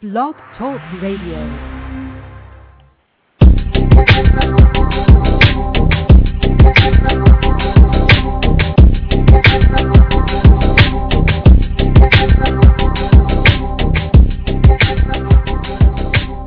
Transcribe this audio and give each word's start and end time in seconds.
Blog 0.00 0.36
Talk 0.56 0.80
Radio. 1.02 1.38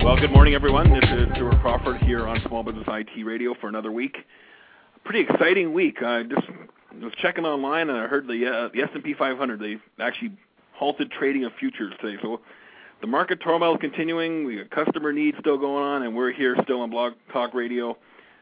Well, 0.01 0.15
good 0.15 0.31
morning, 0.31 0.53
everyone. 0.53 0.89
This 0.89 1.03
is 1.03 1.27
Stuart 1.35 1.59
Crawford 1.61 1.97
here 2.03 2.25
on 2.29 2.41
Small 2.47 2.63
Business 2.63 2.85
IT 2.87 3.25
Radio 3.25 3.53
for 3.59 3.67
another 3.67 3.91
week. 3.91 4.15
Pretty 5.03 5.29
exciting 5.29 5.73
week. 5.73 6.01
I 6.01 6.23
just 6.23 6.47
was 7.01 7.11
checking 7.21 7.43
online 7.43 7.89
and 7.89 7.99
I 7.99 8.07
heard 8.07 8.27
the 8.27 8.47
uh, 8.47 8.69
the 8.73 8.83
S&P 8.83 9.13
500 9.13 9.59
they 9.59 9.75
actually 10.01 10.31
halted 10.71 11.11
trading 11.11 11.43
of 11.43 11.51
futures 11.59 11.93
today. 11.99 12.17
So 12.21 12.39
the 13.01 13.07
market 13.07 13.41
turmoil 13.41 13.73
is 13.73 13.81
continuing. 13.81 14.45
We 14.45 14.57
got 14.57 14.69
customer 14.69 15.11
needs 15.11 15.37
still 15.39 15.57
going 15.57 15.83
on, 15.83 16.03
and 16.03 16.15
we're 16.15 16.31
here 16.31 16.55
still 16.63 16.81
on 16.81 16.91
Blog 16.91 17.13
Talk 17.33 17.55
Radio 17.55 17.97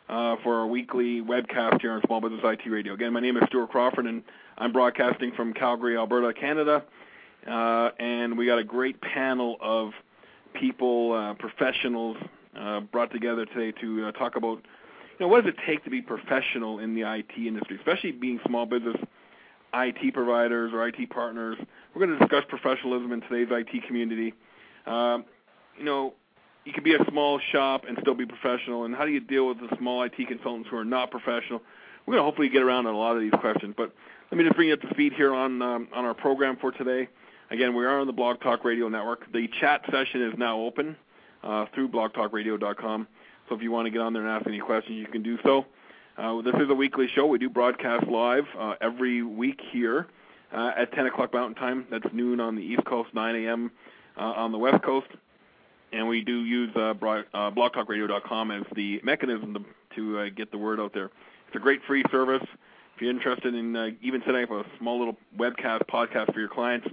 uh, 0.09 0.35
for 0.43 0.59
our 0.59 0.67
weekly 0.67 1.21
webcast 1.21 1.79
here 1.79 1.93
on 1.93 2.01
Small 2.05 2.19
Business 2.19 2.41
IT 2.43 2.69
Radio. 2.69 2.93
Again, 2.93 3.13
my 3.13 3.21
name 3.21 3.37
is 3.37 3.43
Stuart 3.47 3.69
Crawford, 3.69 4.05
and 4.05 4.21
I'm 4.57 4.73
broadcasting 4.73 5.31
from 5.31 5.53
Calgary, 5.53 5.95
Alberta, 5.95 6.37
Canada. 6.37 6.83
Uh, 7.47 7.91
and 7.99 8.37
we 8.37 8.45
got 8.45 8.59
a 8.59 8.63
great 8.63 8.99
panel 8.99 9.55
of 9.61 9.91
people, 10.53 11.13
uh, 11.13 11.33
professionals, 11.35 12.17
uh, 12.57 12.81
brought 12.81 13.11
together 13.11 13.45
today 13.45 13.71
to 13.79 14.07
uh, 14.07 14.11
talk 14.11 14.35
about, 14.35 14.57
you 14.57 15.25
know, 15.25 15.29
what 15.29 15.45
does 15.45 15.53
it 15.53 15.59
take 15.65 15.85
to 15.85 15.89
be 15.89 16.01
professional 16.01 16.79
in 16.79 16.95
the 16.95 17.01
IT 17.01 17.31
industry, 17.37 17.77
especially 17.77 18.11
being 18.11 18.41
small 18.45 18.65
business 18.65 18.97
IT 19.73 20.13
providers 20.13 20.71
or 20.73 20.87
IT 20.87 21.09
partners. 21.09 21.57
We're 21.93 22.05
going 22.05 22.17
to 22.17 22.25
discuss 22.25 22.43
professionalism 22.49 23.11
in 23.11 23.21
today's 23.21 23.47
IT 23.51 23.85
community. 23.87 24.33
Um, 24.89 25.25
you 25.77 25.85
know, 25.85 26.13
you 26.65 26.73
can 26.73 26.83
be 26.83 26.95
a 26.95 27.05
small 27.09 27.39
shop 27.51 27.85
and 27.87 27.97
still 28.01 28.15
be 28.15 28.25
professional, 28.25 28.85
and 28.85 28.95
how 28.95 29.05
do 29.05 29.11
you 29.11 29.19
deal 29.19 29.47
with 29.47 29.59
the 29.59 29.75
small 29.77 30.03
IT 30.03 30.15
consultants 30.27 30.69
who 30.69 30.77
are 30.77 30.85
not 30.85 31.11
professional? 31.11 31.61
We're 32.05 32.15
going 32.15 32.21
to 32.21 32.25
hopefully 32.25 32.49
get 32.49 32.63
around 32.63 32.87
on 32.87 32.95
a 32.95 32.97
lot 32.97 33.15
of 33.15 33.21
these 33.21 33.33
questions, 33.39 33.75
but 33.77 33.93
let 34.31 34.37
me 34.37 34.43
just 34.43 34.55
bring 34.55 34.69
you 34.69 34.73
up 34.73 34.81
to 34.81 34.89
speed 34.89 35.13
here 35.13 35.33
on 35.33 35.61
um, 35.61 35.87
on 35.93 36.05
our 36.05 36.13
program 36.13 36.57
for 36.59 36.71
today. 36.71 37.07
Again, 37.51 37.75
we 37.75 37.85
are 37.85 37.99
on 37.99 38.07
the 38.07 38.13
Blog 38.13 38.41
Talk 38.41 38.63
Radio 38.65 38.89
Network. 38.89 39.31
The 39.31 39.47
chat 39.59 39.81
session 39.91 40.21
is 40.21 40.33
now 40.37 40.59
open 40.59 40.95
uh, 41.43 41.65
through 41.73 41.89
blogtalkradio.com. 41.89 43.07
So 43.47 43.55
if 43.55 43.61
you 43.61 43.71
want 43.71 43.87
to 43.87 43.91
get 43.91 44.01
on 44.01 44.13
there 44.13 44.21
and 44.21 44.31
ask 44.31 44.45
any 44.47 44.59
questions, 44.59 44.97
you 44.97 45.07
can 45.07 45.23
do 45.23 45.37
so. 45.43 45.65
Uh, 46.17 46.41
this 46.41 46.53
is 46.55 46.69
a 46.69 46.75
weekly 46.75 47.07
show. 47.15 47.25
We 47.25 47.39
do 47.39 47.49
broadcast 47.49 48.05
live 48.07 48.43
uh, 48.57 48.75
every 48.81 49.23
week 49.23 49.59
here 49.71 50.07
at 50.51 50.91
10 50.93 51.07
o'clock 51.07 51.33
Mountain 51.33 51.55
Time. 51.55 51.87
That's 51.89 52.05
noon 52.13 52.39
on 52.39 52.55
the 52.55 52.61
East 52.61 52.85
Coast, 52.85 53.09
9 53.13 53.35
a.m. 53.35 53.71
Uh, 54.19 54.33
on 54.35 54.51
the 54.51 54.57
West 54.57 54.83
Coast. 54.83 55.07
And 55.93 56.07
we 56.07 56.21
do 56.21 56.43
use 56.43 56.71
uh, 56.75 56.89
uh, 56.91 56.93
blogtalkradio.com 57.51 58.51
as 58.51 58.63
the 58.75 58.99
mechanism 59.01 59.53
to, 59.53 59.95
to 59.95 60.19
uh, 60.19 60.29
get 60.35 60.51
the 60.51 60.57
word 60.57 60.79
out 60.79 60.93
there. 60.93 61.05
It's 61.47 61.55
a 61.55 61.59
great 61.59 61.79
free 61.87 62.03
service. 62.11 62.43
If 62.95 63.01
you're 63.01 63.11
interested 63.11 63.55
in 63.55 63.75
uh, 63.75 63.91
even 64.01 64.21
setting 64.25 64.43
up 64.43 64.51
a 64.51 64.65
small 64.77 64.99
little 64.99 65.17
webcast 65.37 65.83
podcast 65.89 66.33
for 66.33 66.39
your 66.41 66.49
clients, 66.49 66.87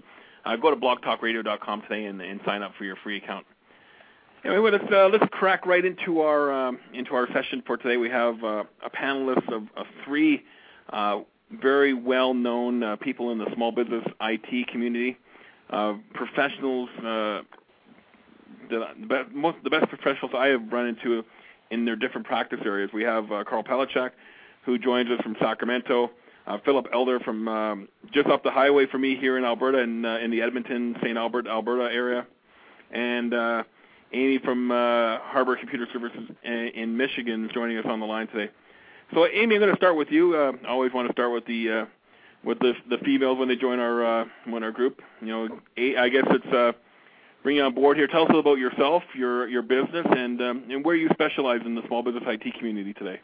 uh, 0.44 0.54
go 0.54 0.70
to 0.70 0.76
blogtalkradio.com 0.76 1.82
today 1.82 2.04
and, 2.04 2.22
and 2.22 2.40
sign 2.46 2.62
up 2.62 2.72
for 2.78 2.84
your 2.84 2.96
free 3.02 3.16
account. 3.16 3.44
Anyway, 4.44 4.70
let's 4.70 4.92
uh, 4.92 5.08
let's 5.08 5.26
crack 5.32 5.66
right 5.66 5.84
into 5.84 6.20
our 6.20 6.52
um, 6.52 6.78
into 6.94 7.16
our 7.16 7.26
session 7.32 7.60
for 7.66 7.76
today. 7.76 7.96
We 7.96 8.08
have 8.10 8.42
uh, 8.44 8.62
a 8.84 8.90
panelist 8.90 9.52
of, 9.52 9.64
of 9.76 9.86
three 10.04 10.44
uh, 10.90 11.22
very 11.50 11.92
well-known 11.92 12.82
uh, 12.82 12.96
people 12.96 13.32
in 13.32 13.38
the 13.38 13.46
small 13.54 13.72
business 13.72 14.04
IT 14.20 14.68
community, 14.68 15.16
uh, 15.70 15.94
professionals, 16.14 16.88
uh, 16.98 17.42
the, 18.70 18.86
best, 19.08 19.32
most, 19.32 19.56
the 19.64 19.70
best 19.70 19.88
professionals 19.88 20.32
I 20.36 20.48
have 20.48 20.72
run 20.72 20.86
into 20.86 21.24
in 21.70 21.84
their 21.84 21.96
different 21.96 22.26
practice 22.26 22.60
areas. 22.64 22.90
We 22.92 23.02
have 23.02 23.28
Karl 23.28 23.62
Palachuk, 23.62 24.10
who 24.64 24.78
joins 24.78 25.10
us 25.10 25.20
from 25.22 25.36
Sacramento. 25.40 26.10
Uh, 26.46 26.58
Philip 26.64 26.86
Elder 26.92 27.18
from 27.20 27.48
um, 27.48 27.88
just 28.12 28.28
off 28.28 28.40
the 28.44 28.52
highway 28.52 28.86
for 28.86 28.98
me 28.98 29.16
here 29.16 29.36
in 29.36 29.44
Alberta, 29.44 29.78
in, 29.78 30.04
uh, 30.04 30.18
in 30.18 30.30
the 30.30 30.42
Edmonton, 30.42 30.94
St. 31.02 31.18
Albert, 31.18 31.48
Alberta 31.48 31.92
area, 31.92 32.24
and 32.92 33.34
uh, 33.34 33.64
Amy 34.12 34.38
from 34.38 34.70
uh, 34.70 35.18
Harbor 35.18 35.56
Computer 35.56 35.88
Services 35.92 36.30
in 36.44 36.96
Michigan 36.96 37.46
is 37.46 37.50
joining 37.52 37.78
us 37.78 37.84
on 37.88 37.98
the 37.98 38.06
line 38.06 38.28
today. 38.28 38.52
So, 39.12 39.26
Amy, 39.26 39.56
I'm 39.56 39.60
going 39.60 39.72
to 39.72 39.76
start 39.76 39.96
with 39.96 40.08
you. 40.10 40.36
Uh, 40.36 40.52
I 40.64 40.68
always 40.68 40.92
want 40.92 41.08
to 41.08 41.12
start 41.12 41.32
with 41.32 41.46
the 41.46 41.70
uh, 41.70 41.86
with 42.46 42.60
the 42.60 42.72
the 42.88 42.98
females 43.04 43.38
when 43.38 43.48
they 43.48 43.56
join 43.56 43.78
our 43.80 44.22
uh, 44.22 44.24
when 44.46 44.62
our 44.62 44.70
group. 44.72 45.02
You 45.20 45.26
know, 45.26 45.60
eight, 45.76 45.98
I 45.98 46.08
guess 46.08 46.24
it's 46.30 46.46
uh, 46.54 46.72
bring 47.42 47.56
you 47.56 47.64
on 47.64 47.74
board 47.74 47.96
here. 47.96 48.06
Tell 48.06 48.22
us 48.22 48.30
a 48.30 48.34
little 48.34 48.52
about 48.52 48.60
yourself, 48.60 49.02
your 49.14 49.48
your 49.48 49.62
business, 49.62 50.06
and 50.08 50.40
um, 50.40 50.64
and 50.70 50.84
where 50.84 50.94
you 50.94 51.08
specialize 51.12 51.60
in 51.66 51.74
the 51.74 51.82
small 51.88 52.02
business 52.02 52.22
IT 52.26 52.54
community 52.54 52.94
today. 52.94 53.20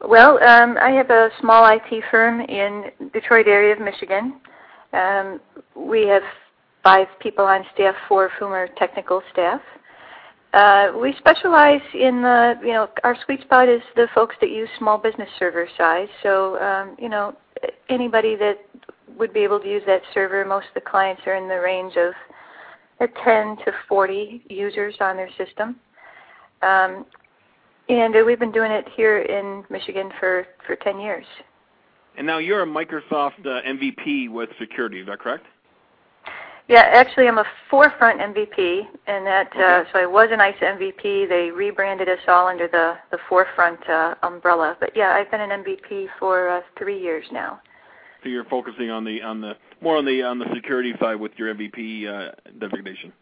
Well, 0.00 0.42
um, 0.42 0.78
I 0.80 0.90
have 0.90 1.10
a 1.10 1.28
small 1.40 1.66
IT 1.66 2.04
firm 2.10 2.40
in 2.40 2.84
Detroit 3.12 3.46
area 3.46 3.74
of 3.74 3.80
Michigan. 3.80 4.40
Um, 4.92 5.40
we 5.74 6.06
have 6.06 6.22
five 6.82 7.08
people 7.20 7.44
on 7.44 7.64
staff, 7.74 7.94
four 8.08 8.26
of 8.26 8.32
whom 8.38 8.52
are 8.52 8.68
technical 8.78 9.22
staff. 9.32 9.60
Uh, 10.54 10.92
we 10.98 11.14
specialize 11.18 11.82
in 11.92 12.22
the, 12.22 12.54
you 12.62 12.72
know, 12.72 12.88
our 13.04 13.16
sweet 13.24 13.40
spot 13.42 13.68
is 13.68 13.82
the 13.96 14.08
folks 14.14 14.34
that 14.40 14.50
use 14.50 14.68
small 14.78 14.96
business 14.96 15.28
server 15.38 15.68
size. 15.76 16.08
So, 16.22 16.58
um, 16.60 16.96
you 16.98 17.08
know, 17.08 17.36
anybody 17.90 18.34
that 18.36 18.58
would 19.18 19.34
be 19.34 19.40
able 19.40 19.60
to 19.60 19.68
use 19.68 19.82
that 19.86 20.00
server, 20.14 20.44
most 20.44 20.68
of 20.68 20.74
the 20.74 20.80
clients 20.80 21.22
are 21.26 21.34
in 21.34 21.48
the 21.48 21.60
range 21.60 21.96
of 21.96 22.14
10 23.00 23.56
to 23.64 23.72
40 23.88 24.44
users 24.48 24.94
on 25.00 25.16
their 25.16 25.30
system. 25.36 25.76
Um, 26.62 27.04
and 27.88 28.16
uh, 28.16 28.22
we've 28.24 28.38
been 28.38 28.52
doing 28.52 28.72
it 28.72 28.86
here 28.96 29.18
in 29.18 29.64
Michigan 29.70 30.10
for, 30.18 30.46
for 30.66 30.76
10 30.76 30.98
years. 30.98 31.24
And 32.16 32.26
now 32.26 32.38
you're 32.38 32.62
a 32.62 32.66
Microsoft 32.66 33.46
uh, 33.46 33.62
MVP 33.66 34.30
with 34.30 34.50
security, 34.58 35.00
is 35.00 35.06
that 35.06 35.20
correct? 35.20 35.46
Yeah, 36.68 36.80
actually, 36.80 37.26
I'm 37.28 37.38
a 37.38 37.46
forefront 37.70 38.20
MVP, 38.20 38.82
and 39.06 39.26
that 39.26 39.56
uh, 39.56 39.84
so 39.90 40.00
I 40.00 40.04
was 40.04 40.28
an 40.30 40.40
ISA 40.40 40.64
MVP. 40.64 41.26
They 41.26 41.50
rebranded 41.50 42.10
us 42.10 42.18
all 42.28 42.46
under 42.46 42.68
the 42.68 42.98
the 43.10 43.18
forefront 43.26 43.88
uh, 43.88 44.16
umbrella. 44.22 44.76
But 44.78 44.90
yeah, 44.94 45.12
I've 45.12 45.30
been 45.30 45.40
an 45.40 45.64
MVP 45.64 46.08
for 46.18 46.50
uh, 46.50 46.60
three 46.76 47.00
years 47.00 47.24
now. 47.32 47.60
So 48.22 48.28
you're 48.28 48.44
focusing 48.44 48.90
on 48.90 49.02
the 49.04 49.22
on 49.22 49.40
the 49.40 49.54
more 49.80 49.96
on 49.96 50.04
the 50.04 50.22
on 50.22 50.38
the 50.38 50.44
security 50.54 50.92
side 51.00 51.14
with 51.14 51.32
your 51.38 51.54
MVP 51.54 52.06
uh, 52.06 52.32
designation. 52.58 53.14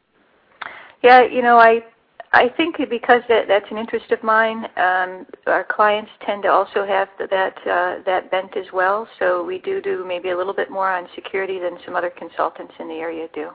Yeah, 1.04 1.22
you 1.22 1.40
know, 1.40 1.58
I 1.58 1.84
I 2.32 2.48
think 2.56 2.76
because 2.90 3.22
that, 3.28 3.46
that's 3.48 3.66
an 3.70 3.78
interest 3.78 4.10
of 4.10 4.22
mine, 4.22 4.64
um, 4.76 5.26
our 5.46 5.64
clients 5.68 6.10
tend 6.24 6.42
to 6.42 6.50
also 6.50 6.84
have 6.84 7.08
that 7.18 7.56
uh, 7.66 8.02
that 8.04 8.30
bent 8.30 8.56
as 8.56 8.66
well. 8.72 9.08
So 9.18 9.44
we 9.44 9.58
do 9.58 9.80
do 9.80 10.04
maybe 10.06 10.30
a 10.30 10.36
little 10.36 10.54
bit 10.54 10.70
more 10.70 10.90
on 10.90 11.08
security 11.14 11.58
than 11.58 11.78
some 11.84 11.94
other 11.94 12.10
consultants 12.10 12.74
in 12.80 12.88
the 12.88 12.94
area 12.94 13.28
do. 13.32 13.50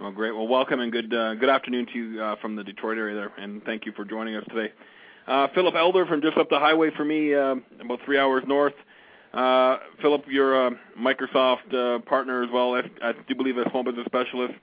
Well, 0.00 0.12
great. 0.12 0.32
Well, 0.32 0.48
welcome 0.48 0.80
and 0.80 0.92
good 0.92 1.12
uh, 1.12 1.34
good 1.36 1.48
afternoon 1.48 1.86
to 1.92 1.98
you 1.98 2.22
uh, 2.22 2.36
from 2.40 2.54
the 2.54 2.64
Detroit 2.64 2.98
area 2.98 3.14
there, 3.14 3.32
and 3.38 3.62
thank 3.64 3.86
you 3.86 3.92
for 3.92 4.04
joining 4.04 4.36
us 4.36 4.44
today. 4.48 4.72
Uh, 5.26 5.48
Philip 5.54 5.74
Elder 5.74 6.04
from 6.06 6.20
just 6.20 6.36
up 6.36 6.50
the 6.50 6.58
highway 6.58 6.90
for 6.96 7.04
me, 7.04 7.34
uh, 7.34 7.54
about 7.80 8.00
three 8.04 8.18
hours 8.18 8.42
north. 8.46 8.74
Uh, 9.32 9.78
Philip, 10.02 10.24
you're 10.28 10.66
a 10.66 10.70
Microsoft 11.00 12.04
partner 12.04 12.42
as 12.42 12.50
well. 12.52 12.74
I, 12.74 12.82
I 13.02 13.12
do 13.26 13.34
believe 13.34 13.56
a 13.56 13.68
small 13.70 13.82
business 13.82 14.04
specialist. 14.06 14.54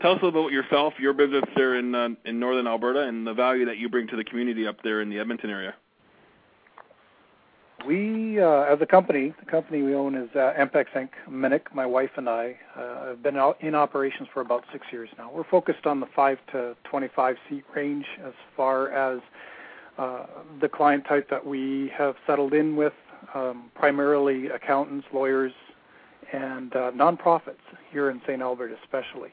Tell 0.00 0.12
us 0.12 0.20
a 0.22 0.26
little 0.26 0.42
about 0.42 0.52
yourself, 0.52 0.94
your 1.00 1.12
business 1.12 1.42
there 1.56 1.76
in 1.76 1.94
uh, 1.94 2.10
in 2.24 2.38
northern 2.38 2.68
Alberta, 2.68 3.02
and 3.02 3.26
the 3.26 3.34
value 3.34 3.64
that 3.66 3.78
you 3.78 3.88
bring 3.88 4.06
to 4.08 4.16
the 4.16 4.24
community 4.24 4.66
up 4.66 4.76
there 4.84 5.00
in 5.00 5.10
the 5.10 5.18
Edmonton 5.18 5.50
area. 5.50 5.74
We, 7.86 8.40
uh, 8.40 8.62
as 8.62 8.80
a 8.80 8.86
company, 8.86 9.32
the 9.38 9.50
company 9.50 9.82
we 9.82 9.94
own 9.94 10.14
is 10.16 10.28
uh, 10.34 10.52
MPECS 10.58 10.92
Inc. 10.94 11.08
Minnick, 11.30 11.72
my 11.72 11.86
wife 11.86 12.10
and 12.16 12.28
I, 12.28 12.56
uh, 12.76 13.06
have 13.10 13.22
been 13.22 13.36
in 13.60 13.74
operations 13.74 14.28
for 14.34 14.40
about 14.40 14.64
six 14.72 14.86
years 14.92 15.08
now. 15.16 15.30
We're 15.32 15.44
focused 15.44 15.86
on 15.86 16.00
the 16.00 16.06
5 16.14 16.38
to 16.52 16.76
25 16.84 17.36
seat 17.48 17.64
range 17.74 18.04
as 18.26 18.32
far 18.56 18.90
as 18.90 19.20
uh, 19.96 20.26
the 20.60 20.68
client 20.68 21.04
type 21.08 21.30
that 21.30 21.46
we 21.46 21.92
have 21.96 22.16
settled 22.26 22.52
in 22.52 22.74
with, 22.74 22.94
um, 23.34 23.70
primarily 23.76 24.48
accountants, 24.48 25.06
lawyers, 25.12 25.52
and 26.32 26.74
uh, 26.74 26.90
nonprofits 26.90 27.56
here 27.92 28.10
in 28.10 28.20
St. 28.26 28.42
Albert 28.42 28.72
especially. 28.82 29.30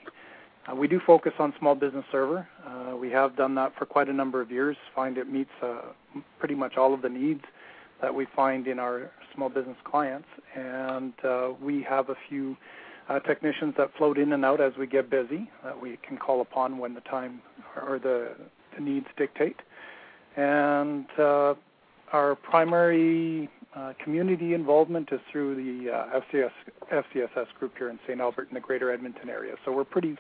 Uh, 0.70 0.76
we 0.76 0.88
do 0.88 1.00
focus 1.06 1.34
on 1.38 1.54
small 1.60 1.76
business 1.76 2.06
server. 2.12 2.48
Uh, 2.66 2.96
we 2.96 3.10
have 3.12 3.36
done 3.36 3.56
that 3.56 3.74
for 3.78 3.86
quite 3.86 4.10
a 4.10 4.14
number 4.14 4.42
of 4.42 4.52
years. 4.52 4.76
Find 4.96 5.18
it 5.18 5.32
meets 5.32 5.52
uh, 5.62 5.82
pretty 6.40 6.56
much 6.56 6.76
all 6.78 6.94
of 6.94 7.02
the 7.02 7.10
needs 7.10 7.44
that 8.02 8.14
we 8.14 8.26
find 8.36 8.68
in 8.68 8.80
our 8.80 9.12
small 9.34 9.50
business 9.50 9.78
clients, 9.84 10.28
and 10.56 11.14
we 11.62 11.82
have 11.84 12.10
a 12.10 12.16
few 12.30 12.58
technicians 13.26 13.74
that 13.78 13.90
float 13.98 14.18
in 14.18 14.34
and 14.34 14.44
out 14.44 14.60
as 14.60 14.74
we 14.78 14.88
get 14.88 15.10
busy 15.10 15.50
that 15.64 15.80
we 15.80 15.98
can 16.06 16.18
call 16.18 16.42
upon 16.42 16.78
when 16.78 16.94
the 16.94 17.02
time 17.02 17.42
or 17.76 18.00
the, 18.00 18.32
needs 18.80 19.08
dictate. 19.18 19.56
And 20.36 21.06
our 21.18 22.36
primary 22.44 23.50
community 24.04 24.54
involvement 24.54 25.10
is 25.12 25.22
through 25.32 25.56
the 25.56 25.92
FCS, 26.34 26.52
FCSS 26.92 27.48
group 27.60 27.74
here 27.78 27.90
in 27.90 28.00
St. 28.08 28.20
Albert 28.20 28.50
in 28.50 28.56
the 28.56 28.60
Greater 28.60 28.92
Edmonton 28.92 29.30
area. 29.30 29.56
So 29.64 29.72
we're 29.72 29.86
pretty 29.86 30.18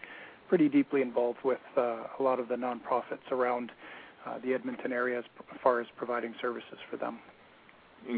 pretty 0.55 0.69
deeply 0.69 1.01
involved 1.01 1.39
with 1.43 1.59
uh, 1.75 1.97
a 2.17 2.23
lot 2.23 2.39
of 2.39 2.47
the 2.47 2.55
nonprofits 2.55 3.29
around 3.29 3.73
uh, 4.25 4.37
the 4.41 4.53
Edmonton 4.53 4.93
area 4.93 5.19
as 5.19 5.25
far 5.61 5.81
as 5.81 5.87
providing 5.97 6.33
services 6.41 6.77
for 6.89 6.95
them. 6.95 7.19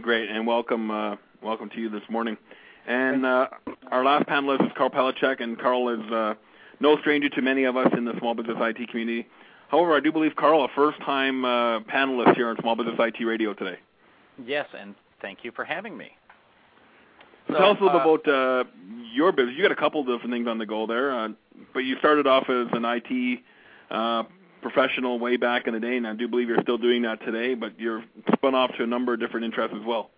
Great, 0.03 0.29
and 0.29 0.45
welcome 0.45 0.91
uh, 0.91 1.15
welcome 1.41 1.67
to 1.71 1.81
you 1.81 1.89
this 1.89 2.03
morning. 2.11 2.37
And 2.85 3.25
uh, 3.25 3.47
our 3.89 4.05
last 4.05 4.27
panelist 4.27 4.63
is 4.67 4.71
Karl 4.77 4.91
Palachuk, 4.91 5.41
and 5.41 5.57
Karl 5.57 5.89
is 5.89 6.11
uh, 6.11 6.35
no 6.79 6.99
stranger 6.99 7.27
to 7.29 7.41
many 7.41 7.63
of 7.63 7.75
us 7.75 7.87
in 7.97 8.05
the 8.05 8.13
small 8.19 8.35
business 8.35 8.57
IT 8.59 8.87
community. 8.91 9.27
However, 9.69 9.95
I 9.95 9.99
do 9.99 10.11
believe 10.11 10.35
Karl, 10.35 10.63
a 10.63 10.67
first-time 10.75 11.43
uh, 11.43 11.79
panelist 11.91 12.35
here 12.35 12.49
on 12.49 12.57
Small 12.61 12.75
Business 12.75 12.97
IT 12.99 13.25
Radio 13.25 13.55
today. 13.55 13.79
Yes, 14.45 14.67
and 14.79 14.93
thank 15.23 15.39
you 15.41 15.51
for 15.53 15.65
having 15.65 15.97
me. 15.97 16.11
So, 17.47 17.55
Tell 17.55 17.71
us 17.71 17.77
a 17.79 17.83
little 17.83 17.99
bit 17.99 18.31
about 18.31 18.61
uh, 18.61 18.63
your 19.17 19.31
business. 19.31 19.55
You 19.57 19.63
got 19.63 19.71
a 19.71 19.75
couple 19.75 19.99
of 20.01 20.07
different 20.07 20.31
things 20.31 20.47
on 20.47 20.59
the 20.59 20.65
go 20.65 20.87
there, 20.87 21.19
uh, 21.19 21.29
but 21.73 21.79
you 21.79 21.97
started 21.97 22.27
off 22.27 22.49
as 22.49 22.67
an 22.71 22.85
IT 22.85 23.39
uh, 23.89 24.23
professional 24.61 25.19
way 25.19 25.35
back 25.35 25.67
in 25.67 25.73
the 25.73 25.79
day, 25.79 25.97
and 25.97 26.07
I 26.07 26.13
do 26.13 26.27
believe 26.27 26.47
you're 26.47 26.61
still 26.61 26.77
doing 26.77 27.01
that 27.01 27.19
today. 27.25 27.55
But 27.55 27.79
you're 27.79 28.03
spun 28.33 28.55
off 28.55 28.71
to 28.77 28.83
a 28.83 28.87
number 28.87 29.13
of 29.13 29.19
different 29.19 29.45
interests 29.45 29.75
as 29.77 29.85
well. 29.85 30.11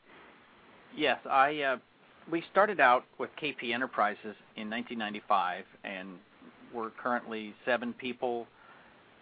Yes. 0.96 1.18
Uh, 1.26 1.78
we 2.30 2.44
started 2.52 2.80
out 2.80 3.06
with 3.18 3.30
KP 3.42 3.74
Enterprises 3.74 4.36
in 4.56 4.70
1995, 4.70 5.64
and 5.84 6.10
we're 6.74 6.92
currently 6.92 7.56
seven 7.66 7.94
people, 7.94 8.46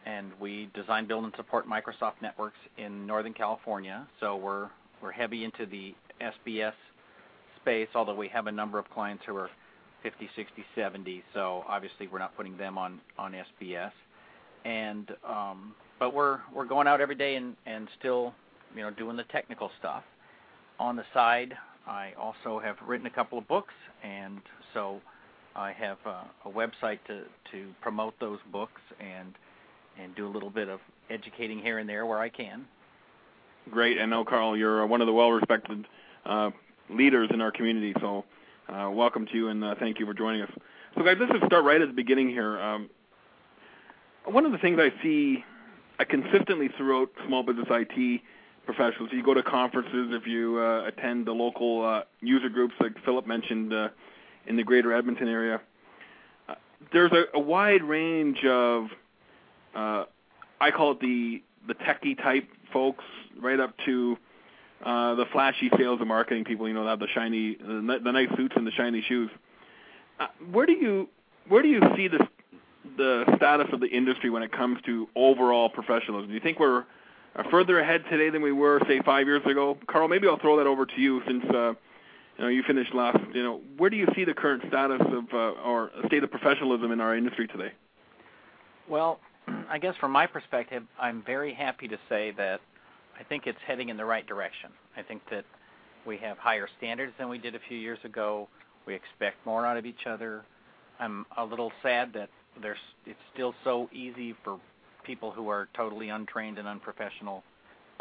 and 0.05 0.31
we 0.41 0.69
design, 0.73 1.07
build, 1.07 1.23
and 1.23 1.33
support 1.37 1.65
Microsoft 1.67 2.21
networks 2.21 2.57
in 2.77 3.05
Northern 3.05 3.33
California. 3.33 4.07
So 4.19 4.35
we're 4.35 4.69
we're 5.01 5.11
heavy 5.11 5.43
into 5.43 5.67
the 5.67 5.93
SBS 6.19 6.73
space, 7.61 7.87
although 7.93 8.15
we 8.15 8.27
have 8.29 8.47
a 8.47 8.51
number 8.51 8.79
of 8.79 8.89
clients 8.89 9.23
who 9.27 9.35
are 9.35 9.49
50, 10.03 10.29
60, 10.35 10.65
70. 10.75 11.23
So 11.33 11.63
obviously 11.67 12.07
we're 12.07 12.19
not 12.19 12.35
putting 12.35 12.57
them 12.57 12.77
on 12.77 12.99
on 13.17 13.33
SBS. 13.33 13.91
And 14.65 15.11
um, 15.27 15.75
but 15.99 16.13
we're 16.13 16.39
we're 16.53 16.65
going 16.65 16.87
out 16.87 17.01
every 17.01 17.15
day 17.15 17.35
and 17.35 17.55
and 17.65 17.87
still 17.99 18.33
you 18.75 18.81
know 18.81 18.91
doing 18.91 19.17
the 19.17 19.23
technical 19.25 19.71
stuff. 19.79 20.03
On 20.79 20.95
the 20.95 21.05
side, 21.13 21.55
I 21.87 22.13
also 22.19 22.59
have 22.59 22.75
written 22.85 23.07
a 23.07 23.09
couple 23.09 23.37
of 23.37 23.47
books, 23.47 23.73
and 24.03 24.41
so 24.73 25.01
I 25.55 25.71
have 25.71 25.97
uh, 26.05 26.23
a 26.45 26.49
website 26.49 26.99
to 27.07 27.23
to 27.51 27.73
promote 27.81 28.13
those 28.19 28.39
books 28.51 28.81
and 28.99 29.33
and 29.99 30.15
do 30.15 30.27
a 30.27 30.31
little 30.31 30.49
bit 30.49 30.69
of 30.69 30.79
educating 31.09 31.59
here 31.59 31.79
and 31.79 31.89
there 31.89 32.05
where 32.05 32.19
I 32.19 32.29
can. 32.29 32.65
Great, 33.71 33.97
and 33.97 34.09
know 34.09 34.23
Karl, 34.23 34.55
you're 34.55 34.85
one 34.85 35.01
of 35.01 35.07
the 35.07 35.13
well-respected 35.13 35.87
uh, 36.25 36.51
leaders 36.89 37.29
in 37.33 37.41
our 37.41 37.51
community. 37.51 37.93
So, 37.99 38.23
welcome 38.69 39.25
to 39.27 39.35
you, 39.35 39.49
and 39.49 39.63
uh, 39.63 39.75
thank 39.79 39.99
you 39.99 40.05
for 40.05 40.13
joining 40.13 40.41
us. 40.41 40.51
So, 40.95 41.03
guys, 41.03 41.17
let's 41.19 41.31
just 41.31 41.45
start 41.45 41.63
right 41.63 41.81
at 41.81 41.87
the 41.87 41.93
beginning 41.93 42.29
here. 42.29 42.59
Um, 42.59 42.89
one 44.25 44.45
of 44.45 44.51
the 44.51 44.57
things 44.57 44.79
I 44.79 44.91
see 45.01 45.43
uh, 45.99 46.03
consistently 46.09 46.69
throughout 46.77 47.09
small 47.27 47.43
business 47.43 47.67
IT 47.69 48.21
professionals, 48.65 49.09
you 49.13 49.23
go 49.23 49.33
to 49.33 49.43
conferences, 49.43 50.09
if 50.11 50.27
you 50.27 50.59
uh, 50.59 50.87
attend 50.87 51.25
the 51.25 51.31
local 51.31 51.85
uh, 51.85 52.03
user 52.21 52.49
groups, 52.49 52.73
like 52.79 52.93
Philip 53.05 53.25
mentioned 53.25 53.73
uh, 53.73 53.89
in 54.45 54.57
the 54.57 54.63
Greater 54.63 54.93
Edmonton 54.93 55.29
area, 55.29 55.61
uh, 56.49 56.55
there's 56.91 57.11
a, 57.33 57.39
wide 57.39 57.83
range 57.83 58.43
of, 58.45 58.87
uh, 59.75 60.03
I 60.59 60.71
call 60.71 60.91
it 60.91 60.99
the 60.99 61.41
the 61.67 61.73
techie 61.73 62.17
type 62.21 62.47
folks, 62.71 63.03
right 63.41 63.59
up 63.59 63.73
to 63.85 64.17
uh, 64.83 65.15
the 65.15 65.25
flashy 65.31 65.69
sales 65.77 65.99
and 65.99 66.07
marketing 66.07 66.43
people, 66.43 66.67
you 66.67 66.73
know, 66.73 66.83
that 66.83 66.91
have 66.91 66.99
the 66.99 67.07
shiny, 67.13 67.55
the, 67.55 67.99
the 68.03 68.11
nice 68.11 68.29
suits 68.37 68.53
and 68.55 68.65
the 68.65 68.71
shiny 68.71 69.03
shoes. 69.07 69.29
Uh, 70.19 70.27
where 70.51 70.65
do 70.65 70.73
you 70.73 71.09
where 71.47 71.61
do 71.61 71.67
you 71.67 71.81
see 71.95 72.07
the 72.07 72.27
the 72.97 73.25
status 73.35 73.67
of 73.73 73.79
the 73.79 73.87
industry 73.87 74.29
when 74.29 74.43
it 74.43 74.51
comes 74.51 74.79
to 74.85 75.07
overall 75.15 75.69
professionalism? 75.69 76.29
Do 76.29 76.33
you 76.33 76.39
think 76.39 76.59
we're 76.59 76.85
further 77.51 77.79
ahead 77.79 78.03
today 78.09 78.29
than 78.29 78.41
we 78.41 78.51
were, 78.51 78.81
say, 78.87 79.01
five 79.05 79.27
years 79.27 79.45
ago? 79.45 79.77
Karl, 79.87 80.07
maybe 80.07 80.27
I'll 80.27 80.39
throw 80.39 80.57
that 80.57 80.67
over 80.67 80.85
to 80.85 81.01
you 81.01 81.21
since 81.27 81.43
uh, 81.45 81.73
you 82.37 82.43
know 82.43 82.47
you 82.47 82.63
finished 82.63 82.93
last. 82.93 83.19
You 83.33 83.43
know, 83.43 83.61
where 83.77 83.89
do 83.89 83.97
you 83.97 84.07
see 84.15 84.25
the 84.25 84.33
current 84.33 84.63
status 84.67 85.01
of 85.01 85.25
uh, 85.33 85.61
or 85.61 85.91
state 86.07 86.23
of 86.23 86.31
professionalism 86.31 86.91
in 86.91 87.01
our 87.01 87.15
industry 87.15 87.47
today? 87.47 87.71
Well, 88.87 89.19
I 89.69 89.77
guess 89.77 89.95
from 89.99 90.11
my 90.11 90.27
perspective, 90.27 90.83
I'm 90.99 91.23
very 91.23 91.53
happy 91.53 91.87
to 91.87 91.97
say 92.09 92.31
that 92.37 92.61
I 93.19 93.23
think 93.23 93.47
it's 93.47 93.57
heading 93.65 93.89
in 93.89 93.97
the 93.97 94.05
right 94.05 94.25
direction. 94.25 94.69
I 94.95 95.01
think 95.01 95.21
that 95.31 95.45
we 96.05 96.17
have 96.17 96.37
higher 96.37 96.67
standards 96.77 97.13
than 97.17 97.29
we 97.29 97.37
did 97.37 97.55
a 97.55 97.59
few 97.67 97.77
years 97.77 97.99
ago. 98.03 98.47
We 98.85 98.95
expect 98.95 99.45
more 99.45 99.65
out 99.65 99.77
of 99.77 99.85
each 99.85 100.05
other. 100.07 100.43
I'm 100.99 101.25
a 101.37 101.43
little 101.43 101.71
sad 101.83 102.13
that 102.13 102.29
there's 102.61 102.77
it's 103.05 103.19
still 103.33 103.53
so 103.63 103.89
easy 103.93 104.35
for 104.43 104.59
people 105.03 105.31
who 105.31 105.49
are 105.49 105.67
totally 105.75 106.09
untrained 106.09 106.57
and 106.57 106.67
unprofessional 106.67 107.43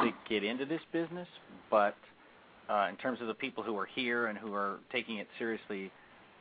to 0.00 0.10
get 0.28 0.44
into 0.44 0.66
this 0.66 0.80
business, 0.92 1.28
but 1.70 1.96
uh, 2.68 2.88
in 2.90 2.96
terms 2.96 3.20
of 3.20 3.28
the 3.28 3.34
people 3.34 3.62
who 3.62 3.76
are 3.78 3.86
here 3.86 4.26
and 4.26 4.36
who 4.36 4.52
are 4.52 4.78
taking 4.92 5.18
it 5.18 5.28
seriously, 5.38 5.90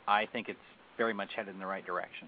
I 0.07 0.25
think 0.25 0.50
it's 0.50 0.60
very 0.98 1.13
much 1.13 1.30
headed 1.36 1.54
in 1.54 1.60
the 1.60 1.66
right 1.66 1.86
direction. 1.86 2.28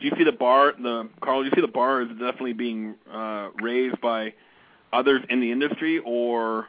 Do 0.00 0.06
you 0.06 0.12
see 0.16 0.24
the 0.24 0.32
bar, 0.32 0.72
the 0.80 1.08
Karl? 1.22 1.42
Do 1.42 1.48
you 1.48 1.52
see 1.54 1.60
the 1.60 1.68
bar 1.68 2.02
is 2.02 2.08
definitely 2.08 2.54
being 2.54 2.94
uh, 3.12 3.50
raised 3.60 4.00
by 4.00 4.32
others 4.92 5.22
in 5.28 5.40
the 5.40 5.50
industry 5.50 6.00
or 6.04 6.66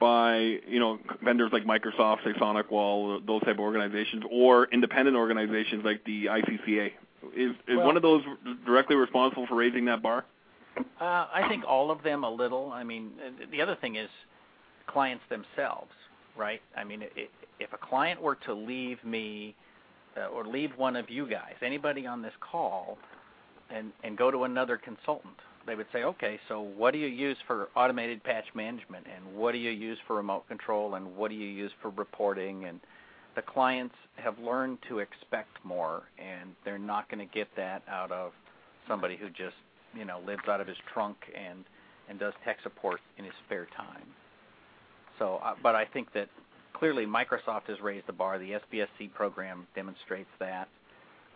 by 0.00 0.58
you 0.66 0.78
know 0.78 0.98
vendors 1.22 1.50
like 1.52 1.64
Microsoft, 1.64 2.24
say 2.24 2.32
SonicWall, 2.32 3.24
those 3.26 3.40
type 3.42 3.54
of 3.54 3.60
organizations, 3.60 4.24
or 4.30 4.66
independent 4.66 5.16
organizations 5.16 5.84
like 5.84 6.04
the 6.04 6.26
ICCA? 6.26 6.90
Is 7.34 7.52
is 7.66 7.76
well, 7.76 7.86
one 7.86 7.96
of 7.96 8.02
those 8.02 8.22
directly 8.66 8.96
responsible 8.96 9.46
for 9.46 9.54
raising 9.54 9.84
that 9.86 10.02
bar? 10.02 10.24
Uh, 10.76 10.82
I 11.00 11.46
think 11.48 11.64
all 11.66 11.90
of 11.90 12.02
them 12.02 12.24
a 12.24 12.30
little. 12.30 12.72
I 12.72 12.84
mean, 12.84 13.12
the 13.50 13.62
other 13.62 13.76
thing 13.80 13.96
is 13.96 14.08
clients 14.86 15.24
themselves, 15.30 15.92
right? 16.36 16.60
I 16.76 16.84
mean, 16.84 17.04
if 17.60 17.72
a 17.72 17.78
client 17.78 18.20
were 18.20 18.36
to 18.46 18.52
leave 18.52 19.02
me 19.04 19.54
uh, 20.16 20.26
or 20.26 20.44
leave 20.44 20.70
one 20.76 20.96
of 20.96 21.08
you 21.08 21.26
guys, 21.26 21.54
anybody 21.62 22.06
on 22.06 22.22
this 22.22 22.34
call, 22.40 22.98
and 23.70 23.92
and 24.02 24.18
go 24.18 24.30
to 24.30 24.44
another 24.44 24.76
consultant, 24.76 25.36
they 25.66 25.74
would 25.74 25.86
say, 25.92 26.04
okay, 26.04 26.38
so 26.48 26.60
what 26.60 26.92
do 26.92 26.98
you 26.98 27.06
use 27.06 27.36
for 27.46 27.68
automated 27.76 28.22
patch 28.24 28.44
management, 28.54 29.06
and 29.14 29.36
what 29.36 29.52
do 29.52 29.58
you 29.58 29.70
use 29.70 29.98
for 30.06 30.16
remote 30.16 30.46
control, 30.48 30.94
and 30.94 31.16
what 31.16 31.30
do 31.30 31.36
you 31.36 31.48
use 31.48 31.72
for 31.80 31.90
reporting, 31.90 32.64
and 32.64 32.80
the 33.36 33.42
clients 33.42 33.94
have 34.16 34.38
learned 34.38 34.78
to 34.88 34.98
expect 35.00 35.50
more, 35.64 36.02
and 36.18 36.50
they're 36.64 36.78
not 36.78 37.10
going 37.10 37.26
to 37.26 37.34
get 37.34 37.48
that 37.56 37.82
out 37.88 38.12
of 38.12 38.32
somebody 38.88 39.16
who 39.16 39.28
just 39.28 39.56
you 39.94 40.04
know 40.04 40.20
lives 40.26 40.42
out 40.48 40.60
of 40.60 40.66
his 40.66 40.76
trunk 40.92 41.16
and 41.34 41.64
and 42.08 42.18
does 42.18 42.32
tech 42.44 42.58
support 42.62 43.00
in 43.18 43.24
his 43.24 43.32
spare 43.46 43.66
time. 43.76 44.06
So, 45.18 45.40
uh, 45.42 45.54
but 45.62 45.74
I 45.74 45.84
think 45.86 46.12
that 46.12 46.28
clearly 46.74 47.06
Microsoft 47.06 47.68
has 47.68 47.80
raised 47.82 48.06
the 48.06 48.12
bar. 48.12 48.38
The 48.38 48.58
SBSC 48.72 49.12
program 49.14 49.66
demonstrates 49.74 50.28
that. 50.38 50.68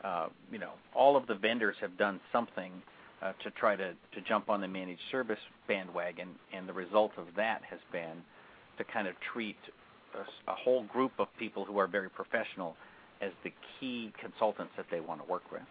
Uh, 0.04 0.28
you 0.52 0.58
know, 0.58 0.73
all 0.94 1.16
of 1.16 1.26
the 1.26 1.35
vendors 1.35 1.76
have 1.80 1.97
done 1.97 2.20
something 2.32 2.70
to 3.21 3.51
try 3.53 3.77
to, 3.77 3.93
to 4.13 4.21
jump 4.27 4.49
on 4.49 4.61
the 4.61 4.69
managed 4.69 5.01
service 5.11 5.39
bandwagon, 5.67 6.29
and 6.53 6.69
the 6.69 6.73
result 6.73 7.13
of 7.17 7.27
that 7.37 7.63
has 7.69 7.81
been 7.93 8.23
to 8.79 8.85
kind 8.85 9.09
of 9.09 9.15
treat 9.33 9.57
a, 10.47 10.55
whole 10.55 10.85
group 10.85 11.13
of 11.19 11.29
people 11.39 11.65
who 11.65 11.79
are 11.79 11.87
very 11.87 12.09
professional 12.09 12.77
as 13.21 13.33
the 13.45 13.53
key 13.79 14.13
consultants 14.21 14.73
that 14.77 14.87
they 14.91 15.01
want 15.01 15.21
to 15.25 15.31
work 15.31 15.51
with. 15.51 15.63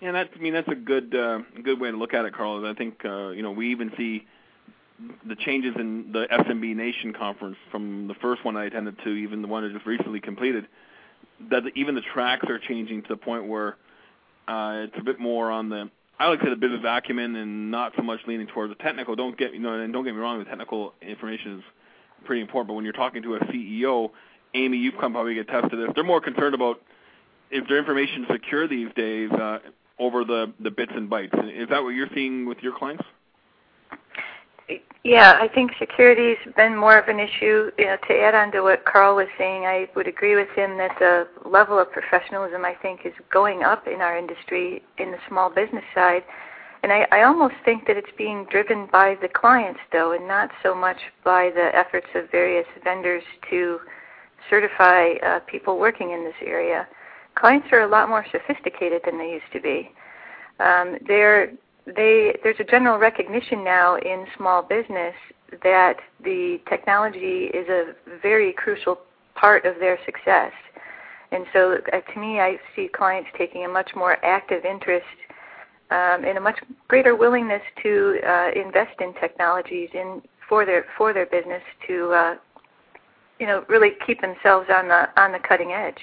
Yeah, 0.00 0.12
that 0.12 0.30
I 0.34 0.38
mean 0.38 0.52
that's 0.52 0.68
a 0.68 0.74
good 0.74 1.14
uh, 1.14 1.40
good 1.62 1.80
way 1.80 1.90
to 1.90 1.96
look 1.96 2.14
at 2.14 2.24
it, 2.24 2.34
Karl. 2.34 2.66
I 2.66 2.74
think 2.74 3.04
uh, 3.04 3.28
you 3.28 3.42
know 3.42 3.52
we 3.52 3.70
even 3.70 3.90
see 3.96 4.26
the 5.26 5.36
changes 5.36 5.74
in 5.78 6.12
the 6.12 6.26
SMB 6.30 6.76
Nation 6.76 7.12
conference 7.12 7.56
from 7.70 8.06
the 8.08 8.14
first 8.14 8.44
one 8.44 8.56
I 8.56 8.66
attended 8.66 8.96
to 9.04 9.10
even 9.10 9.42
the 9.42 9.48
one 9.48 9.62
that 9.62 9.72
just 9.72 9.86
recently 9.86 10.20
completed. 10.20 10.66
That 11.50 11.62
even 11.74 11.94
the 11.94 12.02
tracks 12.02 12.46
are 12.48 12.58
changing 12.58 13.02
to 13.02 13.08
the 13.08 13.16
point 13.16 13.46
where 13.46 13.76
it's 14.48 14.96
a 14.98 15.02
bit 15.02 15.18
more 15.18 15.50
on 15.50 15.68
the 15.68 15.90
I 16.18 16.28
like 16.28 16.38
to 16.40 16.46
say 16.46 16.50
the 16.50 16.56
business 16.56 16.82
acumen 16.86 17.34
and 17.34 17.70
not 17.70 17.92
so 17.96 18.02
much 18.02 18.20
leaning 18.26 18.46
towards 18.46 18.72
the 18.76 18.82
technical. 18.82 19.16
Don't 19.16 19.36
get 19.36 19.52
you 19.52 19.60
know, 19.60 19.80
and 19.80 19.92
don't 19.92 20.04
get 20.04 20.14
me 20.14 20.20
wrong, 20.20 20.38
the 20.38 20.44
technical 20.44 20.94
information 21.02 21.58
is 21.58 21.64
pretty 22.24 22.40
important. 22.40 22.68
But 22.68 22.74
when 22.74 22.84
you're 22.84 22.92
talking 22.92 23.22
to 23.22 23.34
a 23.34 23.40
CEO, 23.40 24.10
Amy, 24.54 24.78
you've 24.78 24.98
come 25.00 25.12
probably 25.12 25.34
get 25.34 25.48
tested 25.48 25.78
this. 25.78 25.88
They're 25.94 26.04
more 26.04 26.20
concerned 26.20 26.54
about 26.54 26.80
is 27.50 27.62
their 27.68 27.78
information 27.78 28.26
secure 28.30 28.68
these 28.68 28.88
days 28.96 29.30
uh, 29.32 29.58
over 29.98 30.24
the 30.24 30.52
the 30.60 30.70
bits 30.70 30.92
and 30.94 31.10
bytes? 31.10 31.34
Is 31.56 31.68
that 31.70 31.82
what 31.82 31.90
you're 31.90 32.08
seeing 32.14 32.46
with 32.46 32.58
your 32.62 32.76
clients? 32.76 33.04
Yeah, 35.04 35.36
I 35.38 35.48
think 35.48 35.72
security's 35.78 36.38
been 36.56 36.74
more 36.74 36.96
of 36.96 37.08
an 37.08 37.20
issue. 37.20 37.70
You 37.76 37.84
know, 37.84 37.96
to 38.08 38.14
add 38.14 38.34
on 38.34 38.50
to 38.52 38.62
what 38.62 38.86
Karl 38.86 39.16
was 39.16 39.28
saying, 39.36 39.66
I 39.66 39.86
would 39.94 40.08
agree 40.08 40.34
with 40.34 40.48
him 40.56 40.78
that 40.78 40.96
the 40.98 41.28
level 41.46 41.78
of 41.78 41.92
professionalism 41.92 42.64
I 42.64 42.74
think 42.80 43.00
is 43.04 43.12
going 43.30 43.62
up 43.64 43.86
in 43.86 44.00
our 44.00 44.16
industry 44.16 44.82
in 44.96 45.10
the 45.10 45.18
small 45.28 45.50
business 45.50 45.84
side. 45.94 46.22
And 46.82 46.90
I, 46.90 47.06
I 47.12 47.22
almost 47.24 47.54
think 47.66 47.86
that 47.86 47.98
it's 47.98 48.08
being 48.16 48.46
driven 48.50 48.88
by 48.90 49.16
the 49.20 49.28
clients 49.28 49.80
though, 49.92 50.12
and 50.12 50.26
not 50.26 50.50
so 50.62 50.74
much 50.74 50.98
by 51.22 51.50
the 51.54 51.74
efforts 51.76 52.06
of 52.14 52.30
various 52.30 52.66
vendors 52.82 53.22
to 53.50 53.80
certify 54.48 55.12
uh, 55.22 55.40
people 55.40 55.78
working 55.78 56.12
in 56.12 56.24
this 56.24 56.34
area. 56.42 56.88
Clients 57.34 57.68
are 57.72 57.82
a 57.82 57.88
lot 57.88 58.08
more 58.08 58.24
sophisticated 58.32 59.02
than 59.04 59.18
they 59.18 59.32
used 59.32 59.52
to 59.52 59.60
be. 59.60 59.92
Um, 60.60 60.96
they're 61.06 61.52
they 61.86 62.36
there's 62.42 62.60
a 62.60 62.64
general 62.64 62.98
recognition 62.98 63.62
now 63.62 63.96
in 63.96 64.26
small 64.36 64.62
business 64.62 65.14
that 65.62 65.96
the 66.22 66.58
technology 66.68 67.50
is 67.52 67.68
a 67.68 67.94
very 68.22 68.52
crucial 68.52 68.98
part 69.34 69.64
of 69.66 69.78
their 69.78 69.98
success. 70.04 70.52
And 71.32 71.44
so, 71.52 71.78
uh, 71.92 72.00
to 72.00 72.20
me, 72.20 72.40
I 72.40 72.58
see 72.74 72.88
clients 72.88 73.28
taking 73.36 73.64
a 73.64 73.68
much 73.68 73.90
more 73.96 74.24
active 74.24 74.64
interest 74.64 75.06
um, 75.90 76.24
and 76.24 76.38
a 76.38 76.40
much 76.40 76.58
greater 76.88 77.16
willingness 77.16 77.62
to 77.82 78.18
uh, 78.26 78.50
invest 78.54 79.00
in 79.00 79.12
technologies 79.14 79.90
in 79.94 80.22
for 80.48 80.64
their 80.64 80.86
for 80.96 81.12
their 81.12 81.26
business 81.26 81.62
to 81.86 82.12
uh, 82.12 82.34
you 83.38 83.46
know 83.46 83.64
really 83.68 83.92
keep 84.06 84.20
themselves 84.20 84.68
on 84.72 84.88
the 84.88 85.08
on 85.20 85.32
the 85.32 85.38
cutting 85.38 85.72
edge. 85.72 86.00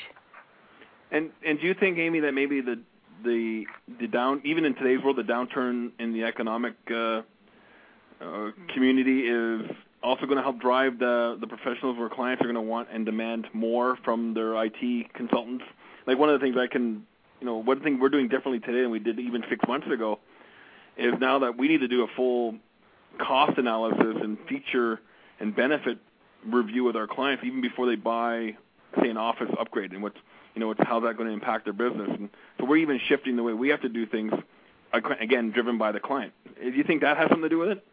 And 1.11 1.29
and 1.45 1.59
do 1.59 1.67
you 1.67 1.73
think, 1.73 1.97
Amy, 1.97 2.19
that 2.19 2.33
maybe 2.33 2.61
the 2.61 2.79
the 3.23 3.65
the 3.99 4.07
down 4.07 4.41
even 4.45 4.65
in 4.65 4.75
today's 4.75 5.03
world 5.03 5.17
the 5.17 5.23
downturn 5.23 5.91
in 5.99 6.13
the 6.13 6.23
economic 6.23 6.73
uh, 6.89 7.21
uh, 8.21 8.51
community 8.73 9.27
is 9.27 9.69
also 10.03 10.25
going 10.25 10.37
to 10.37 10.43
help 10.43 10.59
drive 10.59 10.99
the 10.99 11.37
the 11.39 11.47
professionals 11.47 11.97
where 11.97 12.09
clients 12.09 12.41
are 12.41 12.45
going 12.45 12.55
to 12.55 12.61
want 12.61 12.89
and 12.91 13.05
demand 13.05 13.47
more 13.53 13.97
from 14.03 14.33
their 14.33 14.63
IT 14.63 15.13
consultants. 15.13 15.63
Like 16.07 16.17
one 16.17 16.29
of 16.29 16.39
the 16.39 16.43
things 16.43 16.57
I 16.57 16.67
can, 16.67 17.05
you 17.39 17.45
know, 17.45 17.57
one 17.57 17.81
thing 17.81 17.99
we're 17.99 18.09
doing 18.09 18.27
differently 18.27 18.59
today 18.59 18.81
than 18.81 18.91
we 18.91 18.99
did 18.99 19.19
even 19.19 19.43
six 19.49 19.65
months 19.67 19.87
ago 19.91 20.19
is 20.97 21.13
now 21.19 21.39
that 21.39 21.57
we 21.57 21.67
need 21.67 21.79
to 21.79 21.87
do 21.87 22.03
a 22.03 22.07
full 22.15 22.55
cost 23.19 23.57
analysis 23.57 24.17
and 24.21 24.37
feature 24.47 24.99
and 25.39 25.55
benefit 25.55 25.97
review 26.45 26.83
with 26.83 26.95
our 26.95 27.07
clients 27.07 27.43
even 27.43 27.61
before 27.61 27.85
they 27.87 27.95
buy, 27.95 28.57
say, 29.01 29.10
an 29.10 29.17
office 29.17 29.50
upgrade 29.60 29.91
and 29.91 30.01
what's 30.03 30.17
you 30.55 30.60
know, 30.60 30.71
it's 30.71 30.81
how 30.83 31.00
that 31.00 31.17
going 31.17 31.27
to 31.27 31.33
impact 31.33 31.65
their 31.65 31.74
business. 31.74 32.10
And 32.10 32.29
so 32.60 32.65
we're 32.65 32.77
even 32.77 33.00
shifting 33.07 33.36
the 33.36 33.43
way 33.43 33.53
we 33.53 33.69
have 33.69 33.81
to 33.81 33.89
do 33.89 34.05
things, 34.05 34.33
again, 34.93 35.51
driven 35.51 35.77
by 35.77 35.91
the 35.91 36.00
client. 36.00 36.33
Do 36.62 36.71
you 36.71 36.83
think 36.83 37.01
that 37.01 37.17
has 37.17 37.29
something 37.29 37.43
to 37.43 37.50
do 37.50 37.60
with 37.60 37.69
it? 37.69 37.86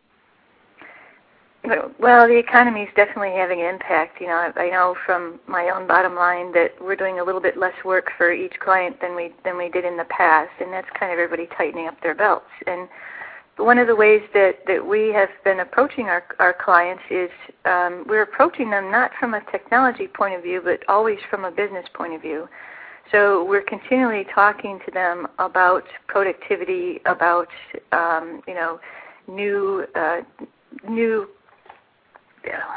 Well, 1.99 2.27
the 2.27 2.39
economy 2.39 2.83
is 2.83 2.89
definitely 2.97 3.33
having 3.33 3.61
an 3.61 3.67
impact. 3.67 4.21
You 4.21 4.29
know, 4.29 4.53
I 4.57 4.71
know 4.71 4.97
from 5.05 5.39
my 5.47 5.71
own 5.71 5.87
bottom 5.87 6.15
line 6.15 6.53
that 6.53 6.73
we're 6.81 6.97
doing 6.97 7.21
a 7.21 7.25
little 7.25 7.41
bit 7.41 7.59
less 7.59 7.75
work 7.85 8.11
for 8.17 8.33
each 8.33 8.59
client 8.61 9.01
than 9.01 9.15
we 9.15 9.35
than 9.45 9.59
we 9.59 9.69
did 9.69 9.85
in 9.85 9.97
the 9.97 10.05
past, 10.05 10.53
and 10.61 10.73
that's 10.73 10.89
kind 10.99 11.13
of 11.13 11.19
everybody 11.19 11.47
tightening 11.59 11.87
up 11.87 12.01
their 12.01 12.15
belts. 12.15 12.47
And 12.67 12.89
one 13.59 13.79
of 13.79 13.87
the 13.89 13.97
ways 13.97 14.23
that, 14.35 14.61
that 14.67 14.87
we 14.87 15.09
have 15.09 15.31
been 15.45 15.61
approaching 15.61 16.07
our, 16.07 16.25
our 16.39 16.55
clients 16.55 17.03
is 17.11 17.31
um, 17.65 18.05
we're 18.09 18.23
approaching 18.23 18.71
them 18.71 18.91
not 18.91 19.11
from 19.19 19.35
a 19.35 19.41
technology 19.51 20.07
point 20.07 20.35
of 20.35 20.43
view, 20.43 20.61
but 20.63 20.81
always 20.89 21.19
from 21.29 21.45
a 21.45 21.51
business 21.51 21.85
point 21.95 22.15
of 22.15 22.23
view. 22.23 22.49
So 23.11 23.45
we're 23.45 23.63
continually 23.63 24.27
talking 24.35 24.79
to 24.85 24.91
them 24.93 25.27
about 25.39 25.85
productivity, 26.07 27.01
about 27.07 27.49
um, 27.93 28.43
you 28.47 28.55
know 28.55 28.79
new 29.27 29.87
uh, 29.95 30.21
new 30.89 31.29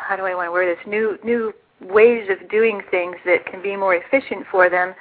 how 0.08 0.16
do 0.16 0.24
I 0.24 0.34
want 0.34 0.48
to 0.48 0.52
word 0.52 0.76
this 0.76 0.88
new 0.88 1.18
new 1.24 1.54
ways 1.82 2.30
of 2.30 2.50
doing 2.50 2.82
things 2.90 3.18
that 3.26 3.46
can 3.46 3.62
be 3.62 3.76
more 3.76 3.96
efficient 3.96 4.46
for 4.50 4.70
them, 4.70 4.96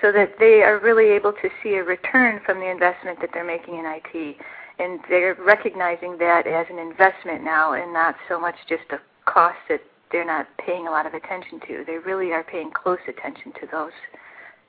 so 0.00 0.10
that 0.10 0.34
they 0.40 0.62
are 0.62 0.80
really 0.80 1.10
able 1.10 1.32
to 1.32 1.48
see 1.62 1.74
a 1.74 1.84
return 1.84 2.40
from 2.44 2.58
the 2.58 2.68
investment 2.68 3.20
that 3.20 3.30
they're 3.32 3.46
making 3.46 3.76
in 3.76 3.84
IT 3.86 4.36
and 4.82 5.00
they're 5.08 5.34
recognizing 5.34 6.18
that 6.18 6.46
as 6.46 6.66
an 6.70 6.78
investment 6.78 7.44
now 7.44 7.72
and 7.72 7.92
not 7.92 8.16
so 8.28 8.40
much 8.40 8.56
just 8.68 8.82
a 8.90 8.98
cost 9.30 9.58
that 9.68 9.80
they're 10.10 10.26
not 10.26 10.46
paying 10.58 10.86
a 10.86 10.90
lot 10.90 11.06
of 11.06 11.14
attention 11.14 11.60
to. 11.68 11.84
They 11.86 11.98
really 11.98 12.32
are 12.32 12.42
paying 12.42 12.70
close 12.70 12.98
attention 13.08 13.52
to 13.60 13.66
those 13.70 13.92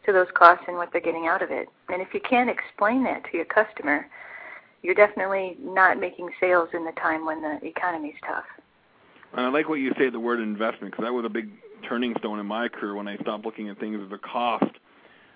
to 0.06 0.12
those 0.12 0.28
costs 0.36 0.66
and 0.68 0.76
what 0.76 0.92
they're 0.92 1.02
getting 1.02 1.28
out 1.28 1.42
of 1.42 1.50
it. 1.50 1.70
And 1.88 2.02
if 2.02 2.14
you 2.14 2.20
can't 2.20 2.50
explain 2.50 3.06
that 3.06 3.24
to 3.32 3.38
your 3.38 3.46
customer, 3.46 4.06
you're 4.82 4.96
definitely 4.96 5.56
not 5.62 5.98
making 5.98 6.30
sales 6.42 6.70
in 6.74 6.84
the 6.84 6.92
time 6.92 7.26
when 7.26 7.42
the 7.42 7.66
economy's 7.66 8.18
tough. 8.28 8.44
And 9.32 9.46
I 9.46 9.50
like 9.50 9.70
what 9.70 9.76
you 9.76 9.94
say 9.98 10.10
the 10.10 10.20
word 10.20 10.42
investment 10.42 10.92
because 10.92 11.06
that 11.06 11.14
was 11.14 11.24
a 11.24 11.30
big 11.30 11.50
turning 11.88 12.14
stone 12.20 12.40
in 12.40 12.46
my 12.46 12.68
career 12.68 12.96
when 12.96 13.08
I 13.08 13.16
stopped 13.18 13.46
looking 13.46 13.70
at 13.70 13.80
things 13.80 13.98
as 14.06 14.12
a 14.12 14.18
cost. 14.18 14.76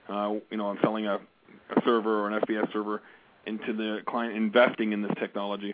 Uh, 0.10 0.36
you 0.52 0.58
know, 0.58 0.68
I'm 0.68 0.78
selling 0.82 1.08
a, 1.08 1.16
a 1.16 1.82
server 1.86 2.20
or 2.20 2.28
an 2.30 2.42
SBS 2.42 2.72
server 2.74 3.02
into 3.48 3.74
the 3.74 4.01
client 4.06 4.36
investing 4.36 4.94
in 4.94 5.01
this 5.01 5.12
technology. 5.20 5.74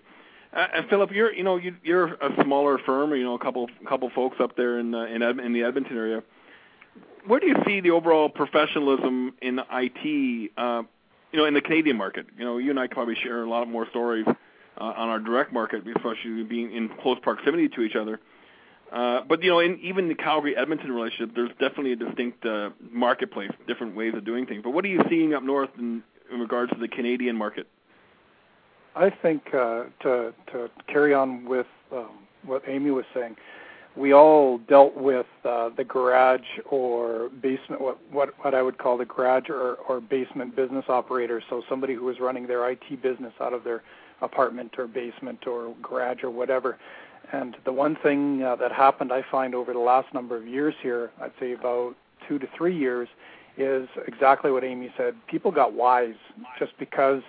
Uh, 0.56 0.68
and 0.76 0.90
Philip, 0.90 1.12
you're 1.12 1.34
you 1.34 1.44
know 1.44 1.58
you, 1.58 1.76
you're 1.84 2.14
a 2.14 2.44
smaller 2.44 2.78
firm, 2.86 3.14
you 3.14 3.24
know 3.24 3.34
a 3.34 3.40
couple 3.40 3.68
couple 3.88 4.10
folks 4.12 4.38
up 4.40 4.56
there 4.56 4.80
in 4.80 4.94
uh, 4.94 5.06
in, 5.06 5.22
Ed, 5.22 5.40
in 5.40 5.54
the 5.54 5.64
Edmonton 5.64 5.98
area. 5.98 6.24
Where 7.26 7.40
do 7.40 7.48
you 7.48 7.56
see 7.66 7.80
the 7.80 7.92
overall 7.92 8.30
professionalism 8.30 9.34
in 9.42 9.60
IT? 9.72 10.52
Uh, 10.58 10.84
you 11.34 11.40
know, 11.40 11.46
in 11.46 11.56
the 11.56 11.62
Canadian 11.62 11.98
market. 11.98 12.28
You 12.38 12.46
know, 12.46 12.58
you 12.60 12.70
and 12.70 12.80
I 12.80 12.88
probably 12.88 13.16
share 13.16 13.44
a 13.44 13.50
lot 13.50 13.68
more 13.68 13.88
stories 13.90 14.26
uh, 14.28 14.84
on 14.84 15.10
our 15.10 15.20
direct 15.20 15.52
market, 15.52 15.84
especially 15.88 16.44
being 16.44 16.72
in 16.72 16.90
close 17.02 17.18
proximity 17.22 17.68
to 17.70 17.82
each 17.82 17.96
other. 17.96 18.20
Uh, 18.92 19.22
but 19.28 19.42
you 19.42 19.50
know, 19.50 19.60
in 19.60 19.80
even 19.82 20.08
the 20.08 20.16
Calgary 20.16 20.56
Edmonton 20.56 20.92
relationship, 20.92 21.32
there's 21.34 21.50
definitely 21.60 21.94
a 21.94 21.96
distinct 21.96 22.46
uh, 22.46 22.70
marketplace, 22.92 23.50
different 23.68 23.96
ways 23.96 24.14
of 24.16 24.24
doing 24.24 24.46
things. 24.46 24.62
But 24.64 24.70
what 24.70 24.86
are 24.86 24.90
you 24.90 25.02
seeing 25.10 25.34
up 25.34 25.42
north 25.42 25.72
in, 25.80 26.04
in 26.32 26.40
regards 26.40 26.72
to 26.74 26.80
the 26.80 26.88
Canadian 26.88 27.36
market? 27.36 27.68
I 28.96 29.10
think 29.10 29.48
uh, 29.54 29.86
to 30.02 30.34
to 30.52 30.70
carry 30.88 31.14
on 31.14 31.46
with 31.46 31.68
um, 31.92 32.10
what 32.46 32.64
Amy 32.68 32.92
was 32.92 33.06
saying, 33.14 33.36
we 33.96 34.14
all 34.14 34.60
dealt 34.60 34.96
with 34.96 35.26
uh, 35.46 35.70
the 35.76 35.84
garage 35.84 36.42
or 36.70 37.30
basement, 37.42 37.82
what 37.82 37.98
what 38.12 38.34
what 38.44 38.54
I 38.54 38.62
would 38.62 38.78
call 38.78 38.98
the 38.98 39.06
garage 39.06 39.50
or, 39.50 39.76
or 39.88 40.00
basement 40.00 40.56
business 40.56 40.86
operator. 40.90 41.42
So 41.50 41.64
somebody 41.70 41.96
who 41.96 42.06
was 42.06 42.20
running 42.20 42.48
their 42.48 42.70
IT 42.70 43.02
business 43.02 43.34
out 43.40 43.54
of 43.54 43.64
their 43.64 43.82
apartment 44.22 44.76
or 44.78 44.88
basement 44.88 45.48
or 45.48 45.76
garage 45.82 46.24
or 46.24 46.30
whatever. 46.30 46.78
And 47.32 47.56
the 47.66 47.72
one 47.72 47.96
thing 47.96 48.44
uh, 48.44 48.56
that 48.58 48.72
happened, 48.72 49.12
I 49.12 49.24
find 49.32 49.56
over 49.56 49.74
the 49.74 49.80
last 49.80 50.14
number 50.14 50.36
of 50.36 50.48
years 50.48 50.76
here, 50.82 51.12
I'd 51.22 51.32
say 51.40 51.54
about 51.54 51.96
two 52.28 52.38
to 52.40 52.48
three 52.56 52.78
years, 52.78 53.08
is 53.58 53.88
exactly 54.08 54.52
what 54.52 54.64
Amy 54.64 54.92
said. 54.98 55.16
People 55.28 55.52
got 55.52 55.74
wise 55.74 56.16
just 56.60 56.72
because 56.80 57.22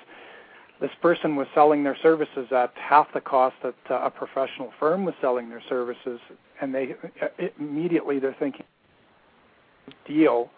this 0.81 0.91
person 1.01 1.37
was 1.37 1.47
selling 1.55 1.85
their 1.85 1.97
services 2.03 2.49
at 2.51 2.73
half 2.77 3.07
the 3.15 3.21
cost 3.21 3.57
that 3.63 3.75
uh, 3.91 4.05
a 4.05 4.11
professional 4.11 4.73
firm 4.79 5.05
was 5.05 5.15
selling 5.21 5.49
their 5.49 5.63
services, 5.69 6.21
and 6.61 6.75
they 6.75 6.95
uh, 7.23 7.27
immediately 7.59 8.19
they're 8.19 8.37
thinking 8.39 8.65
deal. 10.07 10.51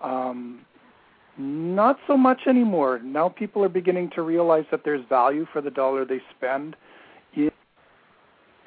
Um, 0.00 0.60
not 1.36 1.98
so 2.06 2.16
much 2.16 2.40
anymore. 2.46 3.00
Now 3.02 3.28
people 3.28 3.64
are 3.64 3.68
beginning 3.68 4.10
to 4.14 4.22
realize 4.22 4.64
that 4.70 4.82
there's 4.84 5.04
value 5.08 5.46
for 5.52 5.60
the 5.60 5.70
dollar 5.70 6.04
they 6.04 6.20
spend, 6.36 6.76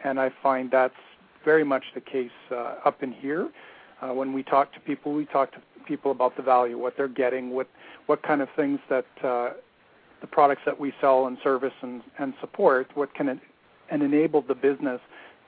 and 0.04 0.20
I 0.20 0.32
find 0.42 0.70
that's 0.70 0.94
very 1.44 1.64
much 1.64 1.84
the 1.96 2.02
case 2.02 2.32
uh, 2.52 2.76
up 2.86 3.04
in 3.04 3.12
here. 3.12 3.50
Uh, 4.04 4.14
when 4.14 4.34
we 4.34 4.44
talk 4.44 4.74
to 4.74 4.80
people, 4.80 5.14
we 5.14 5.26
talk 5.26 5.52
to 5.52 5.60
people 5.88 6.12
about 6.12 6.36
the 6.36 6.42
value, 6.42 6.78
what 6.78 6.96
they're 6.98 7.08
getting, 7.08 7.52
what 7.52 7.68
what 8.08 8.22
kind 8.24 8.42
of 8.42 8.50
things 8.56 8.80
that 8.90 9.06
uh, 9.24 9.52
the 10.22 10.28
products 10.28 10.62
that 10.66 10.78
we 10.78 10.94
sell 11.00 11.28
and 11.28 11.38
service 11.44 11.74
and, 11.82 12.02
and 12.20 12.34
support, 12.42 12.90
what 12.96 13.14
can 13.14 13.30
it, 13.30 13.40
and 13.90 14.04
enable 14.04 14.42
the 14.42 14.56
business 14.56 15.00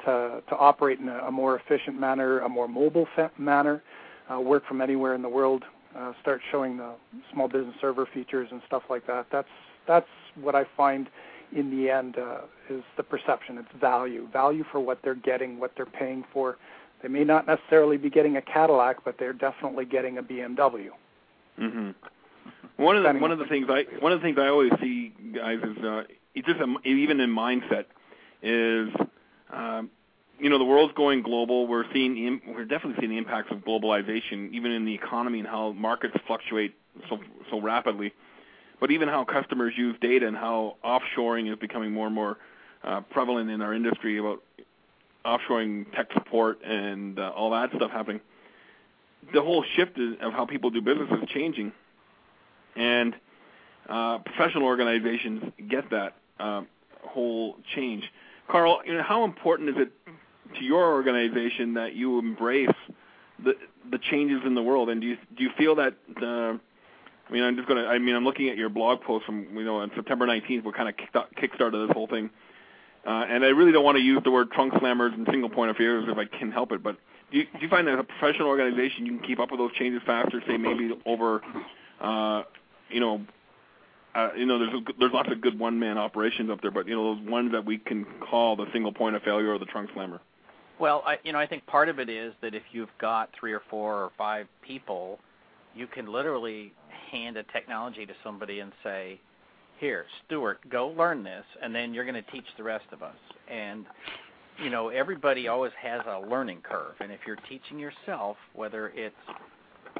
to 0.05 0.41
to 0.47 0.55
operate 0.55 0.99
in 0.99 1.09
a, 1.09 1.17
a 1.19 1.31
more 1.31 1.59
efficient 1.59 1.99
manner, 1.99 2.39
a 2.39 2.49
more 2.49 2.67
mobile 2.67 3.07
fa- 3.15 3.31
manner, 3.37 3.81
uh, 4.31 4.39
work 4.39 4.65
from 4.65 4.79
anywhere 4.79 5.15
in 5.15 5.21
the 5.21 5.29
world, 5.29 5.63
uh, 5.97 6.13
start 6.21 6.41
showing 6.51 6.77
the 6.77 6.93
small 7.33 7.47
business 7.47 7.75
server 7.81 8.07
features 8.13 8.47
and 8.51 8.61
stuff 8.67 8.83
like 8.89 9.05
that. 9.07 9.25
That's 9.31 9.49
that's 9.87 10.07
what 10.39 10.55
I 10.55 10.65
find 10.77 11.09
in 11.55 11.71
the 11.71 11.89
end 11.89 12.17
uh, 12.17 12.41
is 12.69 12.83
the 12.97 13.03
perception. 13.03 13.57
It's 13.57 13.67
value, 13.79 14.27
value 14.31 14.63
for 14.71 14.79
what 14.79 14.99
they're 15.03 15.15
getting, 15.15 15.59
what 15.59 15.71
they're 15.75 15.85
paying 15.85 16.23
for, 16.33 16.57
they 17.01 17.07
may 17.07 17.23
not 17.23 17.47
necessarily 17.47 17.97
be 17.97 18.09
getting 18.09 18.37
a 18.37 18.41
Cadillac, 18.41 19.03
but 19.03 19.17
they're 19.17 19.33
definitely 19.33 19.85
getting 19.85 20.17
a 20.17 20.23
BMW. 20.23 20.89
Mm-hmm. 21.59 21.91
One 22.77 22.97
of 22.97 23.03
the 23.03 23.19
one 23.19 23.31
of 23.31 23.39
the 23.39 23.45
things 23.45 23.67
I 23.69 23.85
one 23.99 24.11
of 24.11 24.19
the 24.19 24.23
things 24.23 24.37
I 24.39 24.47
always 24.47 24.71
see 24.81 25.13
guys 25.33 25.59
is 25.63 25.83
uh, 25.83 26.03
just 26.35 26.59
a, 26.59 26.75
even 26.87 27.19
in 27.19 27.29
mindset 27.29 27.85
is 28.41 28.89
um, 29.51 29.89
you 30.39 30.49
know 30.49 30.57
the 30.57 30.65
world's 30.65 30.93
going 30.93 31.21
global. 31.21 31.67
We're 31.67 31.85
seeing 31.93 32.41
we're 32.47 32.65
definitely 32.65 32.99
seeing 32.99 33.11
the 33.11 33.17
impacts 33.17 33.51
of 33.51 33.59
globalization, 33.59 34.51
even 34.51 34.71
in 34.71 34.85
the 34.85 34.93
economy 34.93 35.39
and 35.39 35.47
how 35.47 35.71
markets 35.71 36.15
fluctuate 36.27 36.75
so 37.09 37.19
so 37.49 37.61
rapidly. 37.61 38.13
But 38.81 38.91
even 38.91 39.07
how 39.07 39.23
customers 39.23 39.73
use 39.77 39.95
data 40.01 40.27
and 40.27 40.35
how 40.35 40.75
offshoring 40.83 41.49
is 41.49 41.57
becoming 41.57 41.93
more 41.93 42.07
and 42.07 42.15
more 42.15 42.37
uh, 42.83 43.01
prevalent 43.09 43.49
in 43.49 43.61
our 43.61 43.73
industry 43.73 44.17
about 44.17 44.43
offshoring 45.25 45.91
tech 45.95 46.07
support 46.13 46.63
and 46.63 47.19
uh, 47.19 47.31
all 47.35 47.51
that 47.51 47.69
stuff 47.75 47.91
happening. 47.91 48.21
The 49.33 49.41
whole 49.41 49.63
shift 49.75 49.97
of 50.21 50.33
how 50.33 50.45
people 50.45 50.69
do 50.69 50.81
business 50.81 51.09
is 51.11 51.29
changing, 51.29 51.71
and 52.75 53.15
uh, 53.89 54.19
professional 54.19 54.63
organizations 54.65 55.51
get 55.67 55.89
that 55.89 56.15
uh, 56.39 56.61
whole 57.01 57.57
change. 57.75 58.03
Karl, 58.47 58.81
you 58.85 58.93
know, 58.93 59.01
how 59.01 59.23
important 59.23 59.69
is 59.69 59.75
it 59.77 59.91
to 60.59 60.63
your 60.63 60.93
organization 60.93 61.73
that 61.73 61.95
you 61.95 62.19
embrace 62.19 62.69
the 63.43 63.55
the 63.89 63.97
changes 63.97 64.41
in 64.45 64.53
the 64.53 64.61
world? 64.61 64.89
And 64.89 65.01
do 65.01 65.07
you 65.07 65.17
do 65.35 65.43
you 65.43 65.49
feel 65.57 65.75
that 65.75 65.95
the 66.19 66.59
I 67.27 67.33
mean, 67.33 67.43
I'm 67.43 67.55
just 67.55 67.67
gonna. 67.67 67.85
I 67.85 67.97
mean, 67.97 68.15
I'm 68.15 68.23
looking 68.23 68.49
at 68.49 68.57
your 68.57 68.69
blog 68.69 69.01
post 69.01 69.25
from 69.25 69.57
you 69.57 69.63
know 69.63 69.77
on 69.77 69.91
September 69.95 70.27
19th, 70.27 70.63
what 70.63 70.75
kind 70.75 70.89
of 70.89 70.95
kickstarted 71.35 71.87
this 71.87 71.93
whole 71.93 72.07
thing. 72.07 72.29
Uh, 73.05 73.25
and 73.29 73.45
I 73.45 73.49
really 73.49 73.71
don't 73.71 73.83
want 73.83 73.97
to 73.97 74.03
use 74.03 74.21
the 74.23 74.31
word 74.31 74.51
trunk 74.51 74.73
slammers 74.73 75.13
and 75.13 75.27
single 75.29 75.49
point 75.49 75.69
of 75.69 75.77
failures 75.77 76.05
if 76.07 76.17
I 76.17 76.25
can 76.25 76.51
help 76.51 76.71
it. 76.71 76.81
But 76.81 76.97
do 77.31 77.37
you, 77.37 77.45
do 77.45 77.59
you 77.61 77.69
find 77.69 77.87
that 77.87 77.99
a 77.99 78.03
professional 78.03 78.47
organization 78.47 79.05
you 79.05 79.17
can 79.17 79.27
keep 79.27 79.39
up 79.39 79.51
with 79.51 79.59
those 79.59 79.73
changes 79.73 80.01
faster? 80.05 80.41
Say 80.47 80.57
maybe 80.57 80.91
over, 81.05 81.41
uh, 82.01 82.43
you 82.89 82.99
know, 82.99 83.21
uh, 84.15 84.29
you 84.35 84.45
know, 84.45 84.57
there's 84.57 84.73
a, 84.73 84.79
there's 84.97 85.11
lots 85.11 85.29
of 85.31 85.41
good 85.41 85.59
one 85.59 85.77
man 85.77 85.97
operations 85.97 86.49
up 86.49 86.61
there, 86.61 86.71
but 86.71 86.87
you 86.87 86.95
know 86.95 87.15
those 87.15 87.29
ones 87.29 87.51
that 87.51 87.65
we 87.65 87.77
can 87.77 88.05
call 88.21 88.55
the 88.55 88.65
single 88.71 88.93
point 88.93 89.15
of 89.15 89.21
failure 89.21 89.53
or 89.53 89.59
the 89.59 89.65
trunk 89.65 89.89
slammer. 89.93 90.21
Well, 90.79 91.03
I, 91.05 91.17
you 91.23 91.31
know, 91.31 91.39
I 91.39 91.47
think 91.47 91.65
part 91.67 91.89
of 91.89 91.99
it 91.99 92.09
is 92.09 92.33
that 92.41 92.55
if 92.55 92.63
you've 92.71 92.89
got 92.99 93.29
three 93.37 93.53
or 93.53 93.61
four 93.69 93.95
or 93.95 94.11
five 94.17 94.47
people, 94.61 95.19
you 95.75 95.87
can 95.87 96.11
literally 96.11 96.73
hand 97.11 97.37
a 97.37 97.43
technology 97.43 98.05
to 98.05 98.13
somebody 98.23 98.61
and 98.61 98.71
say, 98.83 99.19
"Here, 99.79 100.05
Stuart, 100.25 100.59
go 100.69 100.87
learn 100.89 101.23
this, 101.23 101.45
and 101.61 101.73
then 101.73 101.93
you're 101.93 102.05
going 102.05 102.21
to 102.21 102.31
teach 102.31 102.45
the 102.57 102.63
rest 102.63 102.85
of 102.91 103.03
us." 103.03 103.15
And 103.47 103.85
you 104.57 104.69
know, 104.69 104.89
everybody 104.89 105.47
always 105.47 105.73
has 105.81 106.01
a 106.07 106.19
learning 106.19 106.61
curve, 106.63 106.95
and 107.01 107.11
if 107.11 107.19
you're 107.27 107.37
teaching 107.49 107.77
yourself, 107.77 108.37
whether 108.53 108.89
it's 108.95 109.15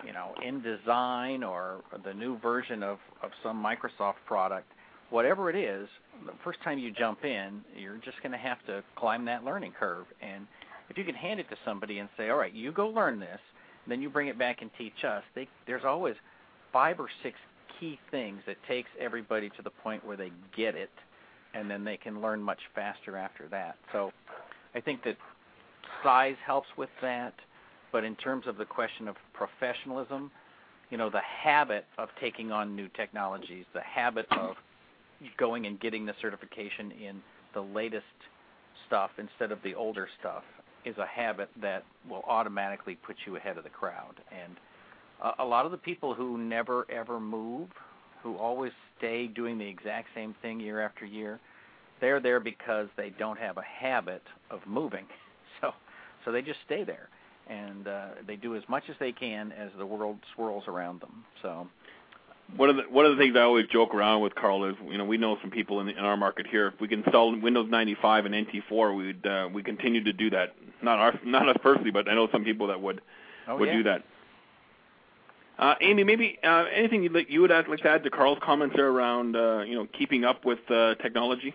you 0.05 0.13
know 0.13 0.33
InDesign 0.43 1.47
or 1.47 1.81
the 2.03 2.13
new 2.13 2.37
version 2.39 2.83
of 2.83 2.99
of 3.21 3.31
some 3.43 3.63
Microsoft 3.63 4.15
product, 4.25 4.71
whatever 5.09 5.49
it 5.49 5.55
is, 5.55 5.87
the 6.25 6.33
first 6.43 6.61
time 6.63 6.79
you 6.79 6.91
jump 6.91 7.25
in, 7.25 7.63
you're 7.75 7.97
just 7.97 8.21
going 8.21 8.31
to 8.31 8.37
have 8.37 8.65
to 8.67 8.83
climb 8.95 9.25
that 9.25 9.43
learning 9.43 9.73
curve. 9.77 10.05
And 10.21 10.47
if 10.89 10.97
you 10.97 11.03
can 11.03 11.15
hand 11.15 11.39
it 11.39 11.49
to 11.49 11.57
somebody 11.65 11.99
and 11.99 12.09
say, 12.17 12.29
"All 12.29 12.37
right, 12.37 12.53
you 12.53 12.71
go 12.71 12.87
learn 12.87 13.19
this," 13.19 13.39
then 13.87 14.01
you 14.01 14.09
bring 14.09 14.27
it 14.27 14.37
back 14.37 14.61
and 14.61 14.71
teach 14.77 15.03
us. 15.03 15.23
They, 15.35 15.47
there's 15.67 15.85
always 15.85 16.15
five 16.71 16.99
or 16.99 17.09
six 17.23 17.37
key 17.79 17.99
things 18.11 18.41
that 18.47 18.57
takes 18.67 18.89
everybody 18.99 19.49
to 19.49 19.61
the 19.63 19.69
point 19.69 20.05
where 20.05 20.17
they 20.17 20.31
get 20.55 20.75
it, 20.75 20.91
and 21.53 21.69
then 21.69 21.83
they 21.83 21.97
can 21.97 22.21
learn 22.21 22.41
much 22.41 22.59
faster 22.73 23.17
after 23.17 23.47
that. 23.49 23.75
So, 23.91 24.11
I 24.73 24.81
think 24.81 25.03
that 25.03 25.17
size 26.03 26.35
helps 26.45 26.67
with 26.77 26.89
that. 27.01 27.33
But 27.91 28.03
in 28.03 28.15
terms 28.17 28.45
of 28.45 28.57
the 28.57 28.65
question 28.65 29.07
of 29.07 29.15
professionalism, 29.33 30.29
you 30.89 30.97
know, 30.97 31.09
the 31.09 31.21
habit 31.21 31.85
of 31.97 32.09
taking 32.19 32.51
on 32.51 32.75
new 32.75 32.89
technologies, 32.89 33.65
the 33.73 33.81
habit 33.81 34.25
of 34.31 34.55
going 35.37 35.65
and 35.65 35.79
getting 35.79 36.05
the 36.05 36.13
certification 36.21 36.91
in 36.91 37.21
the 37.53 37.61
latest 37.61 38.03
stuff 38.87 39.11
instead 39.17 39.51
of 39.51 39.59
the 39.63 39.73
older 39.73 40.07
stuff 40.19 40.43
is 40.83 40.95
a 40.97 41.05
habit 41.05 41.49
that 41.61 41.83
will 42.09 42.23
automatically 42.27 42.95
put 42.95 43.15
you 43.25 43.35
ahead 43.37 43.57
of 43.57 43.63
the 43.63 43.69
crowd. 43.69 44.15
And 44.31 44.55
a 45.39 45.45
lot 45.45 45.65
of 45.65 45.71
the 45.71 45.77
people 45.77 46.13
who 46.13 46.37
never 46.37 46.85
ever 46.91 47.19
move, 47.19 47.69
who 48.21 48.35
always 48.35 48.71
stay 48.97 49.27
doing 49.27 49.57
the 49.57 49.67
exact 49.67 50.09
same 50.15 50.35
thing 50.41 50.59
year 50.59 50.81
after 50.81 51.05
year, 51.05 51.39
they're 52.01 52.19
there 52.19 52.39
because 52.39 52.87
they 52.97 53.11
don't 53.17 53.39
have 53.39 53.57
a 53.57 53.63
habit 53.63 54.23
of 54.49 54.61
moving. 54.65 55.05
So, 55.61 55.71
so 56.25 56.33
they 56.33 56.41
just 56.41 56.59
stay 56.65 56.83
there, 56.83 57.07
and 57.47 57.87
uh, 57.87 58.07
they 58.27 58.35
do 58.35 58.57
as 58.57 58.63
much 58.67 58.83
as 58.89 58.95
they 58.99 59.13
can 59.13 59.53
as 59.53 59.69
the 59.77 59.85
world 59.85 60.17
swirls 60.35 60.65
around 60.67 60.99
them. 60.99 61.23
So, 61.41 61.65
one 62.57 62.69
of 62.69 62.75
the 62.75 62.83
one 62.89 63.05
of 63.05 63.15
the 63.15 63.23
things 63.23 63.35
I 63.37 63.43
always 63.43 63.67
joke 63.71 63.95
around 63.95 64.21
with 64.21 64.35
Karl 64.35 64.65
is, 64.65 64.75
you 64.85 64.97
know, 64.97 65.05
we 65.05 65.17
know 65.17 65.37
some 65.41 65.49
people 65.49 65.79
in, 65.79 65.85
the, 65.85 65.93
in 65.93 65.99
our 65.99 66.17
market 66.17 66.45
here. 66.45 66.67
If 66.67 66.81
we 66.81 66.89
can 66.89 67.03
install 67.03 67.39
Windows 67.39 67.67
95 67.69 68.25
and 68.25 68.35
NT4, 68.35 68.97
we'd 68.97 69.25
uh, 69.25 69.47
we 69.53 69.63
continue 69.63 70.03
to 70.03 70.11
do 70.11 70.29
that. 70.31 70.55
Not 70.83 70.99
our 70.99 71.19
not 71.23 71.47
us 71.47 71.55
personally, 71.63 71.91
but 71.91 72.09
I 72.09 72.15
know 72.15 72.27
some 72.33 72.43
people 72.43 72.67
that 72.67 72.81
would 72.81 72.99
oh, 73.47 73.55
would 73.57 73.69
yeah. 73.69 73.77
do 73.77 73.83
that. 73.83 74.03
Uh, 75.57 75.75
Amy, 75.81 76.03
maybe 76.03 76.37
uh, 76.43 76.65
anything 76.73 77.07
like, 77.13 77.29
you 77.29 77.41
would 77.41 77.51
like 77.51 77.79
to 77.79 77.89
add 77.89 78.03
to 78.03 78.09
Karl's 78.09 78.39
comments 78.41 78.75
there 78.75 78.89
around 78.89 79.35
uh, 79.35 79.61
you 79.61 79.75
know 79.75 79.87
keeping 79.97 80.25
up 80.25 80.43
with 80.45 80.59
technology. 81.01 81.53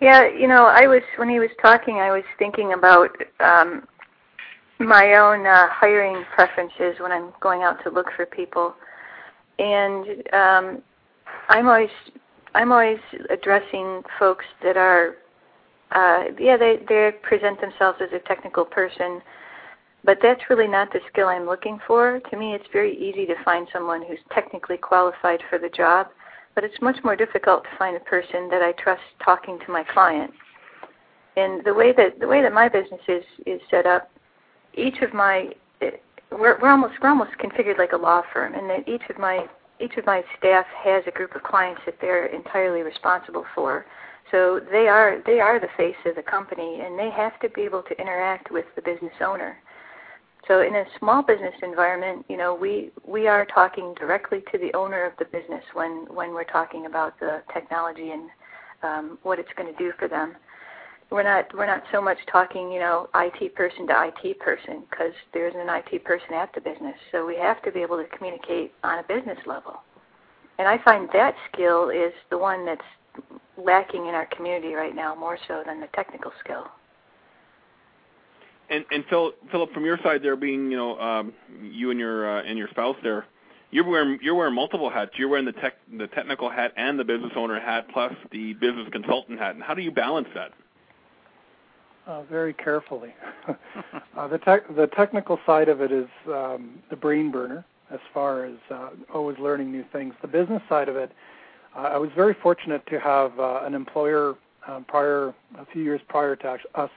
Yeah, 0.00 0.28
you 0.28 0.46
know, 0.46 0.64
I 0.64 0.86
was 0.86 1.02
when 1.16 1.28
he 1.28 1.40
was 1.40 1.50
talking, 1.60 1.96
I 1.96 2.10
was 2.10 2.24
thinking 2.38 2.72
about 2.72 3.10
um, 3.40 3.86
my 4.78 5.14
own 5.14 5.44
hiring 5.44 6.24
preferences 6.34 7.00
when 7.00 7.12
I'm 7.12 7.32
going 7.40 7.62
out 7.62 7.82
to 7.84 7.90
look 7.90 8.06
for 8.16 8.24
people 8.24 8.74
and 9.60 10.06
um, 10.32 10.82
I'm 11.48 11.68
always 11.68 11.90
I'm 12.54 12.72
always 12.72 12.98
addressing 13.28 14.02
folks 14.18 14.44
that 14.62 14.76
are 14.76 15.16
yeah 16.38 16.56
they 16.56 16.80
they 16.88 17.12
present 17.22 17.60
themselves 17.60 17.98
as 18.02 18.08
a 18.12 18.26
technical 18.26 18.64
person, 18.64 19.20
but 20.04 20.18
that's 20.22 20.48
really 20.48 20.68
not 20.68 20.92
the 20.92 21.00
skill 21.12 21.28
I'm 21.28 21.46
looking 21.46 21.78
for. 21.86 22.20
To 22.30 22.36
me, 22.36 22.54
it's 22.54 22.66
very 22.72 22.96
easy 22.96 23.26
to 23.26 23.34
find 23.44 23.68
someone 23.72 24.02
who's 24.06 24.18
technically 24.32 24.76
qualified 24.76 25.40
for 25.48 25.58
the 25.58 25.68
job, 25.68 26.08
but 26.54 26.64
it's 26.64 26.80
much 26.80 26.96
more 27.04 27.16
difficult 27.16 27.64
to 27.64 27.78
find 27.78 27.96
a 27.96 28.00
person 28.00 28.48
that 28.50 28.62
I 28.62 28.72
trust 28.72 29.02
talking 29.24 29.58
to 29.64 29.72
my 29.72 29.84
client. 29.84 30.32
And 31.36 31.64
the 31.64 31.74
way 31.74 31.92
that 31.92 32.18
the 32.18 32.26
way 32.26 32.42
that 32.42 32.52
my 32.52 32.68
business 32.68 33.00
is 33.06 33.24
is 33.46 33.60
set 33.70 33.86
up, 33.86 34.10
each 34.74 34.98
of 35.00 35.14
my 35.14 35.50
we're, 36.32 36.58
we're 36.60 36.70
almost 36.70 36.94
we're 37.02 37.08
almost 37.08 37.32
configured 37.38 37.78
like 37.78 37.92
a 37.92 37.96
law 37.96 38.22
firm, 38.32 38.54
and 38.54 38.68
that 38.70 38.88
each 38.88 39.02
of 39.10 39.18
my 39.18 39.46
each 39.80 39.96
of 39.96 40.06
my 40.06 40.22
staff 40.38 40.66
has 40.82 41.02
a 41.06 41.10
group 41.10 41.34
of 41.34 41.42
clients 41.42 41.80
that 41.86 41.96
they're 42.00 42.26
entirely 42.26 42.82
responsible 42.82 43.44
for. 43.54 43.86
So 44.30 44.60
they 44.70 44.88
are 44.88 45.22
they 45.26 45.40
are 45.40 45.58
the 45.58 45.68
face 45.76 45.96
of 46.06 46.16
the 46.16 46.22
company, 46.22 46.80
and 46.84 46.98
they 46.98 47.10
have 47.10 47.38
to 47.40 47.48
be 47.48 47.62
able 47.62 47.82
to 47.84 48.00
interact 48.00 48.50
with 48.50 48.66
the 48.76 48.82
business 48.82 49.14
owner. 49.20 49.56
So 50.48 50.62
in 50.62 50.74
a 50.74 50.84
small 50.98 51.22
business 51.22 51.54
environment, 51.62 52.24
you 52.28 52.36
know, 52.36 52.54
we 52.54 52.90
we 53.06 53.26
are 53.28 53.44
talking 53.44 53.94
directly 53.94 54.42
to 54.52 54.58
the 54.58 54.72
owner 54.74 55.04
of 55.04 55.12
the 55.18 55.26
business 55.26 55.62
when 55.74 56.06
when 56.08 56.32
we're 56.32 56.44
talking 56.44 56.86
about 56.86 57.18
the 57.20 57.42
technology 57.52 58.10
and 58.10 58.30
um, 58.82 59.18
what 59.22 59.38
it's 59.38 59.52
going 59.56 59.72
to 59.72 59.78
do 59.78 59.92
for 59.98 60.08
them. 60.08 60.34
We're 61.10 61.24
not 61.24 61.52
we're 61.54 61.66
not 61.66 61.82
so 61.92 62.00
much 62.00 62.18
talking 62.30 62.72
you 62.72 62.80
know 62.80 63.08
IT 63.14 63.54
person 63.54 63.86
to 63.88 64.12
IT 64.12 64.40
person 64.40 64.84
because 64.90 65.12
there 65.34 65.46
isn't 65.46 65.60
an 65.60 65.68
IT 65.68 66.04
person 66.04 66.32
at 66.34 66.54
the 66.54 66.60
business. 66.60 66.96
So 67.12 67.26
we 67.26 67.36
have 67.36 67.62
to 67.62 67.72
be 67.72 67.80
able 67.80 67.98
to 67.98 68.06
communicate 68.16 68.72
on 68.82 68.98
a 68.98 69.02
business 69.02 69.38
level. 69.46 69.82
And 70.58 70.68
I 70.68 70.78
find 70.84 71.08
that 71.12 71.34
skill 71.52 71.90
is 71.90 72.12
the 72.30 72.38
one 72.38 72.64
that's 72.64 72.80
lacking 73.56 74.06
in 74.06 74.14
our 74.14 74.26
community 74.26 74.72
right 74.72 74.94
now 74.94 75.14
more 75.14 75.38
so 75.48 75.62
than 75.66 75.80
the 75.80 75.88
technical 75.88 76.32
skill 76.42 76.66
Philip 79.50 79.72
from 79.72 79.84
your 79.84 79.98
side 80.02 80.22
there 80.22 80.36
being 80.36 80.70
you 80.70 80.76
know 80.76 80.98
um, 80.98 81.32
you 81.62 81.90
and 81.90 81.98
your 81.98 82.38
uh, 82.38 82.42
and 82.42 82.58
your 82.58 82.68
spouse 82.68 82.96
there 83.02 83.26
you're 83.72 83.84
wearing 83.84 84.54
multiple 84.54 84.90
hats. 84.90 85.12
You're 85.16 85.28
wearing 85.28 85.44
the 85.44 85.52
tech 85.52 85.74
the 85.96 86.08
technical 86.08 86.50
hat 86.50 86.72
and 86.76 86.98
the 86.98 87.04
business 87.04 87.32
owner 87.36 87.60
hat 87.60 87.86
plus 87.92 88.12
the 88.32 88.54
business 88.54 88.88
consultant 88.90 89.38
hat. 89.38 89.54
And 89.54 89.62
how 89.62 89.74
do 89.74 89.82
you 89.82 89.92
balance 89.92 90.28
that? 90.34 90.52
uh, 92.10 92.22
very 92.24 92.52
carefully. 92.52 93.14
uh, 94.16 94.28
the, 94.28 94.38
tech, 94.38 94.74
the 94.74 94.88
technical 94.88 95.38
side 95.46 95.68
of 95.68 95.80
it 95.80 95.92
is 95.92 96.08
um, 96.26 96.80
the 96.90 96.96
brain 96.96 97.30
burner 97.30 97.64
as 97.90 98.00
far 98.14 98.44
as 98.44 98.54
always 99.12 99.36
learning 99.38 99.72
new 99.72 99.84
things. 99.92 100.14
The 100.22 100.28
business 100.28 100.62
side 100.68 100.88
of 100.88 100.96
it, 100.96 101.10
I 101.74 101.98
was 101.98 102.10
very 102.14 102.34
fortunate 102.40 102.86
to 102.86 103.00
have 103.00 103.32
an 103.38 103.74
employer 103.74 104.36
prior, 104.86 105.34
a 105.58 105.66
few 105.72 105.82
years 105.82 106.00
prior 106.08 106.36
to 106.36 106.58
us 106.74 106.90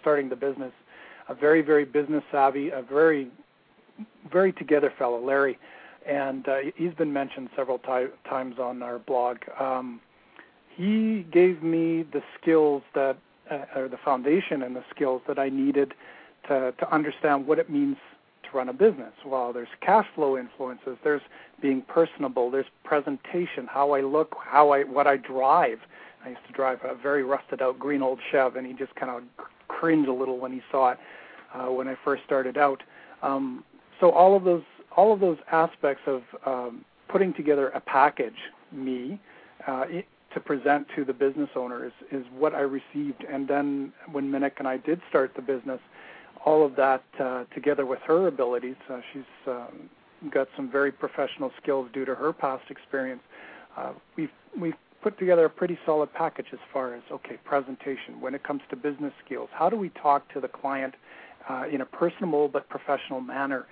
starting 0.00 0.28
the 0.28 0.36
business, 0.36 0.72
a 1.28 1.34
very, 1.34 1.62
very 1.62 1.84
business 1.84 2.24
savvy, 2.30 2.70
a 2.70 2.82
very, 2.82 3.30
very 4.30 4.52
together 4.52 4.92
fellow, 4.98 5.24
Larry, 5.24 5.58
and 6.06 6.48
uh, 6.48 6.56
he's 6.76 6.94
been 6.94 7.12
mentioned 7.12 7.48
several 7.56 7.78
ty- 7.78 8.06
times 8.28 8.58
on 8.58 8.82
our 8.82 8.98
blog. 8.98 9.38
Um, 9.58 10.00
he 10.74 11.26
gave 11.30 11.62
me 11.62 12.02
the 12.02 12.22
skills 12.40 12.82
that 12.94 13.16
uh, 13.50 13.64
or 13.76 13.88
the 13.88 13.98
foundation 13.98 14.62
and 14.62 14.74
the 14.74 14.84
skills 14.94 15.22
that 15.28 15.38
I 15.38 15.48
needed 15.48 15.94
to 16.48 16.72
to 16.72 16.94
understand 16.94 17.46
what 17.46 17.58
it 17.58 17.70
means 17.70 17.96
to 18.44 18.56
run 18.56 18.68
a 18.68 18.72
business. 18.72 19.12
Well, 19.24 19.52
there's 19.52 19.68
cash 19.80 20.06
flow 20.14 20.36
influences, 20.36 20.96
there's 21.04 21.22
being 21.60 21.82
personable, 21.82 22.50
there's 22.50 22.66
presentation, 22.84 23.66
how 23.68 23.92
I 23.92 24.00
look, 24.00 24.36
how 24.44 24.70
I 24.70 24.84
what 24.84 25.06
I 25.06 25.16
drive. 25.16 25.78
I 26.24 26.30
used 26.30 26.46
to 26.46 26.52
drive 26.52 26.78
a 26.84 26.94
very 26.94 27.24
rusted 27.24 27.60
out 27.60 27.78
green 27.78 28.00
old 28.00 28.20
Chev, 28.30 28.56
and 28.56 28.66
he 28.66 28.72
just 28.72 28.94
kind 28.94 29.10
of 29.10 29.22
cringe 29.78 30.08
a 30.08 30.12
little 30.12 30.38
when 30.38 30.52
he 30.52 30.62
saw 30.70 30.92
it 30.92 30.98
uh, 31.54 31.66
when 31.66 31.88
I 31.88 31.96
first 32.04 32.22
started 32.24 32.56
out. 32.56 32.82
Um, 33.22 33.64
so 34.00 34.10
all 34.10 34.36
of 34.36 34.44
those 34.44 34.62
all 34.96 35.12
of 35.12 35.20
those 35.20 35.38
aspects 35.50 36.02
of 36.06 36.22
um, 36.44 36.84
putting 37.08 37.32
together 37.32 37.68
a 37.68 37.80
package, 37.80 38.36
me, 38.70 39.18
uh, 39.66 39.84
it, 39.88 40.06
to 40.34 40.40
present 40.40 40.86
to 40.96 41.04
the 41.04 41.12
business 41.12 41.48
owner 41.56 41.86
is, 41.86 41.92
is 42.10 42.24
what 42.36 42.54
I 42.54 42.60
received. 42.60 43.24
And 43.30 43.48
then 43.48 43.92
when 44.10 44.30
Minik 44.30 44.52
and 44.58 44.68
I 44.68 44.76
did 44.76 45.00
start 45.08 45.32
the 45.34 45.42
business, 45.42 45.80
all 46.44 46.64
of 46.64 46.76
that 46.76 47.04
uh, 47.20 47.44
together 47.54 47.86
with 47.86 48.00
her 48.06 48.26
abilities, 48.26 48.76
uh, 48.90 49.00
she's 49.12 49.22
um, 49.46 49.90
got 50.30 50.48
some 50.56 50.70
very 50.70 50.92
professional 50.92 51.50
skills 51.62 51.88
due 51.92 52.04
to 52.04 52.14
her 52.14 52.32
past 52.32 52.64
experience. 52.70 53.22
Uh, 53.76 53.92
we've 54.16 54.30
we've 54.58 54.74
put 55.02 55.18
together 55.18 55.44
a 55.44 55.50
pretty 55.50 55.78
solid 55.84 56.12
package 56.12 56.46
as 56.52 56.58
far 56.72 56.94
as 56.94 57.02
okay 57.10 57.36
presentation 57.44 58.20
when 58.20 58.34
it 58.34 58.42
comes 58.44 58.62
to 58.70 58.76
business 58.76 59.12
skills. 59.24 59.48
How 59.52 59.68
do 59.68 59.76
we 59.76 59.90
talk 59.90 60.32
to 60.32 60.40
the 60.40 60.48
client 60.48 60.94
uh, 61.48 61.64
in 61.70 61.80
a 61.80 61.86
personable 61.86 62.48
but 62.48 62.68
professional 62.68 63.20
manner? 63.20 63.66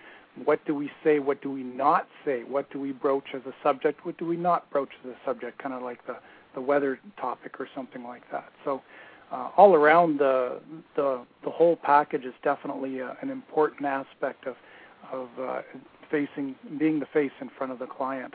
What 0.44 0.64
do 0.64 0.74
we 0.74 0.90
say? 1.02 1.18
What 1.18 1.42
do 1.42 1.50
we 1.50 1.62
not 1.62 2.06
say? 2.24 2.42
What 2.44 2.70
do 2.70 2.80
we 2.80 2.92
broach 2.92 3.34
as 3.34 3.42
a 3.46 3.54
subject? 3.62 4.04
What 4.04 4.18
do 4.18 4.26
we 4.26 4.36
not 4.36 4.70
broach 4.70 4.90
as 5.04 5.10
a 5.10 5.16
subject? 5.24 5.58
Kind 5.62 5.74
of 5.74 5.82
like 5.82 6.04
the 6.06 6.16
the 6.54 6.60
weather 6.60 6.98
topic 7.20 7.60
or 7.60 7.68
something 7.74 8.02
like 8.02 8.22
that. 8.32 8.50
So 8.64 8.82
uh, 9.30 9.50
all 9.56 9.74
around 9.74 10.18
the 10.18 10.60
the 10.96 11.24
the 11.44 11.50
whole 11.50 11.76
package 11.76 12.24
is 12.24 12.34
definitely 12.42 13.00
uh, 13.00 13.14
an 13.22 13.30
important 13.30 13.86
aspect 13.86 14.46
of 14.46 14.56
of 15.12 15.28
uh, 15.40 15.62
facing 16.10 16.54
being 16.78 17.00
the 17.00 17.06
face 17.06 17.32
in 17.40 17.48
front 17.56 17.72
of 17.72 17.78
the 17.78 17.86
client. 17.86 18.34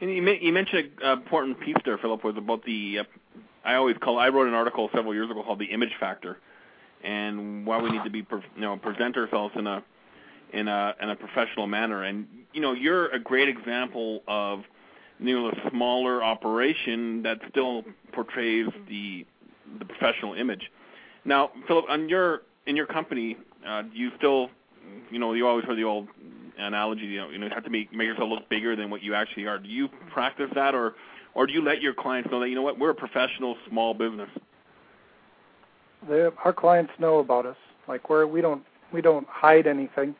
You, 0.00 0.52
mentioned 0.52 0.90
an 1.02 1.18
important 1.18 1.60
piece 1.60 1.76
there, 1.84 1.98
Philip, 1.98 2.24
was 2.24 2.36
about 2.36 2.64
the. 2.64 3.00
Uh, 3.00 3.04
I 3.64 3.74
always 3.74 3.96
call. 4.00 4.18
I 4.18 4.28
wrote 4.28 4.48
an 4.48 4.54
article 4.54 4.88
several 4.94 5.12
years 5.12 5.30
ago 5.30 5.42
called 5.42 5.58
"The 5.58 5.66
Image 5.66 5.92
Factor," 6.00 6.38
and 7.04 7.66
why 7.66 7.80
we 7.82 7.90
need 7.90 8.04
to 8.04 8.10
be, 8.10 8.26
you 8.54 8.60
know, 8.60 8.76
present 8.78 9.16
ourselves 9.16 9.54
in 9.58 9.66
a 9.66 9.82
in 10.52 10.68
a 10.68 10.94
in 11.02 11.10
a 11.10 11.16
professional 11.16 11.66
manner. 11.66 12.04
And 12.04 12.26
you 12.54 12.62
know, 12.62 12.72
you're 12.72 13.08
a 13.08 13.18
great 13.18 13.48
example 13.48 14.22
of 14.26 14.60
you 15.18 15.38
know 15.38 15.48
a 15.48 15.70
smaller 15.70 16.24
operation 16.24 17.22
that 17.24 17.38
still 17.50 17.84
portrays 18.12 18.68
the 18.88 19.26
the 19.78 19.84
professional 19.84 20.32
image. 20.32 20.70
Now, 21.26 21.50
Philip, 21.68 21.84
on 21.90 22.08
your 22.08 22.42
in 22.66 22.74
your 22.74 22.86
company, 22.86 23.36
uh, 23.66 23.82
do 23.82 23.90
you 23.92 24.10
still, 24.16 24.48
you 25.10 25.18
know, 25.18 25.34
you 25.34 25.46
always 25.46 25.64
heard 25.66 25.76
the 25.76 25.84
old 25.84 26.08
analogy, 26.60 27.02
you 27.02 27.18
know, 27.18 27.30
you 27.30 27.38
know, 27.38 27.46
you 27.46 27.52
have 27.54 27.64
to 27.64 27.70
make 27.70 27.92
make 27.92 28.06
yourself 28.06 28.28
look 28.30 28.48
bigger 28.48 28.76
than 28.76 28.90
what 28.90 29.02
you 29.02 29.14
actually 29.14 29.46
are. 29.46 29.58
Do 29.58 29.68
you 29.68 29.88
practice 30.12 30.50
that, 30.54 30.74
or 30.74 30.94
or 31.34 31.46
do 31.46 31.52
you 31.52 31.62
let 31.62 31.80
your 31.80 31.94
clients 31.94 32.30
know 32.30 32.40
that 32.40 32.48
you 32.48 32.54
know 32.54 32.62
what 32.62 32.78
we're 32.78 32.90
a 32.90 32.94
professional 32.94 33.56
small 33.68 33.94
business? 33.94 34.28
They, 36.08 36.28
our 36.44 36.52
clients 36.52 36.92
know 36.98 37.18
about 37.18 37.46
us. 37.46 37.56
Like 37.88 38.08
we're 38.08 38.26
we 38.26 38.40
don't 38.40 38.62
we 38.92 39.00
don't 39.00 39.26
hide 39.28 39.66
anything. 39.66 40.14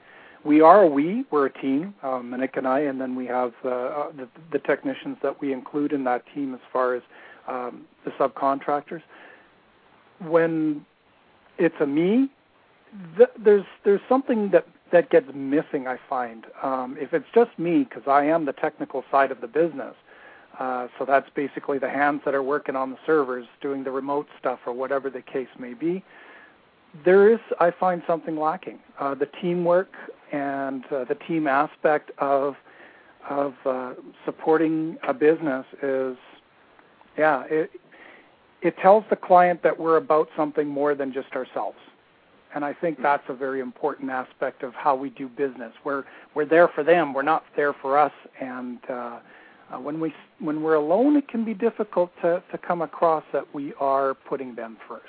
We 0.44 0.62
are 0.62 0.82
a 0.82 0.86
we. 0.86 1.24
We're 1.30 1.46
a 1.46 1.52
team, 1.52 1.94
um, 2.02 2.30
Minik 2.30 2.56
and 2.56 2.66
I, 2.66 2.80
and 2.80 2.98
then 2.98 3.14
we 3.14 3.26
have 3.26 3.52
uh, 3.62 3.68
uh, 3.68 4.12
the, 4.12 4.28
the 4.52 4.58
technicians 4.58 5.18
that 5.22 5.38
we 5.40 5.52
include 5.52 5.92
in 5.92 6.04
that 6.04 6.24
team 6.34 6.54
as 6.54 6.60
far 6.72 6.94
as 6.94 7.02
um, 7.46 7.82
the 8.06 8.10
subcontractors. 8.12 9.02
When 10.18 10.86
it's 11.58 11.74
a 11.80 11.86
me, 11.86 12.30
th- 13.16 13.30
there's 13.38 13.66
there's 13.84 14.00
something 14.08 14.50
that 14.50 14.66
that 14.92 15.10
gets 15.10 15.26
missing. 15.34 15.86
I 15.86 15.98
find 16.08 16.46
um, 16.62 16.96
if 17.00 17.12
it's 17.12 17.26
just 17.34 17.56
me, 17.58 17.84
because 17.84 18.04
I 18.06 18.24
am 18.24 18.44
the 18.44 18.52
technical 18.52 19.04
side 19.10 19.30
of 19.30 19.40
the 19.40 19.46
business. 19.46 19.94
Uh, 20.58 20.88
so 20.98 21.04
that's 21.04 21.28
basically 21.34 21.78
the 21.78 21.88
hands 21.88 22.20
that 22.24 22.34
are 22.34 22.42
working 22.42 22.76
on 22.76 22.90
the 22.90 22.98
servers, 23.06 23.46
doing 23.60 23.84
the 23.84 23.90
remote 23.90 24.26
stuff 24.38 24.58
or 24.66 24.72
whatever 24.72 25.08
the 25.08 25.22
case 25.22 25.48
may 25.58 25.74
be. 25.74 26.04
There 27.04 27.32
is, 27.32 27.38
I 27.60 27.70
find, 27.70 28.02
something 28.06 28.36
lacking. 28.36 28.80
Uh, 28.98 29.14
the 29.14 29.26
teamwork 29.40 29.92
and 30.32 30.84
uh, 30.86 31.04
the 31.04 31.14
team 31.14 31.46
aspect 31.46 32.10
of 32.18 32.56
of 33.28 33.54
uh, 33.66 33.92
supporting 34.24 34.96
a 35.06 35.12
business 35.12 35.66
is, 35.82 36.16
yeah, 37.16 37.44
it 37.48 37.70
it 38.62 38.76
tells 38.78 39.04
the 39.08 39.16
client 39.16 39.62
that 39.62 39.78
we're 39.78 39.96
about 39.96 40.28
something 40.36 40.66
more 40.66 40.94
than 40.94 41.12
just 41.12 41.32
ourselves 41.32 41.78
and 42.54 42.64
I 42.64 42.72
think 42.72 43.00
that's 43.00 43.22
a 43.28 43.34
very 43.34 43.60
important 43.60 44.10
aspect 44.10 44.62
of 44.62 44.74
how 44.74 44.94
we 44.94 45.10
do 45.10 45.28
business. 45.28 45.72
We're 45.84 46.04
we're 46.34 46.46
there 46.46 46.68
for 46.68 46.82
them. 46.82 47.12
We're 47.12 47.22
not 47.22 47.44
there 47.56 47.72
for 47.72 47.98
us. 47.98 48.12
And 48.40 48.78
uh, 48.88 49.20
uh, 49.72 49.78
when 49.78 50.00
we 50.00 50.12
when 50.40 50.62
we're 50.62 50.74
alone, 50.74 51.16
it 51.16 51.28
can 51.28 51.44
be 51.44 51.54
difficult 51.54 52.10
to 52.22 52.42
to 52.50 52.58
come 52.58 52.82
across 52.82 53.24
that 53.32 53.54
we 53.54 53.72
are 53.78 54.14
putting 54.14 54.54
them 54.54 54.76
first. 54.88 55.04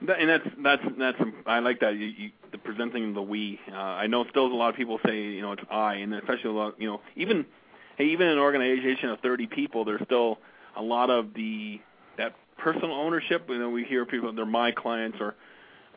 and 0.00 0.28
that's 0.28 0.48
that's 0.62 0.82
that's 0.98 1.18
I 1.46 1.60
like 1.60 1.80
that 1.80 1.94
you, 1.94 2.06
you, 2.06 2.30
the 2.50 2.58
presenting 2.58 3.14
the 3.14 3.22
we. 3.22 3.60
Uh, 3.70 3.76
I 3.76 4.06
know 4.08 4.24
still 4.30 4.46
a 4.46 4.48
lot 4.48 4.70
of 4.70 4.76
people 4.76 4.98
say 5.06 5.16
you 5.16 5.42
know 5.42 5.52
it's 5.52 5.62
I, 5.70 5.94
and 5.94 6.14
especially 6.14 6.50
a 6.50 6.54
lot 6.54 6.80
you 6.80 6.88
know 6.88 7.00
even 7.14 7.46
hey 7.98 8.06
even 8.06 8.26
an 8.26 8.38
organization 8.38 9.10
of 9.10 9.20
30 9.20 9.46
people, 9.46 9.84
there's 9.84 10.02
still 10.04 10.38
a 10.76 10.82
lot 10.82 11.08
of 11.08 11.34
the 11.34 11.80
personal 12.58 12.92
ownership. 12.92 13.46
You 13.48 13.58
know, 13.58 13.70
we 13.70 13.84
hear 13.84 14.04
people 14.04 14.32
they're 14.32 14.46
my 14.46 14.72
clients, 14.72 15.18
or 15.20 15.34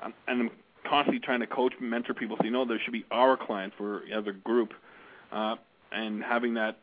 and 0.04 0.14
I'm 0.28 0.52
constantly 0.88 1.20
trying 1.20 1.42
to 1.42 1.48
coach, 1.48 1.74
mentor 1.80 2.14
people. 2.14 2.38
So 2.38 2.46
you 2.46 2.52
know, 2.52 2.66
there 2.66 2.80
should 2.84 2.94
be 2.94 3.06
our 3.12 3.38
clients 3.38 3.76
for 3.78 4.04
as 4.14 4.26
a 4.28 4.32
group, 4.32 4.74
uh, 5.32 5.56
and 5.92 6.24
having 6.24 6.56
that. 6.56 6.78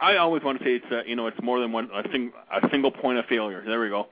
I 0.00 0.16
always 0.16 0.42
want 0.42 0.58
to 0.58 0.64
say 0.64 0.76
it's 0.76 0.86
uh, 0.90 1.02
you 1.06 1.16
know 1.16 1.26
it's 1.26 1.40
more 1.42 1.60
than 1.60 1.72
one 1.72 1.90
a, 1.94 2.02
sing, 2.10 2.32
a 2.52 2.68
single 2.70 2.90
point 2.90 3.18
of 3.18 3.26
failure. 3.26 3.62
There 3.64 3.80
we 3.80 3.88
go. 3.88 4.08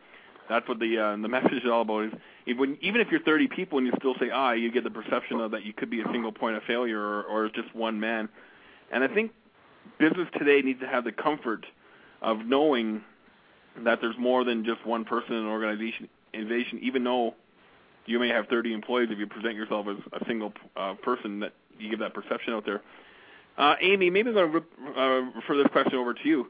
That's 0.48 0.68
what 0.68 0.78
the 0.78 0.98
uh, 0.98 1.16
the 1.16 1.28
message 1.28 1.52
is 1.52 1.70
all 1.70 1.82
about. 1.82 2.04
Is 2.04 2.12
even 2.46 2.76
even 2.80 3.00
if 3.00 3.08
you're 3.10 3.22
30 3.22 3.48
people 3.48 3.78
and 3.78 3.86
you 3.86 3.92
still 3.98 4.14
say 4.20 4.30
I, 4.30 4.54
you 4.54 4.70
get 4.70 4.84
the 4.84 4.90
perception 4.90 5.40
of 5.40 5.52
that 5.52 5.64
you 5.64 5.72
could 5.72 5.90
be 5.90 6.00
a 6.00 6.04
single 6.12 6.32
point 6.32 6.56
of 6.56 6.62
failure 6.64 7.00
or, 7.00 7.22
or 7.24 7.48
just 7.48 7.74
one 7.74 8.00
man. 8.00 8.28
And 8.92 9.02
I 9.02 9.08
think 9.08 9.32
business 9.98 10.28
today 10.38 10.60
needs 10.62 10.80
to 10.80 10.86
have 10.86 11.04
the 11.04 11.12
comfort 11.12 11.64
of 12.20 12.44
knowing 12.44 13.02
that 13.84 14.00
there's 14.00 14.16
more 14.18 14.44
than 14.44 14.64
just 14.64 14.84
one 14.86 15.04
person 15.04 15.34
in 15.34 15.42
an 15.42 15.48
organization, 15.48 16.08
organization 16.34 16.80
even 16.82 17.04
though 17.04 17.34
you 18.06 18.18
may 18.18 18.28
have 18.28 18.46
30 18.48 18.72
employees, 18.72 19.08
if 19.10 19.18
you 19.18 19.26
present 19.26 19.54
yourself 19.54 19.86
as 19.88 19.96
a 20.20 20.24
single 20.26 20.52
uh, 20.76 20.94
person, 20.94 21.40
that 21.40 21.52
you 21.78 21.90
give 21.90 22.00
that 22.00 22.14
perception 22.14 22.52
out 22.52 22.64
there. 22.64 22.82
Uh, 23.56 23.74
Amy, 23.80 24.10
maybe 24.10 24.30
I'm 24.30 24.34
going 24.34 24.52
to 24.52 25.00
uh, 25.00 25.20
refer 25.36 25.56
this 25.56 25.66
question 25.72 25.94
over 25.94 26.14
to 26.14 26.28
you. 26.28 26.46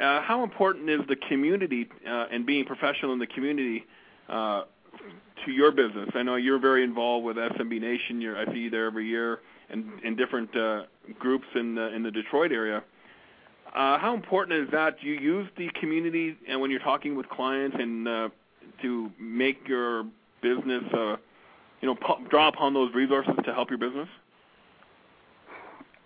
Uh, 0.00 0.20
how 0.22 0.42
important 0.42 0.90
is 0.90 1.00
the 1.08 1.16
community 1.16 1.88
uh, 2.06 2.26
and 2.30 2.44
being 2.44 2.64
professional 2.64 3.12
in 3.12 3.18
the 3.18 3.26
community 3.26 3.84
uh, 4.28 4.64
to 5.44 5.52
your 5.52 5.70
business? 5.70 6.10
I 6.14 6.22
know 6.22 6.36
you're 6.36 6.58
very 6.58 6.82
involved 6.82 7.24
with 7.24 7.36
SMB 7.36 7.80
Nation. 7.80 8.20
You're, 8.20 8.36
I 8.36 8.52
see 8.52 8.58
you 8.58 8.70
there 8.70 8.86
every 8.86 9.06
year, 9.06 9.40
and 9.70 9.88
in 10.02 10.16
different 10.16 10.54
uh, 10.56 10.82
groups 11.18 11.46
in 11.54 11.76
the 11.76 11.94
in 11.94 12.02
the 12.02 12.10
Detroit 12.10 12.50
area. 12.50 12.82
Uh, 13.74 13.98
how 13.98 14.14
important 14.14 14.66
is 14.66 14.70
that? 14.72 15.00
Do 15.00 15.06
you 15.06 15.20
use 15.20 15.48
the 15.56 15.68
community 15.78 16.36
and 16.48 16.60
when 16.60 16.70
you're 16.70 16.80
talking 16.80 17.16
with 17.16 17.28
clients 17.28 17.76
and 17.78 18.08
uh, 18.08 18.28
to 18.82 19.10
make 19.18 19.68
your 19.68 20.04
business, 20.42 20.82
uh, 20.92 21.16
you 21.80 21.88
know, 21.88 21.94
p- 21.94 22.24
draw 22.28 22.48
upon 22.48 22.74
those 22.74 22.92
resources 22.94 23.34
to 23.44 23.54
help 23.54 23.70
your 23.70 23.78
business? 23.78 24.08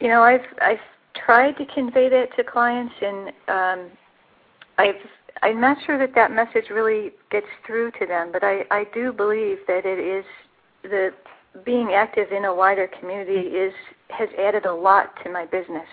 You 0.01 0.09
know, 0.09 0.23
I've 0.23 0.43
tried 1.25 1.53
to 1.53 1.65
convey 1.67 2.09
that 2.11 2.37
to 2.37 2.45
clients, 2.45 2.95
and 3.01 3.29
um, 3.49 3.91
I'm 5.43 5.61
not 5.61 5.79
sure 5.87 5.99
that 5.99 6.15
that 6.15 6.33
message 6.33 6.69
really 6.71 7.13
gets 7.31 7.47
through 7.67 7.93
to 7.93 8.07
them. 8.07 8.31
But 8.33 8.45
I 8.45 8.65
I 8.71 8.85
do 8.93 9.13
believe 9.13 9.59
that 9.69 9.87
it 9.87 9.99
is 9.99 10.25
the 10.83 11.15
being 11.65 11.93
active 11.95 12.33
in 12.33 12.45
a 12.45 12.55
wider 12.55 12.89
community 13.01 13.49
is 13.49 13.73
has 14.11 14.29
added 14.39 14.67
a 14.67 14.75
lot 14.75 15.15
to 15.23 15.31
my 15.31 15.47
business 15.47 15.87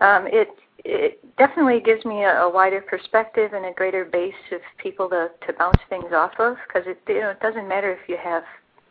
um, 0.00 0.26
it 0.26 0.48
it 0.86 1.36
definitely 1.38 1.80
gives 1.80 2.04
me 2.04 2.24
a, 2.24 2.42
a 2.42 2.50
wider 2.50 2.80
perspective 2.80 3.52
and 3.54 3.64
a 3.64 3.72
greater 3.72 4.04
base 4.04 4.34
of 4.52 4.60
people 4.78 5.08
to 5.08 5.28
to 5.46 5.52
bounce 5.54 5.80
things 5.88 6.12
off 6.12 6.32
of 6.38 6.56
because 6.66 6.86
it 6.86 6.98
you 7.08 7.20
know 7.20 7.30
it 7.30 7.40
doesn't 7.40 7.68
matter 7.68 7.92
if 7.92 8.08
you 8.08 8.16
have 8.22 8.42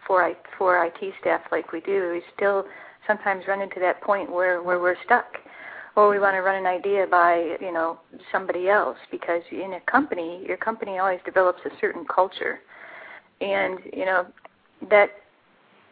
four 0.08 0.24
I, 0.24 0.36
four 0.58 0.84
IT 0.86 1.14
staff 1.22 1.42
like 1.52 1.72
we 1.72 1.82
do 1.82 2.12
we 2.12 2.22
still 2.36 2.66
sometimes 3.08 3.46
run 3.48 3.62
into 3.62 3.80
that 3.80 4.02
point 4.02 4.32
where 4.32 4.62
where 4.62 4.80
we're 4.80 4.96
stuck. 5.06 5.38
Or 5.96 6.10
we 6.10 6.18
want 6.18 6.34
to 6.34 6.42
run 6.42 6.56
an 6.56 6.66
idea 6.66 7.06
by 7.10 7.56
you 7.62 7.72
know 7.72 8.00
somebody 8.32 8.68
else 8.68 8.98
because 9.12 9.42
in 9.52 9.74
a 9.74 9.82
company 9.82 10.44
your 10.48 10.58
company 10.58 10.98
always 10.98 11.20
develops 11.26 11.60
a 11.66 11.70
certain 11.80 12.06
culture. 12.06 12.60
And 13.42 13.80
you 13.92 14.06
know 14.06 14.26
that 14.90 15.10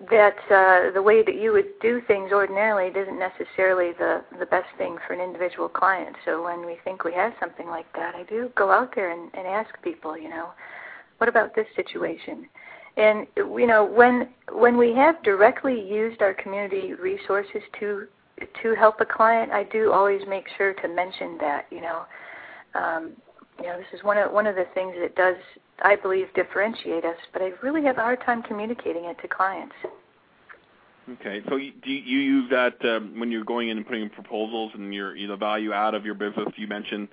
that 0.10 0.38
uh, 0.50 0.92
the 0.94 1.02
way 1.02 1.24
that 1.24 1.36
you 1.36 1.52
would 1.52 1.80
do 1.82 2.02
things 2.08 2.32
ordinarily 2.32 2.88
isn't 2.88 3.20
necessarily 3.20 3.92
the 3.94 4.24
the 4.40 4.46
best 4.46 4.68
thing 4.78 4.98
for 5.06 5.14
an 5.14 5.22
individual 5.22 5.70
client. 5.70 6.16
So 6.26 6.44
when 6.44 6.66
we 6.66 6.78
think 6.84 7.04
we 7.04 7.14
have 7.14 7.34
something 7.40 7.68
like 7.68 7.92
that, 7.94 8.16
I 8.16 8.24
do 8.24 8.50
go 8.56 8.72
out 8.72 8.96
there 8.96 9.12
and, 9.12 9.30
and 9.34 9.46
ask 9.46 9.70
people, 9.84 10.18
you 10.18 10.30
know, 10.30 10.50
what 11.20 11.30
about 11.30 11.54
this 11.56 11.68
situation? 11.76 12.48
And 12.98 13.28
you 13.36 13.68
know, 13.68 13.86
when 13.86 14.30
when 14.52 14.78
we 14.78 14.94
have 14.96 15.22
directly 15.24 15.80
used 15.80 16.22
our 16.22 16.34
community 16.34 16.94
resources 16.94 17.62
to 17.80 18.08
to 18.64 18.76
help 18.76 19.00
a 19.02 19.06
client, 19.06 19.52
I 19.52 19.64
do 19.64 19.92
always 19.92 20.22
make 20.28 20.46
sure 20.58 20.74
to 20.74 20.88
mention 20.88 21.38
that, 21.40 21.68
you 21.70 21.82
know. 21.82 22.04
Um, 22.74 23.12
you 23.60 23.68
know, 23.68 23.78
this 23.78 23.88
is 23.94 24.04
one 24.04 24.18
of 24.18 24.32
one 24.32 24.48
of 24.48 24.56
the 24.56 24.66
things 24.74 24.96
that 25.00 25.16
does, 25.16 25.36
I 25.82 25.96
believe, 25.96 26.28
differentiate 26.34 27.06
us. 27.06 27.18
But 27.34 27.42
I 27.42 27.52
really 27.62 27.84
have 27.84 27.98
a 27.98 28.02
hard 28.02 28.22
time 28.22 28.44
communicating 28.44 29.06
it 29.06 29.18
to 29.22 29.28
clients. 29.28 29.76
Okay, 31.14 31.42
so 31.50 31.56
you, 31.56 31.72
do 31.84 31.90
you 31.90 32.20
use 32.20 32.50
that 32.52 32.76
um, 32.86 33.20
when 33.20 33.32
you're 33.32 33.44
going 33.44 33.70
in 33.70 33.78
and 33.78 33.86
putting 33.86 34.04
in 34.04 34.10
proposals 34.10 34.72
and 34.76 34.94
your 34.94 35.16
you 35.16 35.28
know 35.28 35.36
value 35.36 35.74
out 35.74 35.96
of 35.96 36.06
your 36.06 36.14
business? 36.14 36.48
You 36.56 36.68
mentioned 36.68 37.08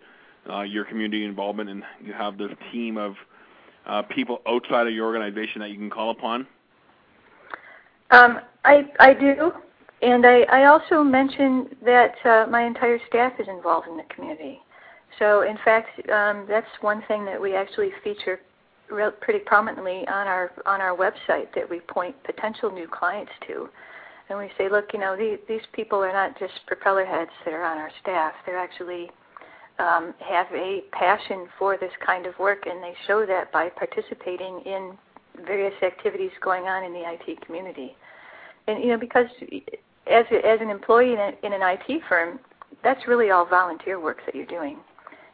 uh, 0.49 0.63
your 0.63 0.85
community 0.85 1.25
involvement, 1.25 1.71
and 1.71 1.83
you 2.03 2.13
have 2.13 2.39
this 2.39 2.51
team 2.71 2.97
of 2.97 3.15
uh, 3.87 4.03
people 4.03 4.43
outside 4.47 4.87
of 4.87 4.93
your 4.93 5.07
organization 5.07 5.61
that 5.61 5.71
you 5.71 5.77
can 5.77 5.91
call 5.91 6.11
upon. 6.11 6.47
Um, 8.11 8.41
I 8.65 8.91
I 9.01 9.15
do, 9.15 9.53
and 10.03 10.27
I, 10.27 10.43
I 10.43 10.65
also 10.67 11.03
mention 11.03 11.75
that 11.85 12.15
uh, 12.25 12.47
my 12.49 12.65
entire 12.65 12.99
staff 13.09 13.33
is 13.39 13.49
involved 13.49 13.89
in 13.89 13.97
the 13.97 14.05
community. 14.15 14.61
So 15.19 15.43
in 15.43 15.57
fact, 15.65 15.89
um, 16.11 16.47
that's 16.49 16.67
one 16.81 17.03
thing 17.09 17.25
that 17.25 17.41
we 17.41 17.55
actually 17.55 17.91
feature 18.05 18.41
pretty 19.21 19.41
prominently 19.41 20.07
on 20.09 20.27
our 20.27 20.51
on 20.65 20.81
our 20.81 20.97
website 20.97 21.53
that 21.55 21.69
we 21.69 21.81
point 21.81 22.17
potential 22.25 22.71
new 22.71 22.89
clients 22.89 23.33
to, 23.47 23.69
and 24.31 24.39
we 24.39 24.51
say, 24.57 24.69
look, 24.69 24.93
you 24.93 25.01
know, 25.01 25.17
these 25.17 25.39
these 25.49 25.67
people 25.73 25.99
are 25.99 26.13
not 26.13 26.39
just 26.39 26.55
propeller 26.67 27.05
heads 27.05 27.31
that 27.45 27.53
are 27.53 27.65
on 27.65 27.79
our 27.79 27.91
staff; 28.01 28.33
they're 28.47 28.59
actually 28.59 29.11
um, 29.79 30.15
have 30.21 30.47
a 30.53 30.83
passion 30.93 31.47
for 31.59 31.77
this 31.77 31.93
kind 32.05 32.27
of 32.27 32.39
work, 32.39 32.67
and 32.67 32.83
they 32.83 32.95
show 33.07 33.27
that 33.27 33.53
by 33.53 33.69
participating 33.69 34.61
in 34.65 34.97
various 35.47 35.75
activities 35.83 36.33
going 36.41 36.65
on 36.65 36.85
in 36.85 36.93
the 36.93 37.03
IT 37.07 37.45
community. 37.45 37.97
And 38.67 38.83
you 38.83 38.91
know, 38.91 38.99
because 38.99 39.27
as 40.11 40.25
a, 40.31 40.47
as 40.47 40.61
an 40.61 40.71
employee 40.71 41.13
in, 41.13 41.19
a, 41.19 41.33
in 41.43 41.53
an 41.53 41.61
IT 41.63 42.03
firm, 42.09 42.41
that's 42.83 43.07
really 43.07 43.31
all 43.31 43.45
volunteer 43.45 44.01
work 44.01 44.21
that 44.25 44.35
you're 44.35 44.47
doing 44.47 44.79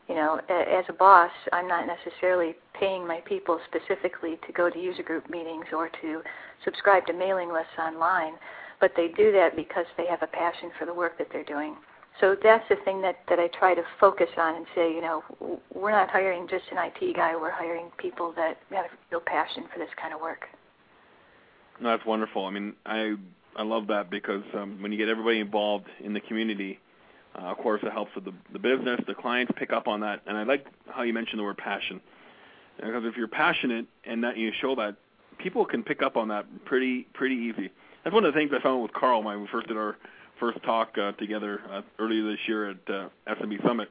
you 0.09 0.15
know, 0.15 0.41
as 0.49 0.85
a 0.89 0.93
boss, 0.93 1.31
I'm 1.53 1.67
not 1.67 1.87
necessarily 1.87 2.55
paying 2.79 3.07
my 3.07 3.21
people 3.27 3.59
specifically 3.69 4.39
to 4.47 4.53
go 4.53 4.69
to 4.69 4.79
user 4.79 5.03
group 5.03 5.31
meetings 5.31 5.67
or 5.75 5.89
to 6.03 6.23
subscribe 6.65 7.07
to 7.07 7.13
mailing 7.13 7.53
lists 7.53 7.79
online, 7.79 8.35
but 8.81 8.93
they 8.97 9.09
do 9.09 9.33
that 9.33 9.57
because 9.57 9.87
they 9.97 10.07
have 10.07 10.23
a 10.23 10.27
passion 10.27 10.71
for 10.79 10.85
the 10.85 10.93
work 10.93 11.17
that 11.19 11.29
they're 11.33 11.45
doing. 11.45 11.77
So 12.21 12.37
that's 12.41 12.65
the 12.69 12.77
thing 12.85 13.01
that, 13.03 13.17
that 13.29 13.39
I 13.41 13.49
try 13.59 13.75
to 13.75 13.83
focus 13.99 14.29
on 14.37 14.57
and 14.57 14.67
say, 14.75 14.93
you 14.93 15.01
know, 15.01 15.25
we're 15.75 15.91
not 15.91 16.11
hiring 16.11 16.47
just 16.49 16.65
an 16.71 16.79
IT 16.79 17.17
guy, 17.17 17.35
we're 17.35 17.51
hiring 17.51 17.91
people 17.99 18.33
that 18.37 18.59
have 18.71 18.85
a 18.85 18.89
real 19.11 19.23
passion 19.25 19.65
for 19.73 19.79
this 19.79 19.89
kind 20.01 20.15
of 20.15 20.21
work. 20.21 20.45
No, 21.81 21.91
that's 21.91 22.07
wonderful. 22.07 22.45
I 22.47 22.51
mean, 22.51 22.75
I 22.87 23.17
I 23.57 23.63
love 23.63 23.87
that 23.89 24.11
because 24.11 24.43
um, 24.55 24.81
when 24.81 24.93
you 24.93 24.99
get 24.99 25.09
everybody 25.09 25.41
involved 25.41 25.87
in 26.01 26.13
the 26.13 26.21
community, 26.21 26.79
of 27.35 27.59
course, 27.59 27.81
it 27.83 27.93
helps 27.93 28.15
with 28.15 28.25
the, 28.25 28.59
business. 28.59 29.01
The 29.07 29.15
clients 29.15 29.53
pick 29.57 29.73
up 29.73 29.89
on 29.89 30.01
that, 30.01 30.23
and 30.27 30.37
I 30.37 30.45
like 30.45 30.67
how 30.89 31.03
you 31.03 31.13
mentioned 31.13 31.41
the 31.41 31.45
word 31.45 31.59
passion. 31.59 32.01
Because 32.77 33.05
if 33.05 33.17
you're 33.17 33.29
passionate 33.29 33.87
and 34.05 34.25
that 34.25 34.37
you 34.37 34.53
show 34.61 34.75
that, 34.77 34.97
people 35.39 35.65
can 35.65 35.83
pick 35.83 36.03
up 36.03 36.17
on 36.17 36.29
that 36.29 36.47
pretty 36.65 37.07
pretty 37.15 37.37
easy. 37.37 37.71
That's 38.03 38.15
one 38.15 38.25
of 38.25 38.35
the 38.35 38.39
things 38.39 38.51
I 38.57 38.63
found 38.63 38.83
with 38.83 38.93
Karl 38.93 39.23
when 39.23 39.41
we 39.41 39.49
first 39.49 39.69
did 39.69 39.77
our 39.77 39.97
first 40.39 40.63
talk 40.63 40.97
uh, 40.99 41.13
together 41.13 41.61
uh, 41.71 41.83
earlier 41.99 42.31
this 42.31 42.41
year 42.47 42.71
at 42.71 42.77
uh, 42.89 43.09
SMB 43.29 43.65
Summit. 43.67 43.89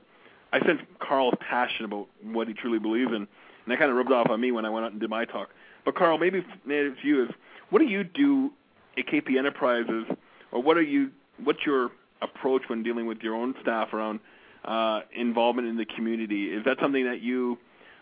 I 0.51 0.60
sensed 0.65 0.84
Karl's 0.99 1.34
passion 1.39 1.86
about 1.86 2.08
what 2.21 2.47
he 2.47 2.53
truly 2.53 2.79
believes 2.79 3.10
in, 3.10 3.15
and 3.15 3.27
that 3.67 3.79
kind 3.79 3.89
of 3.89 3.97
rubbed 3.97 4.12
off 4.12 4.29
on 4.29 4.39
me 4.39 4.51
when 4.51 4.65
I 4.65 4.69
went 4.69 4.86
out 4.86 4.91
and 4.91 5.01
did 5.01 5.10
my 5.10 5.25
talk. 5.25 5.49
But 5.86 5.95
Karl, 5.95 6.17
maybe 6.17 6.45
it's 6.65 6.99
you 7.03 7.27
what 7.69 7.79
do 7.79 7.86
you 7.86 8.03
do 8.03 8.51
at 8.97 9.08
KP 9.08 9.38
Enterprises, 9.38 10.06
or 10.51 10.62
what 10.62 10.77
are 10.77 10.84
you 10.84 11.12
what's 11.43 11.65
your 11.65 11.91
approach 12.23 12.63
when 12.67 12.83
dealing 12.83 13.05
with 13.05 13.19
your 13.21 13.36
own 13.36 13.55
staff 13.62 13.93
around 13.93 14.19
uh, 14.65 15.01
involvement 15.15 15.67
in 15.67 15.77
the 15.77 15.86
community? 15.86 16.45
Is 16.45 16.63
that 16.65 16.77
something 16.81 17.05
that 17.05 17.21
you 17.21 17.57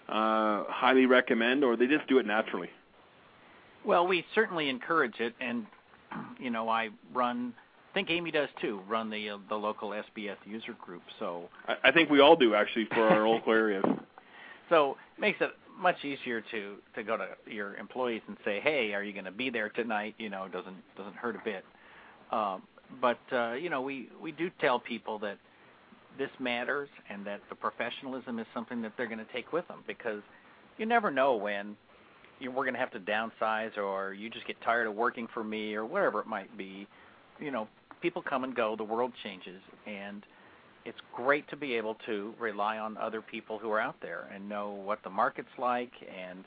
uh, 0.08 0.64
highly 0.68 1.06
recommend, 1.06 1.64
or 1.64 1.76
they 1.76 1.88
just 1.88 2.08
do 2.08 2.18
it 2.20 2.26
naturally? 2.26 2.70
Well, 3.86 4.08
we 4.08 4.26
certainly 4.36 4.70
encourage 4.70 5.20
it, 5.20 5.34
and 5.40 5.66
you 6.40 6.50
know, 6.50 6.70
I 6.70 6.90
run. 7.14 7.54
I 7.90 7.94
think 7.94 8.10
Amy 8.10 8.32
does 8.32 8.50
too. 8.62 8.82
Run 8.88 9.10
the 9.10 9.32
uh, 9.32 9.38
the 9.50 9.56
local 9.56 9.90
SBS 9.90 10.38
user 10.46 10.76
group. 10.80 11.02
So 11.20 11.50
I, 11.68 11.90
I 11.90 11.92
think 11.92 12.10
we 12.10 12.20
all 12.20 12.36
do 12.36 12.54
actually 12.54 12.86
for 12.86 13.08
our 13.08 13.28
local 13.28 13.54
areas. 13.54 13.84
So 14.70 14.96
it 15.18 15.20
makes 15.20 15.42
it 15.42 15.50
much 15.78 15.98
easier 16.06 16.40
to 16.40 16.76
to 16.96 17.04
go 17.04 17.18
to 17.18 17.28
your 17.46 17.76
employees 17.76 18.22
and 18.30 18.38
say, 18.46 18.62
"Hey, 18.62 18.94
are 18.94 19.04
you 19.04 19.12
going 19.12 19.26
to 19.26 19.32
be 19.32 19.50
there 19.50 19.68
tonight?" 19.68 20.16
You 20.18 20.30
know, 20.30 20.48
doesn't 20.48 20.78
doesn't 20.96 21.18
hurt 21.18 21.36
a 21.36 21.42
bit. 21.44 21.66
Um, 22.32 22.62
but 23.00 23.20
uh, 23.32 23.54
you 23.54 23.70
know, 23.70 23.82
we 23.82 24.10
we 24.22 24.32
do 24.32 24.50
tell 24.60 24.80
people 24.80 25.20
that 25.20 25.38
this 26.18 26.30
matters 26.40 26.90
and 27.10 27.26
that 27.26 27.40
the 27.50 27.56
professionalism 27.56 28.40
is 28.40 28.46
something 28.54 28.82
that 28.82 28.94
they're 28.98 29.08
going 29.08 29.26
to 29.26 29.34
take 29.34 29.54
with 29.54 29.68
them 29.68 29.80
because 29.88 30.22
you 30.78 30.86
never 30.86 31.10
know 31.10 31.36
when 31.36 31.76
you 32.40 32.50
know, 32.50 32.56
we're 32.56 32.64
going 32.64 32.74
to 32.74 32.80
have 32.80 32.92
to 32.92 33.00
downsize 33.00 33.78
or 33.78 34.14
you 34.14 34.30
just 34.30 34.46
get 34.48 34.60
tired 34.62 34.88
of 34.88 34.96
working 34.96 35.28
for 35.34 35.44
me 35.44 35.76
or 35.76 35.86
whatever 35.86 36.20
it 36.20 36.28
might 36.28 36.56
be. 36.58 36.88
You 37.40 37.52
know, 37.52 37.68
people 38.02 38.22
come 38.22 38.44
and 38.44 38.56
go, 38.56 38.76
the 38.76 38.84
world 38.84 39.12
changes, 39.24 39.62
and 39.86 40.24
it's 40.86 40.98
great 41.16 41.48
to 41.50 41.56
be 41.56 41.76
able 41.76 41.96
to 42.08 42.34
rely 42.40 42.80
on 42.80 42.98
other 42.98 43.22
people 43.22 43.60
who 43.60 43.72
are 43.72 43.80
out 43.80 43.96
there 44.02 44.28
and 44.34 44.50
know 44.50 44.72
what 44.72 45.00
the 45.04 45.10
market's 45.10 45.50
like 45.60 45.92
and 46.02 46.44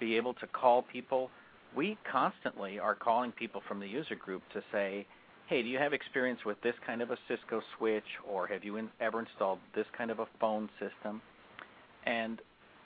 be 0.00 0.16
able 0.16 0.34
to 0.34 0.46
call 0.48 0.82
people. 0.82 1.30
We 1.76 1.96
constantly 2.10 2.78
are 2.78 2.94
calling 2.94 3.32
people 3.32 3.62
from 3.68 3.78
the 3.78 3.86
user 3.86 4.16
group 4.16 4.42
to 4.52 4.62
say, 4.72 5.06
hey, 5.48 5.62
do 5.62 5.68
you 5.68 5.78
have 5.78 5.94
experience 5.94 6.40
with 6.44 6.60
this 6.62 6.74
kind 6.86 7.00
of 7.00 7.10
a 7.10 7.16
Cisco 7.26 7.62
switch, 7.76 8.04
or 8.30 8.46
have 8.46 8.64
you 8.64 8.76
in, 8.76 8.88
ever 9.00 9.20
installed 9.20 9.58
this 9.74 9.86
kind 9.96 10.10
of 10.10 10.18
a 10.18 10.26
phone 10.38 10.68
system? 10.78 11.22
And 12.04 12.40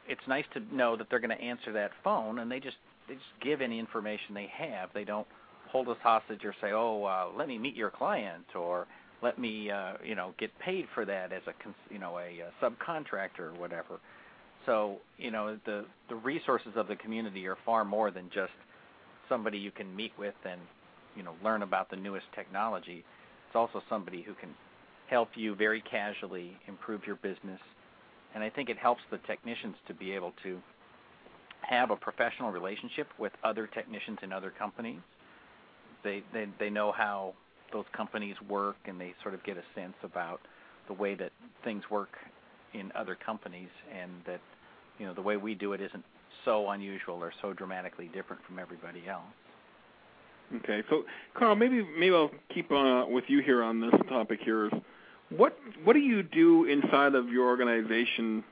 it's 0.09 0.20
nice 0.29 0.44
to 0.55 0.61
know 0.75 0.96
that 0.96 1.09
they're 1.11 1.20
going 1.20 1.37
to 1.37 1.42
answer 1.42 1.72
that 1.72 1.90
phone, 2.05 2.38
and 2.38 2.51
they 2.51 2.61
just 2.61 2.77
they 3.09 3.14
just 3.14 3.27
give 3.42 3.61
any 3.61 3.81
information 3.81 4.35
they 4.35 4.48
have. 4.57 4.90
They 4.94 5.05
don't 5.05 5.27
hold 5.70 5.88
us 5.88 5.96
hostage 6.03 6.44
or 6.44 6.55
say, 6.61 6.70
oh, 6.72 7.05
uh, 7.05 7.37
let 7.37 7.48
me 7.48 7.59
meet 7.59 7.75
your 7.75 7.90
client, 7.90 8.44
or 8.55 8.87
let 9.22 9.38
me 9.40 9.70
uh, 9.70 9.94
you 10.05 10.14
know 10.14 10.33
get 10.38 10.57
paid 10.61 10.87
for 10.94 11.05
that 11.05 11.33
as 11.33 11.42
a 11.48 11.92
you 11.92 11.98
know 11.98 12.18
a, 12.18 12.40
a 12.40 12.53
subcontractor 12.62 13.40
or 13.40 13.55
whatever. 13.59 13.98
So 14.66 14.98
you 15.18 15.33
know 15.33 15.59
the 15.66 15.85
the 16.09 16.14
resources 16.14 16.72
of 16.77 16.87
the 16.87 16.96
community 16.96 17.44
are 17.48 17.59
far 17.66 17.85
more 17.85 18.12
than 18.12 18.31
just 18.33 18.53
somebody 19.29 19.59
you 19.59 19.72
can 19.72 19.94
meet 19.96 20.12
with 20.16 20.35
and 20.44 20.61
you 21.16 21.22
know 21.22 21.35
learn 21.42 21.62
about 21.62 21.90
the 21.90 21.96
newest 21.96 22.27
technology. 22.35 23.05
It's 23.46 23.57
also 23.57 23.83
somebody 23.88 24.22
who 24.22 24.35
can 24.35 24.51
help 25.09 25.29
you 25.35 25.55
very 25.55 25.83
casually 25.83 26.57
improve 26.68 27.03
your 27.07 27.16
business, 27.16 27.61
and 28.35 28.42
I 28.42 28.51
think 28.51 28.70
it 28.70 28.79
helps 28.79 29.03
the 29.11 29.18
technicians 29.27 29.77
to 29.88 29.94
be 29.94 30.12
able 30.12 30.33
to 30.42 30.59
have 31.68 31.90
a 31.90 31.96
professional 31.96 32.51
relationship 32.51 33.07
with 33.18 33.33
other 33.44 33.66
technicians 33.66 34.18
in 34.22 34.33
other 34.33 34.53
companies. 34.57 35.01
They 36.03 36.22
they 36.33 36.46
they 36.59 36.70
know 36.70 36.92
how 36.92 37.35
those 37.72 37.85
companies 37.96 38.37
work, 38.48 38.77
and 38.87 39.01
they 39.01 39.14
sort 39.22 39.35
of 39.35 39.42
get 39.44 39.57
a 39.57 39.62
sense 39.75 39.94
about 40.03 40.40
the 40.88 40.94
way 40.94 41.14
that 41.14 41.33
things 41.64 41.83
work 41.90 42.11
in 42.75 42.90
other 42.94 43.14
companies, 43.14 43.68
and 43.92 44.11
that 44.27 44.40
you 44.98 45.07
know 45.07 45.14
the 45.14 45.22
way 45.22 45.37
we 45.37 45.55
do 45.55 45.72
it 45.72 45.81
isn't 45.81 46.05
so 46.44 46.70
unusual 46.70 47.22
or 47.22 47.33
so 47.40 47.53
dramatically 47.53 48.11
different 48.12 48.42
from 48.46 48.59
everybody 48.59 49.03
else. 49.09 49.22
Okay, 50.57 50.83
so 50.90 51.05
Karl, 51.35 51.57
maybe 51.57 51.87
maybe 51.98 52.14
I'll 52.14 52.31
keep 52.52 52.70
uh, 52.70 53.07
with 53.09 53.24
you 53.28 53.40
here 53.40 53.62
on 53.62 53.81
this 53.81 53.94
topic. 54.09 54.40
Here 54.44 54.66
is 54.66 54.72
what 55.31 55.57
what 55.85 55.94
do 55.94 56.00
you 56.00 56.22
do 56.22 56.64
inside 56.66 57.14
of 57.14 57.28
your 57.31 57.46
organization 57.46 58.44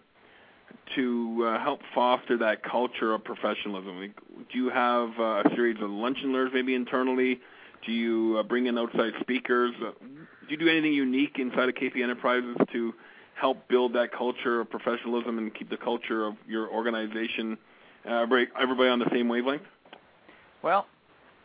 to 0.97 1.47
uh, 1.47 1.63
help 1.63 1.81
foster 1.95 2.39
that 2.39 2.63
culture 2.63 3.15
of 3.15 3.25
professionalism? 3.25 4.15
Do 4.51 4.59
you 4.59 4.71
have 4.71 5.11
uh, 5.19 5.43
a 5.45 5.51
series 5.55 5.77
of 5.83 5.91
lunch 5.91 6.19
and 6.23 6.33
learns 6.33 6.53
maybe 6.55 6.75
internally? 6.75 7.41
Do 7.87 7.93
you 7.93 8.39
uh, 8.39 8.43
bring 8.43 8.67
in 8.67 8.79
outside 8.79 9.13
speakers? 9.21 9.75
Uh, 9.81 9.93
do 10.01 10.49
you 10.49 10.57
do 10.57 10.69
anything 10.69 10.93
unique 10.93 11.39
inside 11.39 11.69
of 11.69 11.75
KP 11.75 12.03
Enterprises 12.03 12.57
to 12.73 12.93
help 13.35 13.69
build 13.69 13.95
that 13.95 14.13
culture 14.13 14.61
of 14.61 14.71
professionalism 14.71 15.39
and 15.39 15.55
keep 15.55 15.71
the 15.71 15.77
culture 15.77 16.27
of 16.27 16.35
your 16.47 16.69
organization 16.69 17.57
uh, 18.09 18.27
everybody 18.59 18.89
on 18.89 18.99
the 18.99 19.09
same 19.13 19.29
wavelength? 19.29 19.63
Well, 20.63 20.87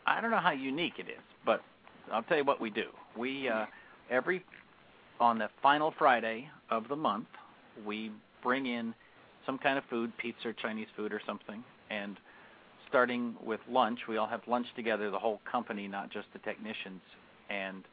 I 0.06 0.20
don't 0.20 0.30
know 0.30 0.38
how 0.38 0.52
unique 0.52 0.94
it 0.98 1.08
is, 1.08 1.22
but 1.44 1.62
I'll 2.12 2.22
tell 2.22 2.38
you 2.38 2.44
what 2.44 2.60
we 2.60 2.70
do. 2.70 2.86
We 3.16 3.48
uh, 3.48 3.66
every 4.10 4.44
on 5.18 5.38
the 5.38 5.48
final 5.62 5.92
Friday 5.98 6.48
of 6.70 6.88
the 6.88 6.96
month, 6.96 7.28
we 7.84 8.12
bring 8.42 8.66
in 8.66 8.94
some 9.44 9.58
kind 9.58 9.78
of 9.78 9.84
food, 9.90 10.12
pizza 10.18 10.52
Chinese 10.60 10.88
food 10.96 11.12
or 11.12 11.20
something, 11.26 11.64
and 11.90 12.16
starting 12.88 13.34
with 13.44 13.60
lunch, 13.68 14.00
we 14.08 14.16
all 14.16 14.26
have 14.26 14.42
lunch 14.46 14.66
together, 14.76 15.10
the 15.10 15.18
whole 15.18 15.40
company, 15.50 15.88
not 15.88 16.10
just 16.10 16.26
the 16.32 16.38
technicians, 16.40 17.00
and 17.50 17.84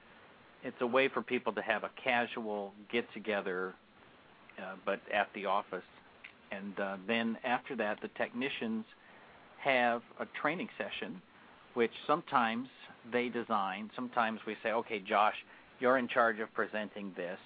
it's 0.63 0.77
a 0.81 0.87
way 0.87 1.07
for 1.07 1.21
people 1.21 1.53
to 1.53 1.61
have 1.61 1.83
a 1.83 1.89
casual 2.01 2.73
get 2.91 3.11
together, 3.13 3.73
uh, 4.59 4.75
but 4.85 4.99
at 5.13 5.29
the 5.33 5.45
office. 5.45 5.83
And 6.51 6.79
uh, 6.79 6.97
then 7.07 7.37
after 7.43 7.75
that, 7.77 7.99
the 8.01 8.09
technicians 8.09 8.85
have 9.57 10.01
a 10.19 10.25
training 10.39 10.69
session 10.77 11.21
which 11.73 11.91
sometimes 12.07 12.67
they 13.11 13.29
design. 13.29 13.89
Sometimes 13.95 14.39
we 14.45 14.55
say, 14.63 14.71
okay, 14.71 14.99
Josh, 14.99 15.35
you're 15.79 15.97
in 15.97 16.07
charge 16.07 16.39
of 16.39 16.53
presenting 16.53 17.11
this, 17.15 17.39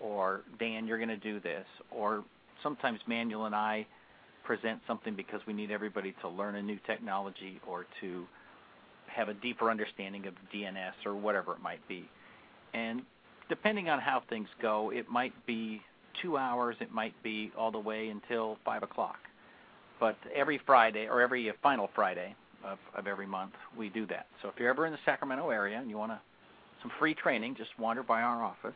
or 0.00 0.42
Dan, 0.58 0.86
you're 0.86 0.98
going 0.98 1.08
to 1.08 1.16
do 1.16 1.40
this, 1.40 1.66
or 1.90 2.24
sometimes 2.62 3.00
Manuel 3.06 3.46
and 3.46 3.54
I 3.54 3.86
present 4.44 4.80
something 4.86 5.14
because 5.14 5.40
we 5.46 5.52
need 5.52 5.70
everybody 5.70 6.14
to 6.20 6.28
learn 6.28 6.54
a 6.54 6.62
new 6.62 6.78
technology 6.86 7.60
or 7.66 7.86
to 8.00 8.24
have 9.06 9.28
a 9.28 9.34
deeper 9.34 9.70
understanding 9.70 10.26
of 10.26 10.34
DNS 10.54 10.92
or 11.04 11.14
whatever 11.14 11.52
it 11.52 11.60
might 11.62 11.86
be. 11.88 12.08
And 12.74 13.02
depending 13.48 13.88
on 13.88 13.98
how 13.98 14.22
things 14.28 14.48
go, 14.60 14.90
it 14.90 15.08
might 15.08 15.32
be 15.46 15.82
two 16.22 16.36
hours, 16.36 16.76
it 16.80 16.92
might 16.92 17.14
be 17.22 17.52
all 17.58 17.70
the 17.70 17.78
way 17.78 18.08
until 18.08 18.58
five 18.64 18.82
o'clock. 18.82 19.18
But 19.98 20.16
every 20.34 20.60
Friday 20.64 21.08
or 21.08 21.20
every 21.20 21.50
final 21.62 21.88
Friday 21.94 22.34
of, 22.64 22.78
of 22.94 23.06
every 23.06 23.26
month, 23.26 23.52
we 23.76 23.88
do 23.88 24.06
that. 24.06 24.26
So 24.42 24.48
if 24.48 24.54
you're 24.58 24.70
ever 24.70 24.86
in 24.86 24.92
the 24.92 24.98
Sacramento 25.04 25.50
area 25.50 25.78
and 25.78 25.88
you 25.90 25.96
want 25.96 26.12
to, 26.12 26.20
some 26.82 26.90
free 26.98 27.14
training, 27.14 27.54
just 27.56 27.70
wander 27.78 28.02
by 28.02 28.22
our 28.22 28.44
office. 28.44 28.74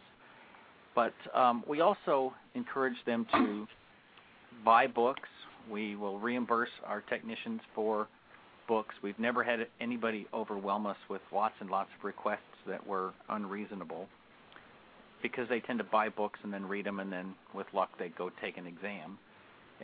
But 0.94 1.14
um, 1.34 1.62
we 1.68 1.80
also 1.80 2.32
encourage 2.54 2.96
them 3.06 3.26
to 3.34 3.66
buy 4.64 4.86
books. 4.86 5.28
We 5.70 5.96
will 5.96 6.18
reimburse 6.18 6.70
our 6.86 7.02
technicians 7.02 7.60
for 7.74 8.08
books. 8.66 8.94
We've 9.02 9.18
never 9.18 9.44
had 9.44 9.66
anybody 9.80 10.26
overwhelm 10.32 10.86
us 10.86 10.96
with 11.08 11.20
lots 11.32 11.54
and 11.60 11.70
lots 11.70 11.90
of 11.98 12.04
requests 12.04 12.40
that 12.66 12.84
were 12.86 13.12
unreasonable 13.28 14.08
because 15.22 15.48
they 15.48 15.60
tend 15.60 15.78
to 15.78 15.84
buy 15.84 16.08
books 16.08 16.40
and 16.42 16.52
then 16.52 16.66
read 16.66 16.86
them, 16.86 17.00
and 17.00 17.12
then 17.12 17.34
with 17.54 17.66
luck 17.74 17.90
they 17.98 18.08
go 18.08 18.30
take 18.40 18.56
an 18.56 18.66
exam. 18.66 19.18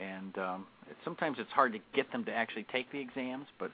And 0.01 0.37
um, 0.39 0.67
it, 0.91 0.97
sometimes 1.05 1.37
it's 1.39 1.51
hard 1.51 1.73
to 1.73 1.79
get 1.95 2.11
them 2.13 2.25
to 2.25 2.33
actually 2.33 2.67
take 2.73 2.91
the 2.91 2.99
exams, 2.99 3.47
but 3.59 3.71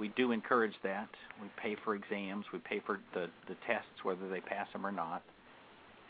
we 0.00 0.08
do 0.16 0.32
encourage 0.32 0.72
that. 0.82 1.08
We 1.40 1.48
pay 1.62 1.76
for 1.84 1.94
exams, 1.94 2.46
we 2.52 2.58
pay 2.60 2.80
for 2.84 2.98
the 3.14 3.28
the 3.46 3.54
tests 3.66 4.02
whether 4.02 4.28
they 4.28 4.40
pass 4.40 4.66
them 4.72 4.84
or 4.84 4.90
not, 4.90 5.22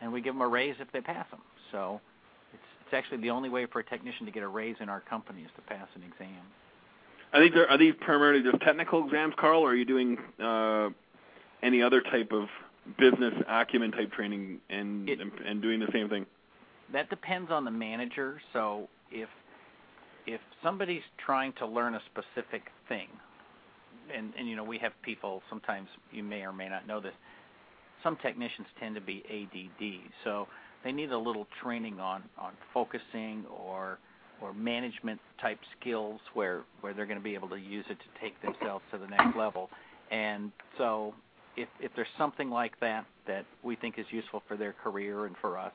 and 0.01 0.13
we 0.13 0.21
give 0.23 0.33
them 0.35 0.43
a 0.43 0.49
raise 0.49 0.77
if 0.79 0.91
they 0.93 1.01
pass 1.01 1.27
them. 1.31 1.41
So 1.73 2.01
it's 2.55 2.63
it's 2.87 2.95
actually 2.95 3.21
the 3.21 3.31
only 3.31 3.49
way 3.49 3.67
for 3.67 3.81
a 3.81 3.85
technician 3.85 4.25
to 4.27 4.33
get 4.33 4.45
a 4.45 4.49
raise 4.49 4.77
in 4.81 4.89
our 4.89 5.01
company 5.01 5.43
is 5.43 5.51
to 5.57 5.63
pass 5.63 5.89
an 5.97 6.03
exam. 6.05 6.41
Are 7.33 7.41
these 7.41 7.53
are 7.69 7.79
these 7.79 7.95
primarily 8.01 8.43
just 8.43 8.63
technical 8.63 9.05
exams, 9.05 9.35
Karl, 9.37 9.61
or 9.63 9.71
are 9.73 9.75
you 9.75 9.85
doing 9.85 10.17
uh, 10.43 10.91
any 11.63 11.83
other 11.83 12.01
type 12.01 12.33
of 12.33 12.49
business 12.99 13.35
acumen 13.49 13.93
type 13.93 14.13
training 14.13 14.61
and 14.71 15.09
It- 15.09 15.21
and 15.21 15.61
doing 15.61 15.81
the 15.81 15.91
same 15.93 16.09
thing? 16.09 16.27
That 16.93 17.11
depends 17.11 17.51
on 17.51 17.65
the 17.65 17.71
manager. 17.71 18.41
So 18.53 18.89
if 19.11 19.29
if 20.27 20.41
somebody's 20.63 21.03
trying 21.19 21.53
to 21.55 21.67
learn 21.67 21.95
a 21.95 22.01
specific 22.13 22.71
thing, 22.89 23.09
and 24.17 24.33
and 24.39 24.49
you 24.49 24.57
know 24.57 24.65
we 24.65 24.79
have 24.79 24.93
people 25.03 25.43
sometimes 25.49 25.89
you 26.13 26.23
may 26.23 26.43
or 26.43 26.53
may 26.53 26.69
not 26.69 26.87
know 26.87 27.01
this. 27.01 27.15
Some 28.03 28.17
technicians 28.23 28.67
tend 28.79 28.95
to 28.95 29.01
be 29.01 29.23
ADD, 29.31 30.13
so 30.25 30.49
they 30.85 30.93
need 30.93 31.13
a 31.13 31.19
little 31.19 31.47
training 31.63 32.01
on 32.01 32.23
on 32.39 32.53
focusing 32.73 33.45
or 33.47 33.99
or 34.41 34.55
management 34.55 35.21
type 35.41 35.59
skills 35.79 36.21
where 36.35 36.63
where 36.81 36.95
they're 36.95 37.07
going 37.07 37.19
to 37.19 37.25
be 37.25 37.35
able 37.35 37.49
to 37.49 37.57
use 37.59 37.85
it 37.91 37.99
to 37.99 38.21
take 38.21 38.41
themselves 38.43 38.85
to 38.93 38.99
the 38.99 39.07
next 39.07 39.37
level. 39.37 39.69
And 40.11 40.51
so 40.79 41.15
if 41.57 41.69
if 41.81 41.93
there's 41.95 42.09
something 42.19 42.51
like 42.51 42.79
that 42.81 43.05
that 43.27 43.45
we 43.63 43.77
think 43.77 43.99
is 43.99 44.07
useful 44.11 44.43
for 44.49 44.57
their 44.57 44.73
career 44.73 45.27
and 45.27 45.37
for 45.41 45.59
us, 45.59 45.73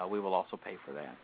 uh, 0.00 0.06
we 0.06 0.20
will 0.20 0.34
also 0.34 0.56
pay 0.56 0.76
for 0.84 0.92
that. 0.92 1.16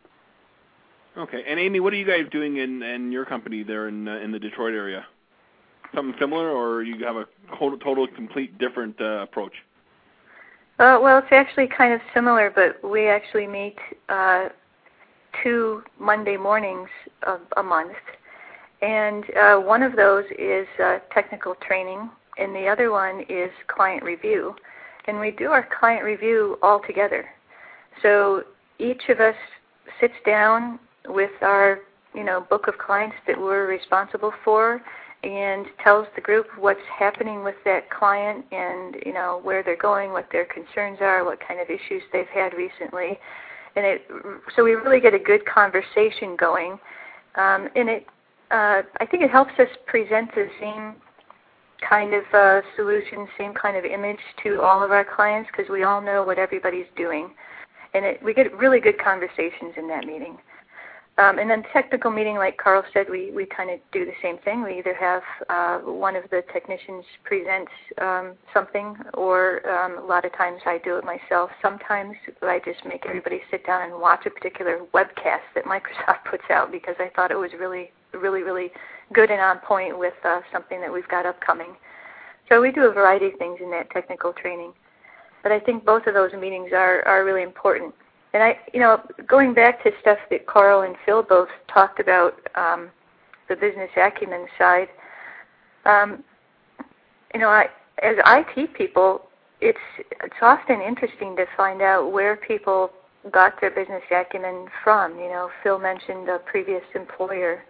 Okay. 1.17 1.43
And 1.47 1.61
Amy, 1.61 1.81
what 1.81 1.93
are 1.93 1.97
you 1.97 2.07
guys 2.07 2.27
doing 2.31 2.57
in 2.57 2.83
in 2.83 3.13
your 3.13 3.25
company 3.25 3.63
there 3.63 3.89
in 3.89 4.09
uh, 4.09 4.17
in 4.17 4.33
the 4.33 4.39
Detroit 4.39 4.75
area? 4.75 5.05
Something 5.95 6.15
similar, 6.19 6.51
or 6.51 6.83
you 6.83 7.05
have 7.05 7.17
a 7.17 7.27
total, 7.59 8.07
complete 8.07 8.57
different 8.59 8.99
uh, 9.01 9.23
approach? 9.23 9.53
Uh, 10.79 10.99
well, 11.03 11.19
it's 11.19 11.29
actually 11.31 11.69
kind 11.69 11.93
of 11.93 12.01
similar, 12.15 12.51
but 12.51 12.83
we 12.89 13.09
actually 13.09 13.47
meet 13.47 13.77
uh, 14.09 14.49
two 15.43 15.83
Monday 16.01 16.37
mornings 16.37 16.89
of 17.27 17.41
a 17.59 17.63
month, 17.63 17.93
and 18.81 19.25
uh, 19.37 19.57
one 19.59 19.83
of 19.83 19.95
those 19.95 20.25
is 20.39 20.67
uh, 20.83 20.99
technical 21.13 21.55
training, 21.57 22.11
and 22.39 22.55
the 22.55 22.67
other 22.67 22.91
one 22.91 23.25
is 23.29 23.51
client 23.69 24.03
review, 24.03 24.55
and 25.07 25.21
we 25.21 25.31
do 25.31 25.51
our 25.51 25.69
client 25.79 26.05
review 26.05 26.59
all 26.63 26.81
together. 26.87 27.27
So 28.01 28.45
each 28.79 29.03
of 29.11 29.21
us 29.21 29.37
sits 30.01 30.15
down 30.25 30.79
with 31.07 31.31
our 31.43 31.81
you 32.15 32.25
know 32.25 32.41
book 32.41 32.67
of 32.67 32.79
clients 32.79 33.17
that 33.27 33.39
we're 33.39 33.67
responsible 33.69 34.33
for 34.45 34.81
and 35.23 35.67
tells 35.83 36.07
the 36.17 36.21
group 36.21 36.47
what's 36.59 36.81
happening 36.99 37.45
with 37.45 37.55
that 37.65 37.89
client 37.91 38.45
and 38.51 38.97
you 39.07 39.13
know 39.13 39.41
where 39.43 39.63
they're 39.63 39.77
going, 39.77 40.13
what 40.13 40.27
their 40.33 40.47
concerns 40.47 40.99
are, 41.01 41.25
what 41.25 41.39
kind 41.47 41.61
of 41.61 41.69
issues 41.69 42.03
they've 42.13 42.27
had 42.35 42.53
recently, 42.55 43.19
and 43.77 43.87
it 43.87 44.03
so 44.57 44.65
we 44.65 44.73
really 44.73 45.01
get 45.01 45.15
a 45.15 45.19
good 45.19 45.45
conversation 45.47 46.37
going, 46.37 46.73
um, 47.37 47.69
and 47.77 47.89
it 47.89 48.07
uh, 48.51 48.83
I 49.01 49.07
think 49.11 49.23
it 49.23 49.31
helps 49.31 49.53
us 49.59 49.69
present 49.87 50.35
the 50.35 50.49
same 50.61 50.95
kind 51.89 52.15
of 52.15 52.23
uh, 52.35 52.61
solution, 52.77 53.27
same 53.39 53.55
kind 53.55 53.77
of 53.77 53.85
image 53.85 54.21
to 54.43 54.61
all 54.61 54.83
of 54.83 54.91
our 54.91 55.05
clients 55.05 55.49
because 55.51 55.71
we 55.71 55.85
all 55.85 56.01
know 56.01 56.23
what 56.25 56.39
everybody's 56.39 56.87
doing, 56.97 57.31
and 57.95 58.05
it, 58.05 58.23
we 58.25 58.35
get 58.35 58.53
really 58.57 58.81
good 58.81 58.99
conversations 59.03 59.75
in 59.77 59.87
that 59.89 60.05
meeting. 60.05 60.37
Um, 61.19 61.39
and 61.39 61.51
then 61.51 61.63
technical 61.75 62.11
meeting, 62.11 62.37
like 62.37 62.57
Karl 62.57 62.83
said, 62.95 63.07
we, 63.11 63.31
we 63.33 63.45
kind 63.45 63.71
of 63.71 63.79
do 63.93 64.07
the 64.07 64.15
same 64.23 64.39
thing. 64.39 64.63
We 64.63 64.79
either 64.79 64.95
have 64.95 65.23
uh, 65.51 65.79
one 65.81 66.17
of 66.17 66.25
the 66.31 66.43
technicians 66.55 67.05
present 67.23 67.69
um, 68.01 68.33
something, 68.55 68.97
or 69.13 69.61
um, 69.69 69.99
a 69.99 70.07
lot 70.07 70.25
of 70.25 70.35
times 70.35 70.63
I 70.65 70.79
do 70.83 70.97
it 70.97 71.05
myself. 71.05 71.51
Sometimes 71.61 72.17
I 72.41 72.61
just 72.65 72.87
make 72.87 73.05
everybody 73.07 73.43
sit 73.51 73.67
down 73.67 73.91
and 73.91 74.01
watch 74.01 74.25
a 74.25 74.31
particular 74.31 74.81
webcast 74.95 75.45
that 75.55 75.65
Microsoft 75.67 76.25
puts 76.31 76.45
out 76.49 76.73
because 76.73 76.97
I 76.99 77.11
thought 77.15 77.31
it 77.31 77.39
was 77.39 77.51
really, 77.61 77.93
really, 78.15 78.43
really 78.43 78.71
good 79.13 79.31
and 79.31 79.41
on 79.41 79.59
point 79.59 79.99
with 79.99 80.15
uh, 80.25 80.41
something 80.51 80.81
that 80.81 80.91
we've 80.91 81.09
got 81.09 81.27
upcoming. 81.27 81.77
So 82.49 82.63
we 82.63 82.73
do 82.73 82.85
a 82.85 82.93
variety 82.93 83.27
of 83.27 83.35
things 83.39 83.59
in 83.63 83.71
that 83.73 83.91
technical 83.91 84.33
training. 84.33 84.73
But 85.43 85.53
I 85.53 85.61
think 85.61 85.85
both 85.85 86.07
of 86.07 86.15
those 86.15 86.33
meetings 86.33 86.71
are, 86.73 87.07
are 87.07 87.25
really 87.25 87.43
important. 87.43 87.95
And 88.35 88.43
I, 88.43 88.59
you 88.73 88.81
know, 88.81 89.01
going 89.27 89.53
back 89.53 89.83
to 89.85 89.91
stuff 90.01 90.19
that 90.31 90.47
Karl 90.47 90.83
and 90.83 90.97
Phil 91.05 91.23
both 91.23 91.49
talked 91.73 92.01
about, 92.01 92.35
um, 92.55 92.91
the 93.49 93.57
business 93.57 93.91
acumen 93.97 94.47
side, 94.59 94.89
um, 95.85 96.25
you 97.35 97.41
know, 97.41 97.49
I, 97.49 97.67
as 98.03 98.17
IT 98.27 98.75
people, 98.75 99.29
it's 99.61 99.79
it's 100.23 100.35
often 100.43 100.81
interesting 100.81 101.37
to 101.37 101.47
find 101.57 101.83
out 101.83 102.13
where 102.13 102.37
people 102.37 102.91
got 103.31 103.61
their 103.61 103.71
business 103.71 104.03
acumen 104.11 104.67
from. 104.83 105.19
You 105.19 105.29
know, 105.29 105.51
Phil 105.63 105.79
mentioned 105.79 106.29
a 106.29 106.39
previous 106.39 106.83
employer, 106.95 107.63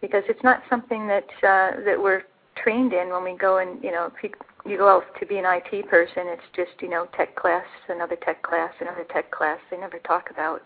because 0.00 0.22
it's 0.28 0.42
not 0.44 0.62
something 0.70 1.06
that 1.08 1.26
uh, 1.42 1.82
that 1.84 1.96
we're 2.00 2.22
trained 2.56 2.92
in 2.92 3.10
when 3.10 3.24
we 3.24 3.36
go 3.36 3.58
and 3.58 3.82
you 3.82 3.90
know 3.90 4.12
you, 4.68 4.78
go 4.78 4.88
out 4.88 5.04
to 5.20 5.26
be 5.26 5.38
an 5.38 5.44
IT 5.46 5.88
person, 5.88 6.24
it's 6.26 6.42
just 6.54 6.70
you 6.80 6.88
know 6.88 7.06
tech 7.16 7.34
class, 7.36 7.66
another 7.88 8.16
tech 8.16 8.42
class, 8.42 8.72
another 8.80 9.04
tech 9.12 9.30
class. 9.30 9.58
They 9.70 9.76
never 9.76 9.98
talk 10.00 10.30
about 10.30 10.62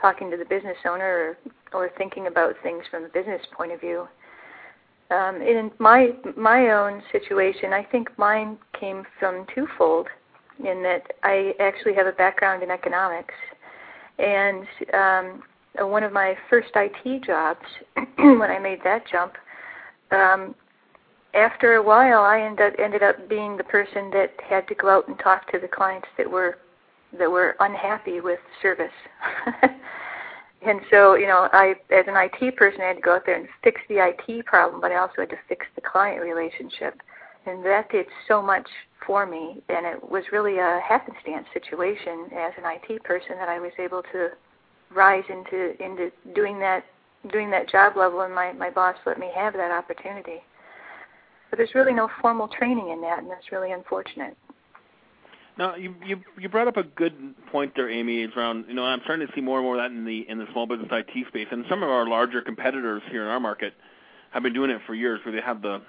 talking 0.00 0.30
to 0.30 0.36
the 0.36 0.44
business 0.44 0.76
owner 0.88 1.36
or, 1.74 1.80
or 1.80 1.90
thinking 1.98 2.26
about 2.26 2.54
things 2.62 2.82
from 2.90 3.04
a 3.04 3.08
business 3.08 3.42
point 3.52 3.72
of 3.72 3.80
view. 3.80 4.08
Um, 5.10 5.42
in 5.42 5.70
my 5.78 6.10
my 6.36 6.70
own 6.70 7.02
situation, 7.10 7.72
I 7.72 7.84
think 7.84 8.16
mine 8.16 8.58
came 8.78 9.04
from 9.18 9.44
twofold, 9.54 10.06
in 10.60 10.82
that 10.82 11.12
I 11.22 11.54
actually 11.60 11.94
have 11.94 12.06
a 12.06 12.12
background 12.12 12.62
in 12.62 12.70
economics, 12.70 13.34
and 14.18 14.66
um, 14.94 15.42
one 15.90 16.04
of 16.04 16.12
my 16.12 16.36
first 16.48 16.68
IT 16.74 17.24
jobs, 17.24 17.64
when 18.18 18.42
I 18.42 18.58
made 18.58 18.80
that 18.84 19.04
jump, 19.10 19.32
um, 20.12 20.54
after 21.34 21.74
a 21.74 21.82
while, 21.82 22.22
I 22.22 22.40
ended 22.40 22.74
up, 22.74 22.78
ended 22.78 23.02
up 23.02 23.28
being 23.28 23.56
the 23.56 23.64
person 23.64 24.10
that 24.10 24.32
had 24.48 24.66
to 24.68 24.74
go 24.74 24.88
out 24.88 25.08
and 25.08 25.18
talk 25.18 25.50
to 25.52 25.58
the 25.58 25.68
clients 25.68 26.08
that 26.18 26.30
were 26.30 26.58
that 27.18 27.30
were 27.30 27.56
unhappy 27.60 28.20
with 28.20 28.38
service. 28.62 28.92
and 30.62 30.80
so, 30.90 31.14
you 31.16 31.26
know, 31.26 31.48
I 31.52 31.74
as 31.90 32.04
an 32.06 32.14
IT 32.16 32.56
person, 32.56 32.80
I 32.80 32.88
had 32.88 32.96
to 32.96 33.02
go 33.02 33.16
out 33.16 33.26
there 33.26 33.36
and 33.36 33.48
fix 33.62 33.80
the 33.88 33.96
IT 33.98 34.46
problem, 34.46 34.80
but 34.80 34.92
I 34.92 34.96
also 34.96 35.14
had 35.18 35.30
to 35.30 35.38
fix 35.48 35.66
the 35.74 35.80
client 35.80 36.22
relationship, 36.22 37.00
and 37.46 37.64
that 37.64 37.90
did 37.90 38.06
so 38.28 38.42
much 38.42 38.68
for 39.06 39.26
me. 39.26 39.62
And 39.68 39.86
it 39.86 40.10
was 40.10 40.24
really 40.32 40.58
a 40.58 40.80
happenstance 40.86 41.46
situation 41.52 42.26
as 42.36 42.52
an 42.58 42.64
IT 42.64 43.02
person 43.04 43.36
that 43.38 43.48
I 43.48 43.58
was 43.58 43.72
able 43.78 44.02
to 44.12 44.30
rise 44.94 45.24
into 45.28 45.80
into 45.82 46.10
doing 46.34 46.58
that 46.60 46.84
doing 47.32 47.50
that 47.50 47.68
job 47.68 47.96
level, 47.96 48.22
and 48.22 48.34
my 48.34 48.52
my 48.52 48.70
boss 48.70 48.96
let 49.06 49.18
me 49.18 49.30
have 49.34 49.52
that 49.54 49.70
opportunity. 49.70 50.42
But 51.50 51.58
there's 51.58 51.74
really 51.74 51.92
no 51.92 52.08
formal 52.22 52.48
training 52.48 52.90
in 52.90 53.00
that, 53.02 53.18
and 53.18 53.30
that's 53.30 53.50
really 53.50 53.72
unfortunate. 53.72 54.36
Now, 55.58 55.74
you 55.74 55.94
you 56.06 56.20
you 56.38 56.48
brought 56.48 56.68
up 56.68 56.76
a 56.76 56.84
good 56.84 57.34
point 57.50 57.72
there, 57.76 57.90
Amy. 57.90 58.22
It's 58.22 58.34
around 58.36 58.66
you 58.68 58.74
know 58.74 58.84
I'm 58.84 59.00
starting 59.04 59.26
to 59.26 59.32
see 59.34 59.40
more 59.40 59.58
and 59.58 59.64
more 59.66 59.76
of 59.76 59.82
that 59.82 59.94
in 59.94 60.04
the 60.04 60.26
in 60.28 60.38
the 60.38 60.46
small 60.52 60.66
business 60.66 60.88
IT 60.90 61.26
space, 61.28 61.48
and 61.50 61.64
some 61.68 61.82
of 61.82 61.90
our 61.90 62.06
larger 62.06 62.40
competitors 62.40 63.02
here 63.10 63.22
in 63.22 63.28
our 63.28 63.40
market 63.40 63.74
have 64.30 64.42
been 64.42 64.52
doing 64.54 64.70
it 64.70 64.80
for 64.86 64.94
years, 64.94 65.20
where 65.24 65.34
they 65.34 65.42
have 65.42 65.60
the 65.60 65.82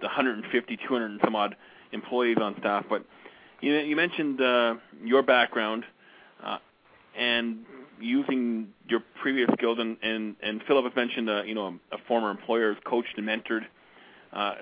the 0.00 0.06
150, 0.06 0.76
200 0.76 1.10
and 1.10 1.20
some 1.24 1.36
odd 1.36 1.56
employees 1.92 2.38
on 2.40 2.54
staff. 2.60 2.84
But 2.88 3.04
you 3.60 3.74
you 3.74 3.96
mentioned 3.96 4.40
uh, 4.40 4.76
your 5.04 5.22
background, 5.22 5.84
uh, 6.42 6.58
and 7.18 7.66
using 8.00 8.68
your 8.88 9.00
previous 9.20 9.48
skills, 9.58 9.78
and 9.80 9.96
and, 10.02 10.36
and 10.42 10.62
Philip 10.66 10.84
has 10.84 10.96
mentioned, 10.96 11.28
uh, 11.28 11.42
you 11.42 11.54
know, 11.54 11.78
a, 11.90 11.98
former 12.06 12.30
employer 12.30 12.72
has 12.72 12.82
coached 12.84 13.18
and 13.18 13.26
mentored 13.26 13.66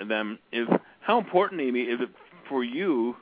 them. 0.08 0.38
Is 0.52 0.68
how 1.00 1.18
important, 1.18 1.60
Amy, 1.60 1.82
is 1.82 2.00
it 2.00 2.08
for 2.48 2.64
you 2.64 3.16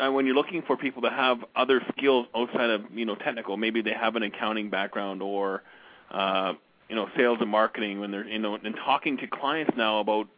uh, 0.00 0.10
when 0.10 0.26
you're 0.26 0.34
looking 0.34 0.62
for 0.62 0.76
people 0.76 1.02
to 1.02 1.10
have 1.10 1.38
other 1.56 1.80
skills 1.96 2.26
outside 2.34 2.70
of 2.70 2.82
you 2.92 3.04
know 3.04 3.14
technical? 3.14 3.56
Maybe 3.56 3.82
they 3.82 3.92
have 3.92 4.16
an 4.16 4.22
accounting 4.22 4.70
background 4.70 5.22
or 5.22 5.62
uh, 6.10 6.54
you 6.88 6.96
know 6.96 7.08
sales 7.16 7.38
and 7.40 7.50
marketing 7.50 8.00
when 8.00 8.10
they're 8.10 8.26
you 8.26 8.38
know 8.38 8.54
and 8.54 8.74
talking 8.76 9.16
to 9.18 9.26
clients 9.26 9.72
now 9.76 10.00
about 10.00 10.28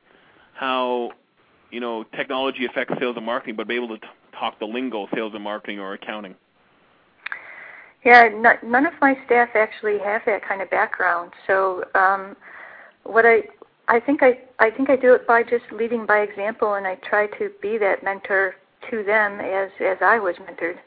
how 0.55 1.11
you 1.71 1.81
know 1.81 2.05
technology 2.17 2.65
affects 2.65 2.95
sales 2.99 3.17
and 3.17 3.27
marketing, 3.27 3.57
but 3.57 3.69
be 3.69 3.75
able 3.75 3.89
to 3.89 3.99
t- 3.99 4.07
talk 4.39 4.59
the 4.59 4.67
lingo, 4.67 5.09
sales 5.15 5.33
and 5.35 5.45
marketing 5.45 5.79
or 5.81 5.93
accounting. 5.93 6.35
Yeah, 8.05 8.31
none 8.63 8.87
of 8.87 8.95
my 9.03 9.17
staff 9.27 9.51
actually 9.55 9.99
have 9.99 10.23
that 10.25 10.43
kind 10.43 10.63
of 10.63 10.71
background. 10.71 11.33
So 11.47 11.85
um, 11.95 12.35
what 13.03 13.27
I 13.27 13.43
I 13.91 13.99
think 13.99 14.23
I 14.23 14.39
I 14.61 14.71
think 14.71 14.89
I 14.89 14.95
do 14.95 15.15
it 15.15 15.27
by 15.27 15.43
just 15.43 15.65
leading 15.73 16.07
by 16.07 16.21
example, 16.21 16.75
and 16.75 16.87
I 16.87 16.95
try 16.95 17.27
to 17.39 17.51
be 17.61 17.77
that 17.79 18.05
mentor 18.05 18.55
to 18.89 19.03
them 19.03 19.41
as 19.41 19.71
as 19.81 19.99
I 20.01 20.21
was 20.21 20.37
mentored. 20.37 20.79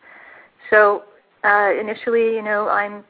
So 0.70 1.04
uh, 1.43 1.72
initially, 1.78 2.34
you 2.36 2.41
know, 2.41 2.70
I'm 2.70 3.04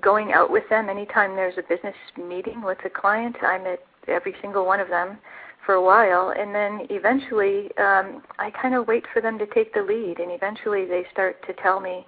going 0.00 0.32
out 0.32 0.50
with 0.52 0.62
them 0.70 0.88
anytime 0.88 1.34
there's 1.34 1.58
a 1.58 1.62
business 1.62 1.96
meeting 2.16 2.62
with 2.62 2.78
a 2.84 2.90
client. 2.90 3.36
I'm 3.42 3.66
at 3.66 3.80
every 4.06 4.36
single 4.40 4.64
one 4.66 4.78
of 4.78 4.88
them 4.88 5.18
for 5.66 5.74
a 5.74 5.82
while, 5.82 6.32
and 6.38 6.54
then 6.54 6.86
eventually 6.90 7.76
um, 7.76 8.22
I 8.38 8.52
kind 8.62 8.76
of 8.76 8.86
wait 8.86 9.04
for 9.12 9.20
them 9.20 9.36
to 9.40 9.46
take 9.46 9.74
the 9.74 9.82
lead, 9.82 10.20
and 10.20 10.30
eventually 10.30 10.84
they 10.84 11.06
start 11.10 11.44
to 11.48 11.54
tell 11.54 11.80
me, 11.80 12.06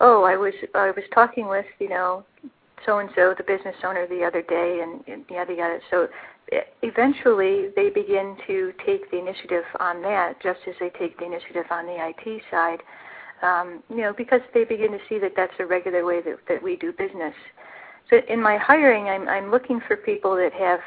"Oh, 0.00 0.24
I 0.24 0.36
was 0.36 0.54
I 0.74 0.90
was 0.90 1.04
talking 1.14 1.46
with 1.46 1.66
you 1.78 1.88
know 1.88 2.24
so 2.84 2.98
and 2.98 3.08
so, 3.14 3.34
the 3.36 3.44
business 3.44 3.76
owner, 3.84 4.06
the 4.06 4.24
other 4.24 4.42
day, 4.42 4.80
and, 4.82 5.06
and 5.06 5.24
yada 5.30 5.54
yada." 5.54 5.78
So 5.90 6.08
eventually 6.82 7.68
they 7.74 7.90
begin 7.90 8.36
to 8.46 8.72
take 8.84 9.10
the 9.10 9.18
initiative 9.18 9.64
on 9.80 10.02
that, 10.02 10.40
just 10.42 10.60
as 10.68 10.74
they 10.80 10.90
take 10.90 11.18
the 11.18 11.24
initiative 11.24 11.64
on 11.70 11.86
the 11.86 11.96
IT 11.98 12.42
side. 12.50 12.80
Um, 13.42 13.82
you 13.90 13.98
know, 13.98 14.14
because 14.16 14.40
they 14.54 14.64
begin 14.64 14.92
to 14.92 14.98
see 15.08 15.18
that 15.18 15.32
that's 15.36 15.52
a 15.58 15.66
regular 15.66 16.04
way 16.04 16.22
that, 16.22 16.38
that 16.48 16.62
we 16.62 16.76
do 16.76 16.92
business. 16.92 17.34
So 18.10 18.20
in 18.28 18.40
my 18.40 18.56
hiring, 18.56 19.08
I'm, 19.08 19.28
I'm 19.28 19.50
looking 19.50 19.80
for 19.86 19.96
people 19.96 20.36
that 20.36 20.52
have 20.52 20.80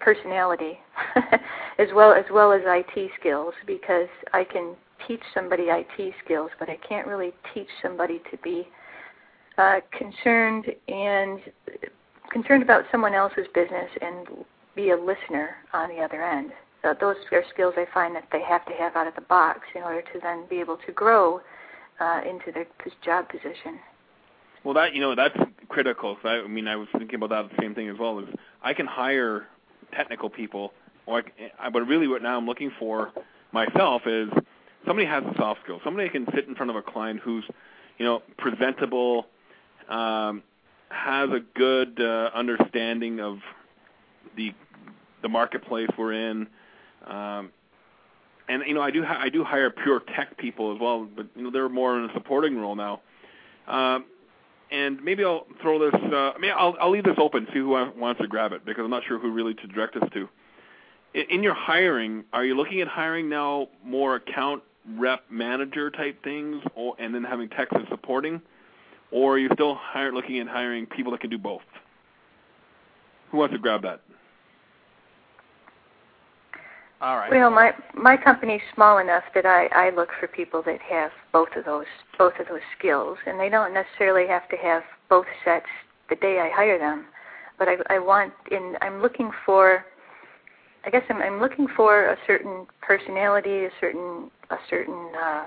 personality 0.00 0.78
as 1.78 1.88
well 1.94 2.12
as 2.12 2.24
well 2.32 2.52
as 2.52 2.62
IT 2.64 3.10
skills 3.20 3.54
because 3.66 4.08
I 4.32 4.44
can 4.44 4.74
teach 5.06 5.20
somebody 5.34 5.64
IT 5.68 6.14
skills, 6.24 6.50
but 6.58 6.68
I 6.68 6.78
can't 6.88 7.06
really 7.06 7.32
teach 7.54 7.68
somebody 7.82 8.20
to 8.30 8.36
be 8.38 8.66
uh, 9.58 9.80
concerned 9.96 10.66
and 10.88 11.40
concerned 12.30 12.62
about 12.62 12.84
someone 12.90 13.14
else's 13.14 13.46
business 13.54 13.90
and 14.00 14.26
be 14.74 14.90
a 14.90 14.96
listener 14.96 15.56
on 15.72 15.88
the 15.88 16.02
other 16.02 16.22
end. 16.22 16.52
So 16.82 16.94
those 16.98 17.16
are 17.32 17.44
skills 17.52 17.74
I 17.76 17.86
find 17.92 18.14
that 18.16 18.24
they 18.32 18.42
have 18.42 18.64
to 18.66 18.72
have 18.72 18.96
out 18.96 19.06
of 19.06 19.14
the 19.14 19.20
box 19.22 19.60
in 19.74 19.82
order 19.82 20.00
to 20.00 20.20
then 20.22 20.44
be 20.48 20.60
able 20.60 20.78
to 20.86 20.92
grow 20.92 21.40
uh, 22.00 22.20
into 22.28 22.52
their 22.52 22.66
job 23.04 23.28
position. 23.28 23.78
Well, 24.64 24.74
that 24.74 24.94
you 24.94 25.00
know 25.00 25.14
that's 25.14 25.36
critical. 25.68 26.16
So 26.22 26.28
I, 26.28 26.44
I 26.44 26.46
mean, 26.46 26.68
I 26.68 26.76
was 26.76 26.88
thinking 26.92 27.16
about 27.16 27.30
that 27.30 27.56
the 27.56 27.62
same 27.62 27.74
thing 27.74 27.88
as 27.88 27.96
well. 27.98 28.18
Is 28.18 28.26
I 28.62 28.74
can 28.74 28.86
hire 28.86 29.46
technical 29.92 30.30
people, 30.30 30.72
or 31.06 31.22
I, 31.58 31.70
but 31.70 31.82
really 31.82 32.08
what 32.08 32.22
now 32.22 32.36
I'm 32.36 32.46
looking 32.46 32.72
for 32.78 33.12
myself 33.52 34.02
is 34.06 34.28
somebody 34.86 35.06
has 35.06 35.24
the 35.24 35.34
soft 35.36 35.60
skills. 35.64 35.80
Somebody 35.84 36.08
can 36.08 36.26
sit 36.34 36.46
in 36.46 36.54
front 36.54 36.70
of 36.70 36.76
a 36.76 36.82
client 36.82 37.20
who's, 37.22 37.44
you 37.98 38.04
know, 38.04 38.22
presentable, 38.38 39.26
um, 39.88 40.42
has 40.90 41.30
a 41.30 41.40
good 41.54 42.00
uh, 42.00 42.30
understanding 42.34 43.20
of 43.20 43.38
the 44.36 44.52
the 45.22 45.28
marketplace 45.28 45.88
we're 45.98 46.12
in. 46.12 46.46
Um, 47.06 47.50
and 48.48 48.62
you 48.66 48.74
know, 48.74 48.82
I 48.82 48.90
do 48.90 49.04
ha- 49.04 49.20
I 49.20 49.28
do 49.28 49.44
hire 49.44 49.70
pure 49.70 50.00
tech 50.16 50.36
people 50.36 50.74
as 50.74 50.80
well, 50.80 51.08
but 51.14 51.26
you 51.36 51.42
know, 51.42 51.50
they're 51.50 51.68
more 51.68 51.98
in 51.98 52.10
a 52.10 52.12
supporting 52.14 52.58
role 52.58 52.74
now. 52.74 53.00
Um, 53.68 54.04
and 54.72 55.02
maybe 55.02 55.24
I'll 55.24 55.46
throw 55.62 55.78
this. 55.78 55.94
Uh, 55.94 56.32
I 56.32 56.38
mean, 56.38 56.52
I'll 56.56 56.76
I'll 56.80 56.90
leave 56.90 57.04
this 57.04 57.16
open, 57.18 57.46
see 57.52 57.60
who 57.60 57.68
wants 57.68 58.20
to 58.20 58.26
grab 58.26 58.52
it, 58.52 58.64
because 58.64 58.84
I'm 58.84 58.90
not 58.90 59.04
sure 59.06 59.18
who 59.18 59.32
really 59.32 59.54
to 59.54 59.66
direct 59.68 59.94
this 59.94 60.08
to. 60.14 60.28
In, 61.12 61.42
your 61.42 61.54
hiring, 61.54 62.24
are 62.32 62.44
you 62.44 62.56
looking 62.56 62.80
at 62.80 62.86
hiring 62.86 63.28
now 63.28 63.68
more 63.84 64.14
account 64.14 64.62
rep 64.96 65.22
manager 65.28 65.90
type 65.90 66.22
things, 66.22 66.62
or 66.76 66.94
and 66.98 67.14
then 67.14 67.24
having 67.24 67.48
techs 67.48 67.72
as 67.74 67.82
supporting, 67.88 68.40
or 69.10 69.34
are 69.34 69.38
you 69.38 69.48
still 69.54 69.78
looking 70.12 70.38
at 70.38 70.46
hiring 70.46 70.86
people 70.86 71.10
that 71.12 71.20
can 71.20 71.30
do 71.30 71.38
both? 71.38 71.62
Who 73.30 73.38
wants 73.38 73.54
to 73.54 73.58
grab 73.58 73.82
that? 73.82 74.02
All 77.00 77.16
right. 77.16 77.30
Well, 77.30 77.50
my 77.50 77.72
my 77.94 78.16
company's 78.16 78.60
small 78.74 78.98
enough 78.98 79.24
that 79.34 79.46
I 79.46 79.66
I 79.74 79.90
look 79.90 80.10
for 80.18 80.26
people 80.28 80.62
that 80.66 80.80
have 80.82 81.10
both 81.32 81.48
of 81.56 81.64
those 81.64 81.86
both 82.18 82.34
of 82.38 82.46
those 82.48 82.60
skills, 82.78 83.16
and 83.26 83.40
they 83.40 83.48
don't 83.48 83.72
necessarily 83.72 84.26
have 84.28 84.48
to 84.50 84.56
have 84.56 84.82
both 85.08 85.26
sets 85.44 85.66
the 86.10 86.16
day 86.16 86.40
I 86.40 86.54
hire 86.54 86.78
them. 86.78 87.06
But 87.58 87.68
I 87.68 87.76
I 87.88 87.98
want 87.98 88.34
in 88.50 88.76
I'm 88.82 89.00
looking 89.00 89.30
for 89.46 89.84
I 90.84 90.90
guess 90.90 91.02
I'm 91.08 91.22
I'm 91.22 91.40
looking 91.40 91.68
for 91.74 92.06
a 92.10 92.16
certain 92.26 92.66
personality, 92.82 93.64
a 93.64 93.70
certain 93.80 94.30
a 94.50 94.56
certain 94.68 95.10
uh, 95.22 95.46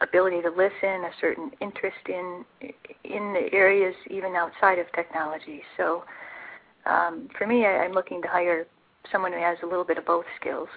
ability 0.00 0.40
to 0.42 0.48
listen, 0.50 1.04
a 1.04 1.10
certain 1.20 1.50
interest 1.60 1.98
in 2.08 2.44
in 3.04 3.34
the 3.34 3.48
areas 3.52 3.94
even 4.10 4.34
outside 4.36 4.78
of 4.78 4.86
technology. 4.94 5.62
So 5.76 6.04
um, 6.86 7.28
for 7.36 7.46
me, 7.46 7.66
I, 7.66 7.84
I'm 7.84 7.92
looking 7.92 8.22
to 8.22 8.28
hire 8.28 8.66
someone 9.10 9.32
who 9.32 9.38
has 9.38 9.58
a 9.62 9.66
little 9.66 9.84
bit 9.84 9.98
of 9.98 10.04
both 10.04 10.24
skills. 10.40 10.68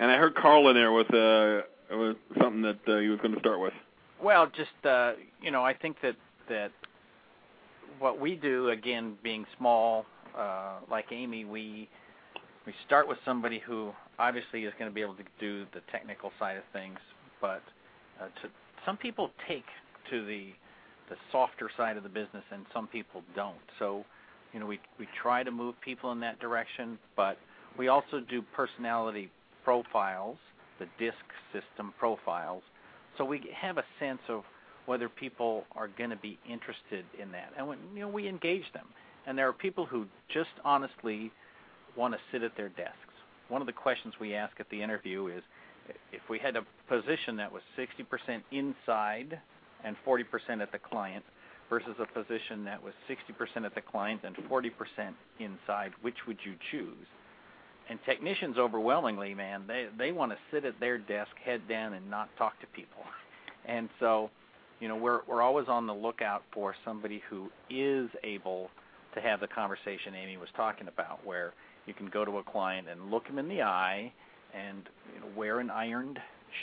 And 0.00 0.10
I 0.10 0.16
heard 0.16 0.34
Karl 0.34 0.68
in 0.68 0.74
there 0.74 0.92
with 0.92 1.12
uh, 1.12 1.62
with 1.90 2.16
something 2.40 2.62
that 2.62 2.78
uh, 2.88 2.98
he 2.98 3.08
was 3.08 3.18
going 3.20 3.34
to 3.34 3.40
start 3.40 3.60
with. 3.60 3.74
Well, 4.22 4.46
just 4.46 4.86
uh, 4.86 5.12
you 5.42 5.50
know, 5.50 5.62
I 5.62 5.74
think 5.74 5.96
that 6.02 6.16
that 6.48 6.72
what 7.98 8.18
we 8.20 8.34
do, 8.34 8.70
again, 8.70 9.16
being 9.22 9.44
small, 9.58 10.06
uh, 10.36 10.78
like 10.90 11.06
Amy, 11.10 11.44
we 11.44 11.88
we 12.66 12.74
start 12.86 13.08
with 13.08 13.18
somebody 13.24 13.58
who 13.58 13.92
obviously 14.18 14.64
is 14.64 14.72
going 14.78 14.90
to 14.90 14.94
be 14.94 15.02
able 15.02 15.14
to 15.14 15.24
do 15.38 15.66
the 15.74 15.80
technical 15.90 16.30
side 16.38 16.56
of 16.56 16.62
things, 16.72 16.98
but 17.40 17.62
uh, 18.20 18.26
to, 18.42 18.48
some 18.86 18.96
people 18.96 19.30
take 19.48 19.64
to 20.10 20.24
the 20.24 20.48
the 21.08 21.16
softer 21.32 21.68
side 21.76 21.96
of 21.96 22.04
the 22.04 22.08
business, 22.08 22.44
and 22.52 22.64
some 22.72 22.86
people 22.86 23.22
don't. 23.34 23.56
So 23.78 24.04
you 24.52 24.60
know, 24.60 24.66
we 24.66 24.80
we 24.98 25.06
try 25.22 25.42
to 25.42 25.50
move 25.50 25.74
people 25.80 26.12
in 26.12 26.20
that 26.20 26.40
direction, 26.40 26.98
but 27.16 27.38
we 27.78 27.88
also 27.88 28.20
do 28.20 28.42
personality 28.54 29.30
profiles, 29.64 30.38
the 30.78 30.86
DISC 30.98 31.14
system 31.52 31.92
profiles, 31.98 32.62
so 33.18 33.24
we 33.24 33.42
have 33.54 33.78
a 33.78 33.84
sense 33.98 34.20
of 34.28 34.42
whether 34.86 35.08
people 35.08 35.64
are 35.76 35.88
going 35.88 36.10
to 36.10 36.16
be 36.16 36.38
interested 36.48 37.04
in 37.20 37.30
that. 37.32 37.52
And 37.56 37.68
when 37.68 37.78
you 37.94 38.00
know 38.00 38.08
we 38.08 38.26
engage 38.28 38.64
them, 38.72 38.86
and 39.26 39.36
there 39.36 39.48
are 39.48 39.52
people 39.52 39.86
who 39.86 40.06
just 40.32 40.50
honestly 40.64 41.30
want 41.96 42.14
to 42.14 42.20
sit 42.32 42.42
at 42.42 42.56
their 42.56 42.70
desks. 42.70 42.96
One 43.48 43.60
of 43.60 43.66
the 43.66 43.72
questions 43.72 44.14
we 44.20 44.34
ask 44.34 44.58
at 44.60 44.70
the 44.70 44.82
interview 44.82 45.26
is 45.26 45.42
if 46.12 46.22
we 46.28 46.38
had 46.38 46.56
a 46.56 46.62
position 46.88 47.36
that 47.36 47.52
was 47.52 47.62
60% 47.78 48.42
inside 48.52 49.40
and 49.84 49.96
40% 50.06 50.24
at 50.62 50.72
the 50.72 50.78
client, 50.78 51.24
versus 51.70 51.94
a 52.00 52.06
position 52.06 52.64
that 52.64 52.82
was 52.82 52.92
60% 53.08 53.64
at 53.64 53.74
the 53.74 53.80
client 53.80 54.22
and 54.24 54.36
40% 54.36 54.72
inside, 55.38 55.92
which 56.02 56.16
would 56.26 56.38
you 56.44 56.54
choose? 56.70 57.06
And 57.88 57.98
technicians 58.04 58.58
overwhelmingly, 58.58 59.34
man, 59.34 59.64
they 59.66 59.86
they 59.98 60.12
want 60.12 60.32
to 60.32 60.38
sit 60.52 60.64
at 60.64 60.78
their 60.78 60.98
desk, 60.98 61.30
head 61.44 61.62
down, 61.68 61.94
and 61.94 62.08
not 62.10 62.28
talk 62.36 62.60
to 62.60 62.66
people. 62.68 63.02
And 63.66 63.90
so, 64.00 64.30
you 64.80 64.88
know, 64.88 64.96
we're 64.96 65.20
we're 65.28 65.42
always 65.42 65.68
on 65.68 65.86
the 65.86 65.92
lookout 65.92 66.42
for 66.50 66.74
somebody 66.82 67.22
who 67.28 67.50
is 67.68 68.08
able 68.24 68.70
to 69.14 69.20
have 69.20 69.38
the 69.40 69.46
conversation 69.46 70.14
Amy 70.14 70.38
was 70.38 70.48
talking 70.56 70.88
about, 70.88 71.24
where 71.26 71.52
you 71.84 71.92
can 71.92 72.06
go 72.08 72.24
to 72.24 72.38
a 72.38 72.42
client 72.42 72.88
and 72.90 73.10
look 73.10 73.26
him 73.26 73.38
in 73.38 73.48
the 73.48 73.60
eye, 73.60 74.10
and 74.54 74.88
you 75.14 75.20
know, 75.20 75.26
wear 75.36 75.60
an 75.60 75.68
ironed 75.68 76.18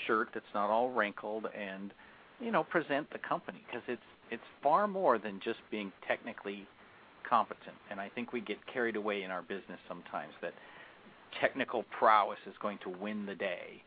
shirt 0.08 0.30
that's 0.34 0.54
not 0.56 0.72
all 0.72 0.90
wrinkled, 0.90 1.46
and 1.56 1.94
you 2.42 2.52
know, 2.52 2.64
present 2.64 3.08
the 3.12 3.20
company 3.20 3.64
because 3.68 3.84
it's 3.88 4.02
it's 4.32 4.44
far 4.62 4.88
more 4.88 5.18
than 5.18 5.40
just 5.44 5.60
being 5.72 5.92
technically 6.08 6.68
competent. 7.28 7.76
And 7.92 8.00
I 8.00 8.10
think 8.10 8.34
we 8.34 8.42
get 8.42 8.58
carried 8.72 8.96
away 8.96 9.24
in 9.24 9.32
our 9.32 9.42
business 9.42 9.80
sometimes 9.88 10.34
that 10.42 10.54
technical 11.42 11.84
prowess 11.98 12.40
is 12.48 12.56
going 12.62 12.80
to 12.84 12.90
win 12.90 13.26
the 13.26 13.36
day. 13.36 13.82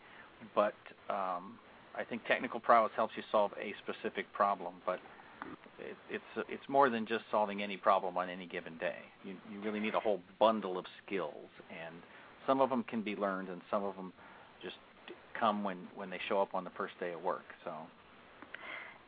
But 0.55 0.75
um, 1.09 1.59
I 1.97 2.05
think 2.09 2.25
technical 2.27 2.61
prowess 2.61 2.93
helps 2.97 3.15
you 3.17 3.23
solve 3.31 3.53
a 3.61 3.75
specific 3.83 4.33
problem, 4.33 4.75
but 4.87 5.01
it, 5.79 5.97
it's 6.11 6.47
it's 6.49 6.69
more 6.69 6.91
than 6.91 7.07
just 7.07 7.25
solving 7.31 7.63
any 7.63 7.77
problem 7.77 8.17
on 8.17 8.29
any 8.29 8.47
given 8.47 8.77
day. 8.79 8.99
You 9.25 9.35
you 9.53 9.61
really 9.61 9.81
need 9.81 9.95
a 9.95 10.01
whole 10.01 10.21
bundle 10.39 10.79
of 10.79 10.85
skills, 11.05 11.49
and 11.71 11.95
some 12.47 12.61
of 12.61 12.71
them 12.71 12.85
can 12.85 13.03
be 13.03 13.17
learned, 13.17 13.49
and 13.49 13.61
some 13.71 13.85
of 13.85 13.97
them 13.97 14.13
just 14.63 14.77
come 15.39 15.65
when 15.65 15.89
when 15.95 16.11
they 16.11 16.21
show 16.29 16.41
up 16.41 16.55
on 16.55 16.65
the 16.65 16.71
first 16.71 16.95
day 17.01 17.13
of 17.13 17.23
work. 17.23 17.45
So 17.65 17.73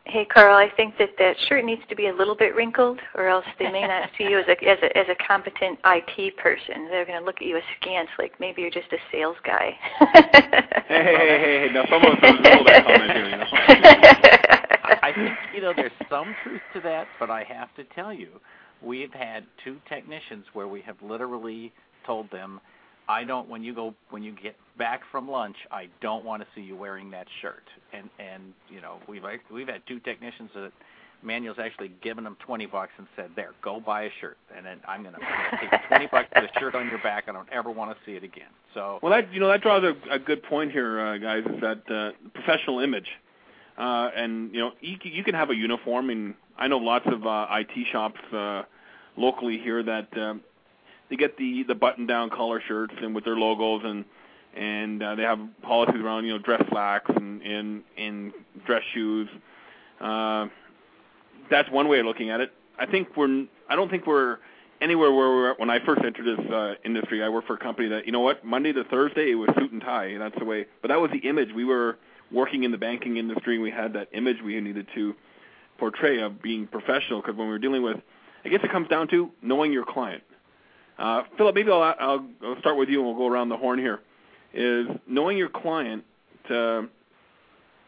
Hey, 0.04 0.24
Karl, 0.24 0.56
I 0.56 0.68
think 0.76 0.98
that 0.98 1.10
that 1.18 1.36
shirt 1.48 1.64
needs 1.64 1.82
to 1.88 1.94
be 1.94 2.08
a 2.08 2.14
little 2.14 2.34
bit 2.34 2.56
wrinkled, 2.56 2.98
or 3.14 3.28
else 3.28 3.44
they 3.58 3.70
may 3.70 3.86
not 3.86 4.10
see 4.18 4.24
you 4.24 4.38
as 4.38 4.46
a 4.48 4.68
as 4.68 4.78
a 4.82 4.98
as 4.98 5.06
a 5.08 5.14
competent 5.26 5.78
IT 5.84 6.36
person. 6.38 6.88
They're 6.90 7.06
going 7.06 7.20
to 7.20 7.24
look 7.24 7.36
at 7.36 7.46
you 7.46 7.56
askance, 7.56 8.08
like 8.18 8.38
maybe 8.40 8.62
you're 8.62 8.70
just 8.70 8.92
a 8.92 8.98
sales 9.12 9.36
guy. 9.44 9.70
hey, 10.00 10.10
hey, 10.88 11.02
hey, 11.04 11.28
hey, 11.28 11.68
hey! 11.68 11.70
Now, 11.72 11.84
someone 11.88 12.16
hold 12.20 12.66
that 12.66 12.84
comment 12.84 13.12
here. 13.12 13.24
You 13.26 13.36
know? 13.36 13.46
I 15.02 15.12
think 15.14 15.30
you 15.54 15.60
know 15.60 15.72
there's 15.74 15.92
some 16.10 16.34
truth 16.42 16.62
to 16.74 16.80
that, 16.80 17.06
but 17.20 17.30
I 17.30 17.44
have 17.44 17.74
to 17.76 17.84
tell 17.94 18.12
you, 18.12 18.40
we've 18.82 19.12
had 19.12 19.44
two 19.64 19.76
technicians 19.88 20.46
where 20.52 20.66
we 20.66 20.80
have 20.82 20.96
literally 21.00 21.72
told 22.04 22.30
them, 22.32 22.60
I 23.08 23.24
don't 23.24 23.48
when 23.48 23.62
you 23.62 23.74
go 23.74 23.94
when 24.10 24.22
you 24.22 24.34
get 24.40 24.56
back 24.78 25.02
from 25.10 25.28
lunch, 25.28 25.56
I 25.70 25.88
don't 26.00 26.24
want 26.24 26.42
to 26.42 26.48
see 26.54 26.62
you 26.62 26.76
wearing 26.76 27.10
that 27.10 27.26
shirt. 27.40 27.64
And 27.92 28.08
and 28.18 28.52
you 28.68 28.80
know, 28.80 28.98
we've 29.08 29.22
we've 29.50 29.68
had 29.68 29.82
two 29.86 30.00
technicians 30.00 30.50
that 30.54 30.72
Manuel's 31.22 31.58
actually 31.60 31.92
given 32.02 32.24
them 32.24 32.36
20 32.44 32.66
bucks 32.66 32.92
and 32.98 33.06
said, 33.16 33.30
"There, 33.36 33.50
go 33.62 33.80
buy 33.80 34.04
a 34.04 34.10
shirt." 34.20 34.36
And 34.56 34.66
then 34.66 34.80
I'm 34.86 35.02
going 35.02 35.14
to 35.14 35.20
take 35.60 35.88
20 35.88 36.06
bucks 36.08 36.28
for 36.34 36.42
the 36.42 36.60
shirt 36.60 36.74
on 36.74 36.88
your 36.88 36.98
back. 36.98 37.24
I 37.28 37.32
don't 37.32 37.48
ever 37.52 37.70
want 37.70 37.96
to 37.96 38.04
see 38.04 38.16
it 38.16 38.24
again. 38.24 38.50
So 38.74 38.98
Well, 39.02 39.12
that 39.12 39.32
you 39.32 39.40
know, 39.40 39.48
that 39.48 39.62
draws 39.62 39.84
a, 39.84 39.94
a 40.12 40.18
good 40.18 40.42
point 40.42 40.72
here, 40.72 41.00
uh, 41.00 41.18
guys, 41.18 41.44
is 41.46 41.60
that 41.60 41.82
uh, 41.90 42.10
professional 42.34 42.80
image. 42.80 43.08
Uh, 43.78 44.10
and 44.14 44.52
you 44.54 44.60
know, 44.60 44.72
you, 44.80 44.96
you 45.02 45.24
can 45.24 45.34
have 45.34 45.50
a 45.50 45.54
uniform 45.54 46.10
and 46.10 46.34
I 46.58 46.68
know 46.68 46.78
lots 46.78 47.06
of 47.06 47.26
uh, 47.26 47.46
IT 47.50 47.86
shops 47.90 48.20
uh, 48.32 48.62
locally 49.16 49.58
here 49.58 49.82
that 49.82 50.08
um, 50.18 50.42
they 51.12 51.16
get 51.16 51.36
the 51.36 51.62
the 51.64 51.74
button 51.74 52.06
down 52.06 52.30
collar 52.30 52.62
shirts 52.66 52.94
and 53.02 53.14
with 53.14 53.24
their 53.24 53.36
logos 53.36 53.82
and 53.84 54.06
and 54.56 55.02
uh, 55.02 55.14
they 55.14 55.22
have 55.22 55.38
policies 55.60 56.00
around 56.00 56.24
you 56.24 56.32
know 56.32 56.38
dress 56.38 56.62
slacks 56.70 57.10
and 57.14 57.42
and, 57.42 57.82
and 57.98 58.32
dress 58.66 58.82
shoes. 58.94 59.28
Uh, 60.00 60.46
that's 61.50 61.70
one 61.70 61.88
way 61.88 62.00
of 62.00 62.06
looking 62.06 62.30
at 62.30 62.40
it. 62.40 62.50
I 62.78 62.86
think 62.86 63.14
we're 63.14 63.44
I 63.68 63.76
don't 63.76 63.90
think 63.90 64.06
we're 64.06 64.38
anywhere 64.80 65.12
where 65.12 65.28
we 65.28 65.36
were 65.36 65.54
when 65.58 65.68
I 65.68 65.84
first 65.84 66.00
entered 66.02 66.38
this 66.38 66.50
uh, 66.50 66.74
industry. 66.82 67.22
I 67.22 67.28
worked 67.28 67.46
for 67.46 67.54
a 67.54 67.58
company 67.58 67.88
that 67.90 68.06
you 68.06 68.12
know 68.12 68.20
what 68.20 68.42
Monday 68.42 68.72
to 68.72 68.82
Thursday 68.84 69.32
it 69.32 69.34
was 69.34 69.50
suit 69.58 69.70
and 69.70 69.82
tie. 69.82 70.16
That's 70.18 70.38
the 70.38 70.46
way. 70.46 70.64
But 70.80 70.88
that 70.88 70.98
was 70.98 71.10
the 71.10 71.28
image 71.28 71.48
we 71.54 71.66
were 71.66 71.98
working 72.30 72.64
in 72.64 72.70
the 72.70 72.78
banking 72.78 73.18
industry. 73.18 73.58
We 73.58 73.70
had 73.70 73.92
that 73.92 74.08
image 74.12 74.38
we 74.42 74.58
needed 74.58 74.88
to 74.94 75.14
portray 75.76 76.22
of 76.22 76.40
being 76.40 76.66
professional 76.66 77.20
because 77.20 77.36
when 77.36 77.48
we 77.48 77.52
were 77.52 77.58
dealing 77.58 77.82
with, 77.82 77.98
I 78.46 78.48
guess 78.48 78.60
it 78.64 78.72
comes 78.72 78.88
down 78.88 79.08
to 79.08 79.30
knowing 79.42 79.74
your 79.74 79.84
client. 79.84 80.22
Uh, 80.98 81.22
Philip, 81.36 81.54
maybe 81.54 81.70
I'll, 81.70 82.26
start 82.60 82.76
with 82.76 82.88
you 82.88 82.98
and 82.98 83.06
we'll 83.06 83.16
go 83.16 83.32
around 83.32 83.48
the 83.48 83.56
horn 83.56 83.78
here. 83.78 84.00
Is 84.54 84.86
knowing 85.06 85.38
your 85.38 85.48
client, 85.48 86.04
to, 86.48 86.88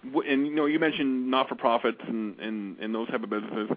and 0.02 0.46
you 0.46 0.78
mentioned 0.78 1.30
not-for-profits 1.30 2.00
and, 2.08 2.94
those 2.94 3.08
type 3.08 3.22
of 3.22 3.30
businesses. 3.30 3.76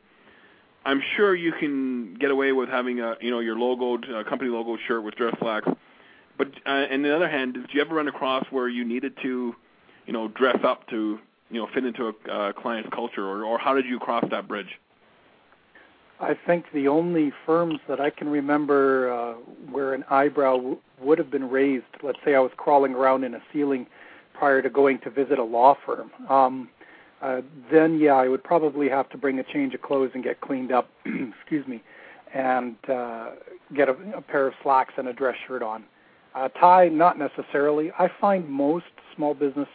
I'm 0.85 1.01
sure 1.17 1.35
you 1.35 1.51
can 1.51 2.13
get 2.13 2.31
away 2.31 2.53
with 2.53 2.69
having 2.69 3.01
a 3.01 3.15
you 3.19 3.29
know 3.29 3.39
your 3.39 3.57
uh, 3.57 4.23
company 4.23 4.49
logo 4.49 4.77
shirt 4.87 5.03
with 5.03 5.15
dress 5.15 5.35
slacks. 5.39 5.67
But 6.37 6.47
uh, 6.65 6.85
on 6.91 7.01
the 7.01 7.13
other 7.13 7.27
hand, 7.27 7.55
did 7.55 7.65
you 7.73 7.81
ever 7.81 7.95
run 7.95 8.07
across 8.07 8.45
where 8.51 8.69
you 8.69 8.85
needed 8.85 9.17
to, 9.23 9.53
you 10.05 10.13
know, 10.13 10.29
dress 10.29 10.57
up 10.63 10.87
to 10.89 11.19
you 11.49 11.59
know 11.59 11.67
fit 11.73 11.83
into 11.83 12.07
a 12.07 12.31
uh, 12.31 12.53
client's 12.53 12.89
culture, 12.93 13.43
or 13.43 13.57
how 13.57 13.73
did 13.73 13.85
you 13.85 13.99
cross 13.99 14.23
that 14.31 14.47
bridge? 14.47 14.79
I 16.19 16.33
think 16.33 16.65
the 16.73 16.87
only 16.87 17.31
firms 17.45 17.79
that 17.87 17.99
I 17.99 18.09
can 18.09 18.27
remember 18.29 19.11
uh, 19.11 19.33
where 19.71 19.93
an 19.93 20.03
eyebrow 20.09 20.57
w- 20.57 20.77
would 20.99 21.19
have 21.19 21.29
been 21.29 21.49
raised, 21.49 21.85
let's 22.01 22.17
say 22.25 22.33
I 22.33 22.39
was 22.39 22.51
crawling 22.57 22.93
around 22.93 23.23
in 23.23 23.35
a 23.35 23.41
ceiling 23.53 23.85
prior 24.33 24.61
to 24.61 24.69
going 24.69 24.99
to 24.99 25.09
visit 25.11 25.37
a 25.37 25.43
law 25.43 25.75
firm, 25.85 26.11
um, 26.29 26.69
uh, 27.21 27.41
then 27.71 27.99
yeah, 27.99 28.13
I 28.13 28.27
would 28.27 28.43
probably 28.43 28.89
have 28.89 29.09
to 29.09 29.17
bring 29.17 29.39
a 29.39 29.43
change 29.43 29.73
of 29.73 29.81
clothes 29.81 30.11
and 30.13 30.23
get 30.23 30.41
cleaned 30.41 30.71
up, 30.71 30.89
excuse 31.05 31.67
me, 31.67 31.81
and 32.33 32.75
uh, 32.89 33.31
get 33.75 33.89
a, 33.89 33.95
a 34.15 34.21
pair 34.21 34.47
of 34.47 34.53
slacks 34.61 34.93
and 34.97 35.07
a 35.07 35.13
dress 35.13 35.35
shirt 35.47 35.63
on. 35.63 35.83
Uh, 36.35 36.49
tie, 36.49 36.87
not 36.87 37.17
necessarily. 37.17 37.91
I 37.97 38.09
find 38.21 38.47
most 38.47 38.85
small 39.15 39.33
business 39.33 39.67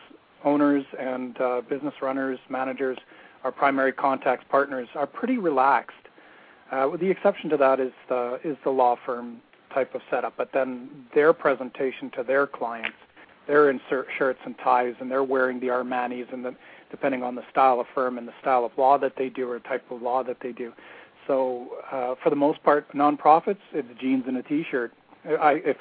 owners 0.44 0.84
and 0.98 1.40
uh, 1.40 1.62
business 1.68 1.94
runners, 2.00 2.38
managers, 2.48 2.98
our 3.42 3.50
primary 3.50 3.92
contacts, 3.92 4.44
partners, 4.48 4.88
are 4.94 5.06
pretty 5.06 5.38
relaxed 5.38 5.96
uh, 6.72 6.96
the 6.96 7.10
exception 7.10 7.50
to 7.50 7.56
that 7.58 7.78
is 7.78 7.92
the 8.08 8.40
is 8.42 8.56
the 8.64 8.70
law 8.70 8.96
firm 9.04 9.40
type 9.72 9.94
of 9.94 10.00
setup, 10.10 10.34
but 10.36 10.50
then 10.52 10.88
their 11.14 11.32
presentation 11.32 12.10
to 12.10 12.22
their 12.22 12.46
clients, 12.46 12.96
they're 13.46 13.70
in 13.70 13.80
shirts 13.88 14.40
and 14.44 14.54
ties, 14.58 14.94
and 15.00 15.10
they're 15.10 15.24
wearing 15.24 15.60
the 15.60 15.68
Armanis, 15.68 16.32
and 16.32 16.44
the, 16.44 16.54
depending 16.90 17.22
on 17.22 17.34
the 17.34 17.42
style 17.50 17.80
of 17.80 17.86
firm 17.94 18.18
and 18.18 18.26
the 18.26 18.34
style 18.40 18.64
of 18.64 18.72
law 18.76 18.98
that 18.98 19.14
they 19.16 19.28
do 19.28 19.48
or 19.50 19.58
type 19.60 19.84
of 19.90 20.02
law 20.02 20.22
that 20.22 20.38
they 20.40 20.52
do. 20.52 20.72
So 21.26 21.68
uh, 21.90 22.14
for 22.22 22.30
the 22.30 22.36
most 22.36 22.62
part, 22.62 22.90
nonprofits, 22.92 23.58
it's 23.72 23.88
jeans 24.00 24.24
and 24.26 24.36
a 24.36 24.42
t-shirt. 24.42 24.92
I, 25.24 25.62
if 25.64 25.76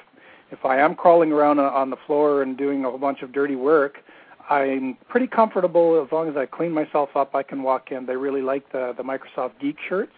if 0.50 0.64
I 0.66 0.78
am 0.78 0.94
crawling 0.94 1.32
around 1.32 1.58
on 1.58 1.88
the 1.88 1.96
floor 2.06 2.42
and 2.42 2.58
doing 2.58 2.84
a 2.84 2.90
whole 2.90 2.98
bunch 2.98 3.22
of 3.22 3.32
dirty 3.32 3.56
work, 3.56 3.98
I'm 4.50 4.98
pretty 5.08 5.26
comfortable 5.26 6.02
as 6.04 6.12
long 6.12 6.28
as 6.28 6.36
I 6.36 6.44
clean 6.44 6.72
myself 6.72 7.16
up. 7.16 7.34
I 7.34 7.42
can 7.42 7.62
walk 7.62 7.90
in. 7.90 8.04
They 8.04 8.16
really 8.16 8.42
like 8.42 8.70
the 8.72 8.94
the 8.94 9.02
Microsoft 9.02 9.52
Geek 9.58 9.76
shirts 9.88 10.12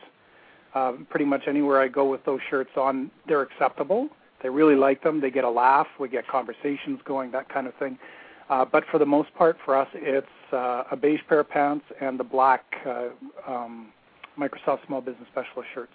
um, 0.74 1.06
pretty 1.10 1.24
much 1.24 1.42
anywhere 1.46 1.80
I 1.80 1.88
go 1.88 2.08
with 2.08 2.24
those 2.24 2.40
shirts 2.50 2.70
on, 2.76 3.10
they're 3.26 3.42
acceptable. 3.42 4.08
They 4.42 4.48
really 4.48 4.74
like 4.74 5.02
them. 5.02 5.20
They 5.20 5.30
get 5.30 5.44
a 5.44 5.50
laugh. 5.50 5.86
We 5.98 6.08
get 6.08 6.26
conversations 6.28 7.00
going, 7.04 7.30
that 7.32 7.48
kind 7.48 7.66
of 7.66 7.74
thing. 7.76 7.98
Uh, 8.50 8.64
but 8.64 8.84
for 8.90 8.98
the 8.98 9.06
most 9.06 9.34
part, 9.34 9.56
for 9.64 9.74
us, 9.76 9.88
it's 9.94 10.26
uh, 10.52 10.84
a 10.90 10.96
beige 10.96 11.20
pair 11.28 11.40
of 11.40 11.48
pants 11.48 11.86
and 12.00 12.20
the 12.20 12.24
black 12.24 12.62
uh, 12.86 13.08
um, 13.46 13.88
Microsoft 14.38 14.86
Small 14.86 15.00
Business 15.00 15.26
Specialist 15.32 15.68
shirts, 15.74 15.92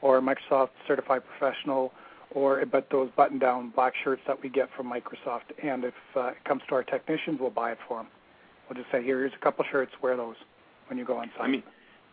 or 0.00 0.20
Microsoft 0.20 0.70
Certified 0.88 1.22
Professional, 1.38 1.92
or 2.32 2.64
but 2.66 2.88
those 2.90 3.10
button-down 3.16 3.72
black 3.76 3.92
shirts 4.02 4.22
that 4.26 4.42
we 4.42 4.48
get 4.48 4.68
from 4.76 4.90
Microsoft. 4.90 5.52
And 5.62 5.84
if 5.84 5.94
uh, 6.16 6.28
it 6.28 6.44
comes 6.44 6.62
to 6.70 6.74
our 6.74 6.82
technicians, 6.82 7.38
we'll 7.38 7.50
buy 7.50 7.72
it 7.72 7.78
for 7.86 7.98
them. 7.98 8.08
We'll 8.68 8.82
just 8.82 8.90
say, 8.90 9.02
here, 9.02 9.18
here's 9.20 9.34
a 9.34 9.44
couple 9.44 9.64
shirts. 9.70 9.92
Wear 10.02 10.16
those 10.16 10.36
when 10.88 10.98
you 10.98 11.04
go 11.04 11.18
on 11.18 11.30
site. 11.36 11.44
I 11.44 11.48
mean, 11.48 11.62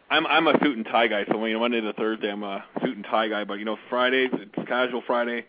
I'm 0.10 0.26
I'm 0.28 0.48
a 0.48 0.54
suit 0.64 0.78
and 0.78 0.86
tie 0.86 1.08
guy, 1.08 1.26
so 1.32 1.44
you 1.46 1.54
know 1.54 1.60
Monday 1.60 1.82
to 1.82 1.94
Thursday 1.94 2.32
I'm 2.32 2.44
a 2.44 2.64
suit 2.82 2.96
and 2.96 3.06
tie 3.06 3.28
guy. 3.28 3.44
But 3.44 3.56
you 3.56 3.66
know 3.66 3.78
Fridays 3.90 4.32
it's 4.34 4.68
casual 4.68 5.04
Friday. 5.06 5.46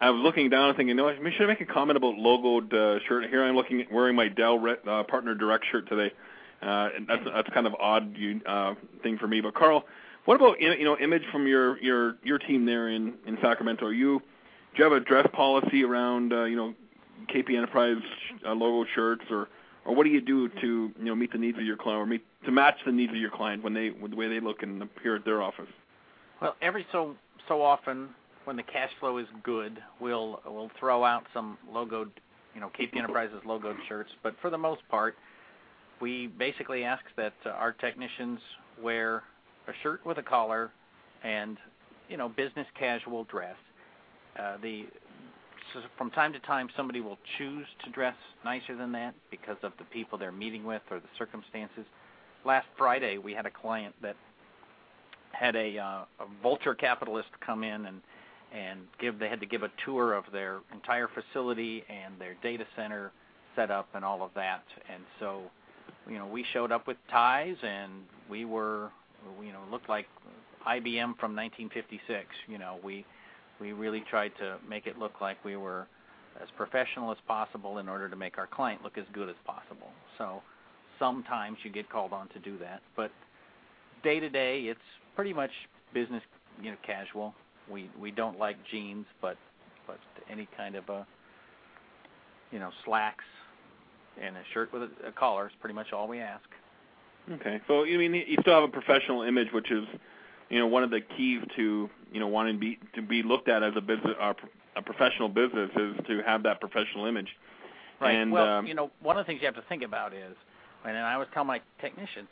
I 0.00 0.10
was 0.10 0.20
looking 0.22 0.50
down 0.50 0.68
and 0.68 0.76
thinking, 0.76 0.96
you 0.98 1.02
know, 1.02 1.30
should 1.30 1.44
I 1.44 1.46
make 1.46 1.60
a 1.60 1.66
comment 1.66 1.96
about 1.96 2.16
logoed 2.16 2.72
uh, 2.74 2.98
shirt? 3.06 3.28
Here 3.30 3.44
I'm 3.44 3.54
looking 3.54 3.86
wearing 3.90 4.16
my 4.16 4.28
Dell 4.28 4.62
uh, 4.86 5.04
Partner 5.04 5.34
Direct 5.34 5.64
shirt 5.70 5.88
today. 5.88 6.12
Uh, 6.60 6.88
and 6.96 7.06
that's 7.06 7.22
that's 7.24 7.48
kind 7.50 7.66
of 7.66 7.74
odd 7.74 8.16
uh, 8.46 8.74
thing 9.02 9.18
for 9.18 9.26
me. 9.26 9.40
But 9.40 9.54
Karl, 9.54 9.84
what 10.24 10.36
about 10.36 10.60
you 10.60 10.84
know 10.84 10.96
image 10.98 11.22
from 11.30 11.46
your 11.46 11.78
your 11.82 12.16
your 12.22 12.38
team 12.38 12.64
there 12.64 12.88
in 12.88 13.14
in 13.26 13.36
Sacramento? 13.42 13.86
Are 13.86 13.92
you 13.92 14.20
do 14.20 14.78
you 14.78 14.84
have 14.84 14.92
a 14.92 15.00
dress 15.00 15.26
policy 15.32 15.84
around 15.84 16.32
uh, 16.32 16.44
you 16.44 16.56
know 16.56 16.74
KP 17.34 17.56
Enterprise 17.56 18.02
uh, 18.46 18.52
logo 18.52 18.88
shirts 18.94 19.24
or 19.30 19.48
or 19.84 19.94
what 19.94 20.04
do 20.04 20.10
you 20.10 20.20
do 20.20 20.48
to 20.48 20.92
you 20.98 21.04
know 21.04 21.14
meet 21.14 21.32
the 21.32 21.38
needs 21.38 21.58
of 21.58 21.64
your 21.64 21.76
client 21.76 22.02
or 22.02 22.06
meet 22.06 22.24
to 22.44 22.50
match 22.50 22.76
the 22.86 22.92
needs 22.92 23.12
of 23.12 23.18
your 23.18 23.30
client 23.30 23.62
when 23.62 23.74
they 23.74 23.90
with 23.90 24.10
the 24.10 24.16
way 24.16 24.28
they 24.28 24.40
look 24.40 24.62
and 24.62 24.82
appear 24.82 25.16
at 25.16 25.24
their 25.24 25.42
office? 25.42 25.68
Well, 26.40 26.56
every 26.62 26.86
so 26.92 27.14
so 27.48 27.62
often 27.62 28.08
when 28.44 28.56
the 28.56 28.62
cash 28.62 28.90
flow 29.00 29.18
is 29.18 29.26
good, 29.42 29.78
we'll 30.00 30.40
we'll 30.46 30.70
throw 30.78 31.04
out 31.04 31.24
some 31.32 31.58
logoed, 31.72 32.10
you 32.54 32.60
know, 32.60 32.70
KP 32.78 32.96
Enterprises 32.96 33.40
logoed 33.46 33.76
shirts. 33.88 34.10
But 34.22 34.34
for 34.40 34.50
the 34.50 34.58
most 34.58 34.82
part, 34.88 35.16
we 36.00 36.28
basically 36.38 36.84
ask 36.84 37.02
that 37.16 37.34
uh, 37.46 37.50
our 37.50 37.72
technicians 37.72 38.40
wear 38.82 39.22
a 39.68 39.72
shirt 39.82 40.04
with 40.04 40.18
a 40.18 40.22
collar 40.22 40.70
and 41.22 41.56
you 42.08 42.16
know 42.16 42.28
business 42.28 42.66
casual 42.78 43.24
dress. 43.24 43.56
Uh, 44.38 44.56
the 44.62 44.86
from 45.96 46.10
time 46.10 46.32
to 46.32 46.38
time 46.40 46.68
somebody 46.76 47.00
will 47.00 47.18
choose 47.38 47.66
to 47.84 47.90
dress 47.90 48.14
nicer 48.44 48.76
than 48.76 48.92
that 48.92 49.14
because 49.30 49.56
of 49.62 49.72
the 49.78 49.84
people 49.84 50.18
they're 50.18 50.32
meeting 50.32 50.64
with 50.64 50.82
or 50.90 51.00
the 51.00 51.08
circumstances. 51.18 51.84
Last 52.44 52.66
Friday 52.76 53.18
we 53.18 53.32
had 53.32 53.46
a 53.46 53.50
client 53.50 53.94
that 54.02 54.16
had 55.32 55.56
a, 55.56 55.78
uh, 55.78 56.04
a 56.20 56.26
vulture 56.42 56.74
capitalist 56.74 57.28
come 57.44 57.64
in 57.64 57.86
and 57.86 58.00
and 58.54 58.80
give 59.00 59.18
they 59.18 59.28
had 59.28 59.40
to 59.40 59.46
give 59.46 59.64
a 59.64 59.70
tour 59.84 60.14
of 60.14 60.24
their 60.32 60.60
entire 60.72 61.08
facility 61.08 61.82
and 61.88 62.14
their 62.20 62.36
data 62.42 62.64
center 62.76 63.10
setup 63.56 63.88
and 63.94 64.04
all 64.04 64.22
of 64.22 64.30
that. 64.34 64.62
And 64.92 65.02
so, 65.18 65.42
you 66.08 66.18
know, 66.18 66.26
we 66.26 66.44
showed 66.52 66.70
up 66.70 66.86
with 66.86 66.96
ties 67.10 67.56
and 67.62 67.92
we 68.30 68.44
were 68.44 68.90
you 69.42 69.52
know 69.52 69.60
looked 69.70 69.88
like 69.88 70.06
IBM 70.66 71.18
from 71.18 71.34
1956. 71.34 72.26
You 72.46 72.58
know, 72.58 72.78
we 72.82 73.04
we 73.60 73.72
really 73.72 74.02
tried 74.10 74.32
to 74.38 74.58
make 74.68 74.86
it 74.86 74.98
look 74.98 75.20
like 75.20 75.42
we 75.44 75.56
were 75.56 75.86
as 76.42 76.48
professional 76.56 77.12
as 77.12 77.18
possible 77.26 77.78
in 77.78 77.88
order 77.88 78.08
to 78.08 78.16
make 78.16 78.38
our 78.38 78.46
client 78.46 78.82
look 78.82 78.98
as 78.98 79.04
good 79.12 79.28
as 79.28 79.36
possible. 79.44 79.88
So 80.18 80.42
sometimes 80.98 81.58
you 81.62 81.70
get 81.70 81.88
called 81.88 82.12
on 82.12 82.28
to 82.30 82.38
do 82.38 82.58
that, 82.58 82.82
but 82.96 83.10
day 84.02 84.20
to 84.20 84.28
day 84.28 84.62
it's 84.62 84.80
pretty 85.14 85.32
much 85.32 85.50
business, 85.92 86.22
you 86.60 86.70
know, 86.70 86.76
casual. 86.84 87.34
We 87.70 87.88
we 88.00 88.10
don't 88.10 88.38
like 88.38 88.56
jeans, 88.70 89.06
but 89.22 89.36
but 89.86 89.98
any 90.30 90.48
kind 90.56 90.74
of 90.74 90.88
a 90.88 91.06
you 92.50 92.58
know 92.58 92.70
slacks 92.84 93.24
and 94.20 94.36
a 94.36 94.42
shirt 94.52 94.72
with 94.72 94.82
a, 94.82 95.08
a 95.08 95.12
collar 95.12 95.46
is 95.46 95.52
pretty 95.60 95.74
much 95.74 95.92
all 95.92 96.08
we 96.08 96.20
ask. 96.20 96.44
Okay, 97.32 97.60
so 97.66 97.84
you 97.84 97.98
mean 97.98 98.14
you 98.14 98.36
still 98.42 98.54
have 98.54 98.64
a 98.64 98.68
professional 98.68 99.22
image, 99.22 99.48
which 99.52 99.70
is, 99.70 99.84
you 100.54 100.60
know, 100.60 100.68
one 100.68 100.84
of 100.84 100.90
the 100.90 101.00
keys 101.00 101.42
to 101.56 101.90
you 102.12 102.20
know 102.20 102.28
wanting 102.28 102.54
to 102.54 102.60
be 102.60 102.78
to 102.94 103.02
be 103.02 103.24
looked 103.24 103.48
at 103.48 103.64
as 103.64 103.72
a 103.74 103.80
business, 103.80 104.14
uh, 104.20 104.34
a 104.76 104.82
professional 104.82 105.28
business, 105.28 105.68
is 105.74 105.96
to 106.06 106.22
have 106.24 106.44
that 106.44 106.60
professional 106.60 107.06
image. 107.06 107.26
Right. 108.00 108.12
And, 108.12 108.30
well, 108.30 108.58
um, 108.58 108.66
you 108.66 108.74
know, 108.74 108.92
one 109.02 109.18
of 109.18 109.26
the 109.26 109.28
things 109.28 109.40
you 109.40 109.46
have 109.46 109.56
to 109.56 109.64
think 109.68 109.82
about 109.82 110.14
is, 110.14 110.36
and 110.84 110.96
I 110.96 111.14
always 111.14 111.28
tell 111.34 111.42
my 111.42 111.60
technicians, 111.80 112.28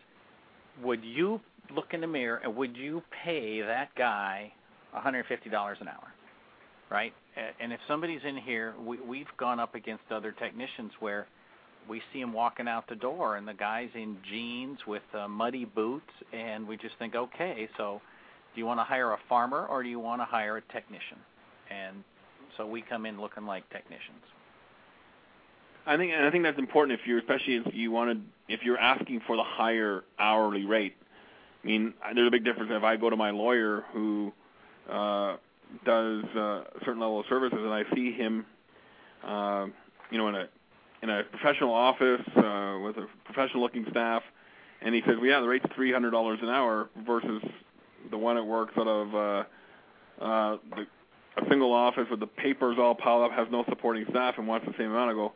would 0.84 1.02
you 1.02 1.40
look 1.74 1.94
in 1.94 2.00
the 2.00 2.06
mirror 2.06 2.40
and 2.44 2.54
would 2.54 2.76
you 2.76 3.02
pay 3.24 3.60
that 3.60 3.92
guy 3.96 4.52
$150 4.96 5.80
an 5.80 5.88
hour? 5.88 6.12
Right? 6.90 7.12
And 7.60 7.72
if 7.72 7.80
somebody's 7.88 8.20
in 8.24 8.36
here, 8.36 8.74
we, 8.84 9.00
we've 9.00 9.36
gone 9.36 9.58
up 9.58 9.74
against 9.74 10.04
other 10.12 10.30
technicians 10.30 10.92
where 11.00 11.26
we 11.88 12.00
see 12.12 12.20
him 12.20 12.32
walking 12.32 12.68
out 12.68 12.88
the 12.88 12.94
door 12.94 13.36
and 13.36 13.48
the 13.48 13.54
guy's 13.54 13.88
in 13.94 14.18
jeans 14.30 14.78
with 14.86 15.02
uh, 15.18 15.26
muddy 15.26 15.64
boots, 15.64 16.10
and 16.32 16.68
we 16.68 16.76
just 16.76 16.94
think, 17.00 17.16
okay, 17.16 17.68
so 17.76 18.00
do 18.54 18.60
you 18.60 18.66
want 18.66 18.80
to 18.80 18.84
hire 18.84 19.12
a 19.12 19.18
farmer 19.28 19.66
or 19.66 19.82
do 19.82 19.88
you 19.88 19.98
want 19.98 20.20
to 20.20 20.24
hire 20.24 20.56
a 20.56 20.62
technician? 20.72 21.18
And 21.70 22.04
so 22.56 22.66
we 22.66 22.82
come 22.82 23.06
in 23.06 23.20
looking 23.20 23.46
like 23.46 23.68
technicians. 23.70 24.22
I 25.86 25.96
think 25.96 26.12
and 26.12 26.24
I 26.24 26.30
think 26.30 26.44
that's 26.44 26.58
important 26.58 26.98
if 26.98 27.06
you're 27.06 27.18
especially 27.18 27.56
if 27.56 27.74
you 27.74 27.90
wanted 27.90 28.22
if 28.48 28.60
you're 28.62 28.78
asking 28.78 29.20
for 29.26 29.36
the 29.36 29.42
higher 29.42 30.04
hourly 30.18 30.64
rate. 30.64 30.94
I 31.62 31.66
mean, 31.66 31.94
there's 32.14 32.28
a 32.28 32.30
big 32.30 32.44
difference 32.44 32.70
if 32.72 32.82
I 32.82 32.96
go 32.96 33.10
to 33.10 33.16
my 33.16 33.30
lawyer 33.30 33.84
who 33.92 34.32
uh, 34.90 35.36
does 35.84 36.24
uh, 36.36 36.40
a 36.40 36.84
certain 36.84 37.00
level 37.00 37.20
of 37.20 37.26
services 37.28 37.58
and 37.60 37.72
I 37.72 37.84
see 37.94 38.12
him, 38.12 38.44
uh, 39.24 39.66
you 40.10 40.18
know, 40.18 40.28
in 40.28 40.34
a 40.34 40.48
in 41.02 41.10
a 41.10 41.22
professional 41.24 41.72
office 41.72 42.22
uh, 42.36 42.78
with 42.84 42.96
a 42.96 43.06
professional 43.24 43.62
looking 43.62 43.84
staff, 43.90 44.22
and 44.82 44.94
he 44.94 45.02
says, 45.06 45.16
"Well, 45.16 45.26
yeah, 45.26 45.40
the 45.40 45.48
rate's 45.48 45.66
three 45.74 45.92
hundred 45.92 46.10
dollars 46.10 46.38
an 46.42 46.48
hour," 46.48 46.90
versus 47.04 47.42
the 48.12 48.18
one 48.18 48.36
that 48.36 48.44
works 48.44 48.74
out 48.78 48.86
of 48.86 49.14
uh, 49.14 50.24
uh, 50.24 50.56
the, 50.76 50.86
a 51.42 51.48
single 51.48 51.72
office 51.72 52.06
with 52.10 52.20
the 52.20 52.26
papers 52.26 52.76
all 52.78 52.94
piled 52.94 53.24
up, 53.24 53.36
has 53.36 53.48
no 53.50 53.64
supporting 53.68 54.04
staff, 54.10 54.34
and 54.38 54.46
wants 54.46 54.66
the 54.66 54.74
same 54.78 54.90
amount. 54.90 55.10
I 55.10 55.14
go, 55.14 55.32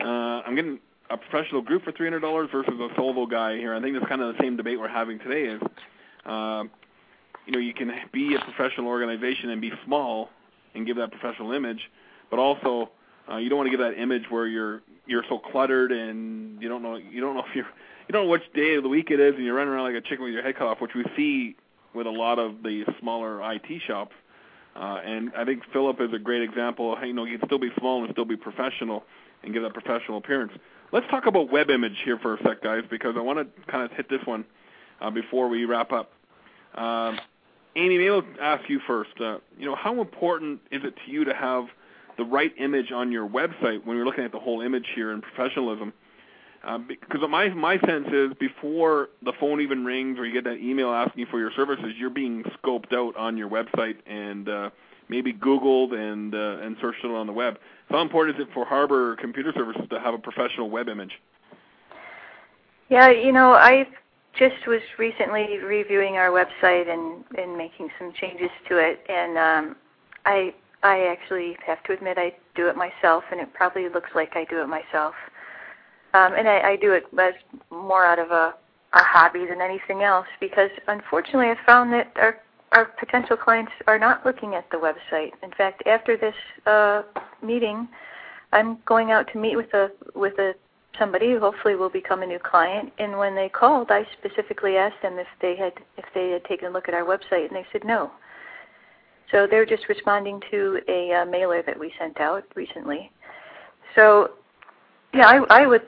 uh, 0.00 0.42
I'm 0.44 0.56
getting 0.56 0.80
a 1.10 1.16
professional 1.16 1.62
group 1.62 1.84
for 1.84 1.92
three 1.92 2.06
hundred 2.06 2.20
dollars 2.20 2.48
versus 2.50 2.74
a 2.74 2.88
solo 2.96 3.26
guy 3.26 3.56
here. 3.56 3.74
I 3.74 3.80
think 3.80 3.94
that's 3.94 4.08
kind 4.08 4.22
of 4.22 4.34
the 4.34 4.42
same 4.42 4.56
debate 4.56 4.80
we're 4.80 4.88
having 4.88 5.20
today. 5.20 5.44
Is 5.44 5.62
uh, 6.24 6.64
you 7.46 7.52
know 7.52 7.58
you 7.58 7.72
can 7.72 7.92
be 8.12 8.34
a 8.34 8.40
professional 8.40 8.88
organization 8.88 9.50
and 9.50 9.60
be 9.60 9.72
small 9.84 10.30
and 10.74 10.86
give 10.86 10.96
that 10.96 11.12
professional 11.12 11.52
image, 11.52 11.90
but 12.30 12.38
also 12.38 12.90
uh, 13.30 13.36
you 13.36 13.48
don't 13.48 13.58
want 13.58 13.70
to 13.70 13.70
give 13.70 13.80
that 13.80 14.00
image 14.00 14.24
where 14.30 14.46
you're 14.46 14.82
you're 15.06 15.24
so 15.28 15.38
cluttered 15.38 15.92
and 15.92 16.60
you 16.60 16.68
don't 16.68 16.82
know 16.82 16.96
you 16.96 17.20
don't 17.20 17.34
know 17.34 17.44
if 17.48 17.54
you're 17.54 17.66
you 18.08 18.12
don't 18.12 18.24
know 18.24 18.30
which 18.30 18.42
day 18.54 18.74
of 18.74 18.82
the 18.82 18.88
week 18.88 19.10
it 19.10 19.20
is 19.20 19.34
and 19.34 19.44
you're 19.44 19.54
running 19.54 19.72
around 19.72 19.92
like 19.92 20.02
a 20.02 20.06
chicken 20.06 20.24
with 20.24 20.32
your 20.32 20.42
head 20.42 20.56
cut 20.56 20.66
off, 20.66 20.80
which 20.80 20.94
we 20.94 21.04
see 21.16 21.56
with 21.94 22.06
a 22.06 22.10
lot 22.10 22.38
of 22.38 22.62
the 22.62 22.84
smaller 23.00 23.40
IT 23.52 23.82
shops. 23.86 24.14
Uh, 24.74 25.00
and 25.04 25.32
I 25.36 25.44
think 25.44 25.62
Philip 25.72 26.00
is 26.00 26.12
a 26.12 26.18
great 26.18 26.42
example. 26.42 26.92
Of, 26.92 27.02
you 27.04 27.14
know, 27.14 27.24
you 27.24 27.38
can 27.38 27.48
still 27.48 27.58
be 27.58 27.70
small 27.78 28.04
and 28.04 28.12
still 28.12 28.26
be 28.26 28.36
professional 28.36 29.04
and 29.42 29.52
give 29.52 29.62
that 29.62 29.72
professional 29.72 30.18
appearance. 30.18 30.52
Let's 30.92 31.06
talk 31.08 31.26
about 31.26 31.50
web 31.50 31.70
image 31.70 31.96
here 32.04 32.18
for 32.18 32.34
a 32.34 32.42
sec, 32.42 32.62
guys, 32.62 32.82
because 32.90 33.14
I 33.16 33.20
want 33.20 33.38
to 33.38 33.70
kind 33.70 33.84
of 33.84 33.96
hit 33.96 34.08
this 34.08 34.20
one 34.24 34.44
uh, 35.00 35.10
before 35.10 35.48
we 35.48 35.64
wrap 35.64 35.92
up. 35.92 36.12
Um, 36.74 37.18
Amy, 37.74 37.98
maybe 37.98 38.10
I'll 38.10 38.24
ask 38.40 38.68
you 38.68 38.80
first. 38.86 39.10
Uh, 39.20 39.38
you 39.58 39.66
know, 39.66 39.74
how 39.74 40.00
important 40.00 40.60
is 40.70 40.82
it 40.84 40.94
to 41.04 41.10
you 41.10 41.24
to 41.24 41.34
have 41.34 41.64
the 42.16 42.24
right 42.24 42.52
image 42.58 42.92
on 42.92 43.12
your 43.12 43.28
website 43.28 43.84
when 43.84 43.96
you're 43.96 44.06
looking 44.06 44.24
at 44.24 44.32
the 44.32 44.38
whole 44.38 44.60
image 44.60 44.86
here 44.94 45.12
in 45.12 45.20
professionalism? 45.20 45.88
Uh, 45.88 45.92
because 46.88 47.20
my 47.28 47.48
my 47.50 47.78
sense 47.80 48.08
is 48.12 48.32
before 48.40 49.08
the 49.22 49.32
phone 49.38 49.60
even 49.60 49.84
rings 49.84 50.18
or 50.18 50.26
you 50.26 50.32
get 50.32 50.44
that 50.44 50.58
email 50.58 50.90
asking 50.90 51.26
for 51.30 51.38
your 51.38 51.52
services, 51.54 51.92
you're 51.96 52.10
being 52.10 52.42
scoped 52.58 52.92
out 52.92 53.16
on 53.16 53.36
your 53.36 53.48
website 53.48 53.96
and 54.06 54.48
uh, 54.48 54.70
maybe 55.08 55.32
Googled 55.32 55.92
and 55.94 56.34
uh, 56.34 56.64
and 56.64 56.76
searched 56.80 57.04
it 57.04 57.10
on 57.10 57.26
the 57.26 57.32
web. 57.32 57.58
How 57.88 58.00
important 58.00 58.36
is 58.36 58.46
it 58.46 58.52
for 58.52 58.64
Harbor 58.64 59.16
Computer 59.16 59.52
Services 59.54 59.84
to 59.90 60.00
have 60.00 60.14
a 60.14 60.18
professional 60.18 60.68
web 60.68 60.88
image? 60.88 61.12
Yeah, 62.88 63.10
you 63.10 63.32
know, 63.32 63.52
I 63.52 63.86
just 64.36 64.66
was 64.66 64.80
recently 64.98 65.58
reviewing 65.58 66.16
our 66.16 66.30
website 66.30 66.88
and 66.88 67.24
and 67.38 67.56
making 67.56 67.90
some 67.98 68.12
changes 68.12 68.50
to 68.68 68.78
it, 68.78 69.04
and 69.08 69.38
um, 69.38 69.76
I 70.24 70.52
I 70.82 71.06
actually 71.06 71.56
have 71.64 71.82
to 71.84 71.92
admit 71.92 72.18
I 72.18 72.34
do 72.54 72.68
it 72.68 72.76
myself, 72.76 73.24
and 73.30 73.40
it 73.40 73.52
probably 73.54 73.88
looks 73.88 74.10
like 74.14 74.36
I 74.36 74.44
do 74.44 74.60
it 74.62 74.66
myself. 74.66 75.14
Um, 76.16 76.32
and 76.34 76.48
I, 76.48 76.70
I 76.70 76.76
do 76.76 76.92
it 76.92 77.04
as 77.18 77.34
more 77.70 78.06
out 78.06 78.18
of 78.18 78.30
a, 78.30 78.54
a 78.94 79.02
hobby 79.02 79.44
than 79.46 79.60
anything 79.60 80.02
else 80.02 80.26
because 80.40 80.70
unfortunately 80.88 81.48
I've 81.48 81.66
found 81.66 81.92
that 81.92 82.12
our 82.16 82.40
our 82.72 82.86
potential 82.98 83.36
clients 83.36 83.70
are 83.86 83.98
not 83.98 84.26
looking 84.26 84.54
at 84.54 84.68
the 84.70 84.76
website. 84.76 85.30
In 85.42 85.50
fact, 85.56 85.86
after 85.86 86.16
this 86.16 86.34
uh, 86.66 87.02
meeting, 87.42 87.88
I'm 88.52 88.78
going 88.86 89.12
out 89.12 89.30
to 89.32 89.38
meet 89.38 89.56
with 89.56 89.72
a 89.72 89.90
with 90.14 90.38
a 90.38 90.54
somebody 90.98 91.32
who 91.32 91.40
hopefully 91.40 91.76
will 91.76 91.90
become 91.90 92.22
a 92.22 92.26
new 92.26 92.38
client. 92.38 92.92
And 92.98 93.18
when 93.18 93.34
they 93.34 93.48
called, 93.48 93.90
I 93.90 94.06
specifically 94.18 94.76
asked 94.76 95.00
them 95.02 95.18
if 95.18 95.28
they 95.40 95.54
had 95.54 95.74
if 95.98 96.06
they 96.14 96.30
had 96.30 96.44
taken 96.44 96.68
a 96.68 96.70
look 96.70 96.88
at 96.88 96.94
our 96.94 97.04
website, 97.04 97.46
and 97.46 97.56
they 97.56 97.66
said 97.72 97.84
no. 97.84 98.10
So 99.30 99.46
they're 99.48 99.66
just 99.66 99.88
responding 99.88 100.40
to 100.50 100.80
a 100.88 101.12
uh, 101.12 101.24
mailer 101.26 101.62
that 101.62 101.78
we 101.78 101.92
sent 101.98 102.20
out 102.20 102.44
recently. 102.54 103.10
So, 103.94 104.32
yeah, 105.12 105.26
I, 105.26 105.62
I 105.62 105.66
would 105.66 105.82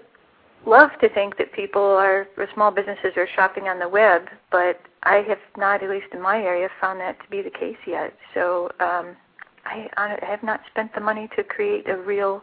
love 0.68 0.90
to 1.00 1.08
think 1.08 1.38
that 1.38 1.52
people 1.52 1.82
are, 1.82 2.28
or 2.36 2.48
small 2.54 2.70
businesses 2.70 3.12
are 3.16 3.28
shopping 3.34 3.64
on 3.64 3.78
the 3.78 3.88
web, 3.88 4.22
but 4.50 4.80
I 5.02 5.16
have 5.28 5.38
not, 5.56 5.82
at 5.82 5.90
least 5.90 6.08
in 6.12 6.20
my 6.20 6.38
area, 6.38 6.68
found 6.80 7.00
that 7.00 7.20
to 7.22 7.30
be 7.30 7.42
the 7.42 7.50
case 7.50 7.78
yet. 7.86 8.14
So 8.34 8.70
um, 8.80 9.16
I, 9.64 9.88
I 9.96 10.18
have 10.22 10.42
not 10.42 10.60
spent 10.70 10.94
the 10.94 11.00
money 11.00 11.28
to 11.36 11.42
create 11.42 11.88
a 11.88 11.96
real 11.96 12.42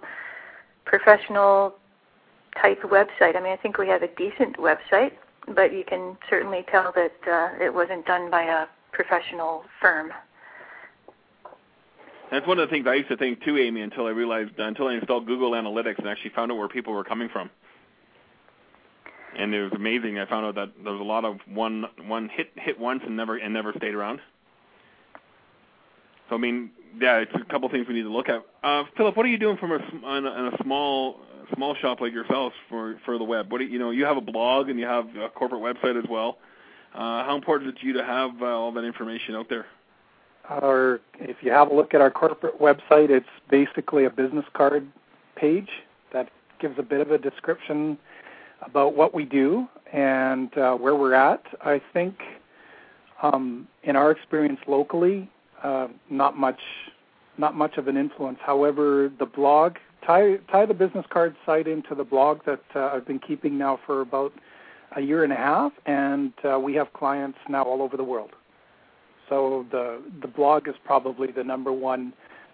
professional 0.85 1.75
type 2.61 2.81
website. 2.83 3.35
I 3.35 3.41
mean, 3.41 3.51
I 3.51 3.57
think 3.57 3.77
we 3.77 3.87
have 3.87 4.01
a 4.01 4.09
decent 4.15 4.57
website, 4.57 5.11
but 5.53 5.73
you 5.73 5.83
can 5.87 6.17
certainly 6.29 6.65
tell 6.71 6.91
that 6.95 7.13
uh, 7.31 7.63
it 7.63 7.73
wasn't 7.73 8.05
done 8.05 8.31
by 8.31 8.43
a 8.43 8.65
professional 8.91 9.63
firm. 9.81 10.11
That's 12.31 12.47
one 12.47 12.57
of 12.57 12.67
the 12.67 12.73
things 12.73 12.87
I 12.87 12.95
used 12.95 13.09
to 13.09 13.17
think 13.17 13.43
too, 13.43 13.57
Amy, 13.57 13.81
until 13.81 14.07
I 14.07 14.09
realized 14.09 14.57
until 14.57 14.87
I 14.87 14.95
installed 14.95 15.27
Google 15.27 15.51
Analytics 15.51 15.99
and 15.99 16.07
actually 16.07 16.31
found 16.31 16.51
out 16.51 16.57
where 16.57 16.67
people 16.67 16.91
were 16.91 17.03
coming 17.03 17.29
from. 17.29 17.51
And 19.37 19.53
it 19.53 19.63
was 19.63 19.73
amazing. 19.73 20.17
I 20.19 20.25
found 20.25 20.45
out 20.45 20.55
that 20.55 20.71
there 20.83 20.93
was 20.93 21.01
a 21.01 21.03
lot 21.03 21.25
of 21.25 21.37
one 21.47 21.85
one 22.07 22.29
hit 22.29 22.51
hit 22.55 22.79
once 22.79 23.01
and 23.05 23.17
never 23.17 23.37
and 23.37 23.53
never 23.53 23.73
stayed 23.77 23.93
around. 23.93 24.21
So 26.29 26.35
I 26.35 26.37
mean, 26.37 26.71
yeah, 26.99 27.17
it's 27.17 27.31
a 27.33 27.43
couple 27.51 27.67
things 27.69 27.87
we 27.87 27.95
need 27.95 28.03
to 28.03 28.11
look 28.11 28.29
at. 28.29 28.45
Uh, 28.63 28.83
Philip, 28.95 29.17
what 29.17 29.25
are 29.25 29.29
you 29.29 29.37
doing 29.37 29.57
from 29.57 29.71
a 29.71 29.79
on 30.05 30.25
a, 30.25 30.55
a 30.55 30.63
small 30.63 31.19
small 31.53 31.75
shop 31.75 32.01
like 32.01 32.13
yourself 32.13 32.53
for 32.69 32.99
for 33.05 33.17
the 33.17 33.23
web? 33.23 33.51
What 33.51 33.59
do 33.59 33.65
you, 33.65 33.71
you 33.71 33.79
know? 33.79 33.91
You 33.91 34.05
have 34.05 34.17
a 34.17 34.21
blog 34.21 34.69
and 34.69 34.79
you 34.79 34.85
have 34.85 35.07
a 35.17 35.29
corporate 35.29 35.61
website 35.61 36.01
as 36.01 36.09
well. 36.09 36.37
Uh, 36.93 37.25
how 37.25 37.35
important 37.35 37.69
is 37.69 37.75
it 37.75 37.81
to 37.81 37.87
you 37.87 37.93
to 37.93 38.03
have 38.05 38.31
uh, 38.41 38.45
all 38.45 38.71
that 38.71 38.85
information 38.85 39.35
out 39.35 39.49
there? 39.49 39.65
Our, 40.47 41.01
if 41.19 41.37
you 41.41 41.51
have 41.51 41.69
a 41.69 41.75
look 41.75 41.93
at 41.93 41.99
our 41.99 42.11
corporate 42.11 42.59
website, 42.61 43.09
it's 43.09 43.27
basically 43.49 44.05
a 44.05 44.09
business 44.09 44.45
card 44.53 44.87
page 45.35 45.69
that 46.13 46.29
gives 46.61 46.79
a 46.79 46.83
bit 46.83 47.01
of 47.01 47.11
a 47.11 47.17
description 47.17 47.97
about 48.61 48.95
what 48.95 49.13
we 49.13 49.25
do 49.25 49.67
and 49.91 50.55
uh, 50.57 50.75
where 50.75 50.95
we're 50.95 51.13
at. 51.13 51.43
I 51.61 51.81
think, 51.93 52.15
um, 53.21 53.67
in 53.83 53.95
our 53.95 54.11
experience 54.11 54.59
locally, 54.67 55.29
uh, 55.63 55.87
not 56.09 56.37
much, 56.37 56.59
not 57.37 57.55
much 57.55 57.77
of 57.77 57.87
an 57.87 57.97
influence. 57.97 58.39
However, 58.41 59.11
the 59.19 59.25
blog 59.25 59.75
tie 60.05 60.37
tie 60.51 60.65
the 60.65 60.73
business 60.73 61.05
card 61.09 61.35
site 61.45 61.67
into 61.67 61.95
the 61.95 62.03
blog 62.03 62.45
that 62.45 62.63
uh, 62.75 62.91
I've 62.93 63.07
been 63.07 63.19
keeping 63.19 63.57
now 63.57 63.79
for 63.85 64.01
about 64.01 64.33
a 64.95 65.01
year 65.01 65.23
and 65.23 65.33
a 65.33 65.37
half, 65.37 65.71
and 65.85 66.33
uh, 66.43 66.59
we 66.59 66.75
have 66.75 66.93
clients 66.93 67.39
now 67.49 67.63
all 67.63 67.81
over 67.81 67.97
the 67.97 68.03
world. 68.03 68.31
So 69.29 69.65
the 69.71 70.01
the 70.21 70.27
blog 70.27 70.67
is 70.67 70.75
probably 70.83 71.31
the 71.31 71.43
number 71.43 71.71
one 71.71 72.13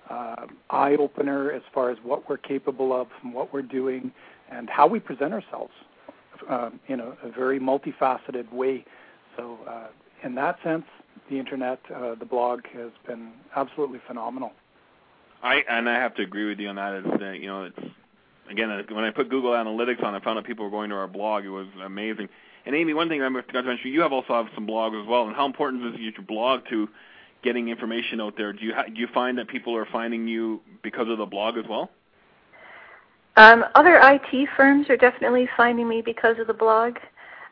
uh, 0.09 0.47
eye 0.69 0.95
opener 0.95 1.51
as 1.51 1.61
far 1.73 1.89
as 1.89 1.97
what 2.03 2.29
we're 2.29 2.37
capable 2.37 2.93
of 2.93 3.07
and 3.23 3.33
what 3.33 3.53
we're 3.53 3.61
doing 3.61 4.11
and 4.49 4.69
how 4.69 4.87
we 4.87 4.99
present 4.99 5.33
ourselves 5.33 5.73
uh, 6.49 6.69
in 6.87 6.99
a, 6.99 7.13
a, 7.23 7.31
very 7.31 7.59
multifaceted 7.59 8.51
way. 8.51 8.85
So 9.37 9.59
uh, 9.67 9.87
in 10.23 10.35
that 10.35 10.57
sense, 10.63 10.85
the 11.29 11.39
internet, 11.39 11.79
uh, 11.93 12.15
the 12.15 12.25
blog 12.25 12.61
has 12.73 12.91
been 13.07 13.31
absolutely 13.55 13.99
phenomenal. 14.07 14.51
I 15.43 15.63
and 15.69 15.89
I 15.89 15.95
have 15.95 16.15
to 16.15 16.21
agree 16.21 16.47
with 16.47 16.59
you 16.59 16.69
on 16.69 16.75
that. 16.75 16.95
Is 16.95 17.19
that 17.19 17.39
you 17.39 17.47
know 17.47 17.63
it's 17.65 17.79
again 18.49 18.69
when 18.91 19.03
I 19.03 19.11
put 19.11 19.29
Google 19.29 19.51
Analytics 19.51 20.03
on, 20.03 20.13
I 20.13 20.19
found 20.19 20.37
out 20.37 20.45
people 20.45 20.65
were 20.65 20.71
going 20.71 20.89
to 20.91 20.95
our 20.95 21.07
blog. 21.07 21.45
It 21.45 21.49
was 21.49 21.67
amazing. 21.83 22.29
And 22.65 22.75
Amy, 22.75 22.93
one 22.93 23.09
thing 23.09 23.23
I 23.23 23.27
forgot 23.27 23.61
to 23.61 23.63
mention, 23.63 23.91
you 23.91 24.01
have 24.01 24.13
also 24.13 24.33
have 24.33 24.47
some 24.53 24.67
blogs 24.67 25.01
as 25.01 25.07
well. 25.07 25.25
And 25.25 25.35
how 25.35 25.45
important 25.45 25.95
is 25.95 25.99
your 25.99 26.13
blog 26.21 26.61
to 26.69 26.87
getting 27.43 27.69
information 27.69 28.21
out 28.21 28.37
there? 28.37 28.53
Do 28.53 28.63
you 28.63 28.73
ha- 28.75 28.85
do 28.85 28.99
you 28.99 29.07
find 29.07 29.37
that 29.39 29.47
people 29.47 29.75
are 29.75 29.87
finding 29.91 30.27
you 30.27 30.61
because 30.83 31.09
of 31.09 31.17
the 31.17 31.25
blog 31.25 31.57
as 31.57 31.65
well? 31.67 31.89
Um, 33.41 33.65
other 33.73 33.99
IT 34.03 34.49
firms 34.55 34.87
are 34.91 34.97
definitely 34.97 35.49
finding 35.57 35.89
me 35.89 36.03
because 36.03 36.37
of 36.37 36.45
the 36.45 36.53
blog. 36.53 36.97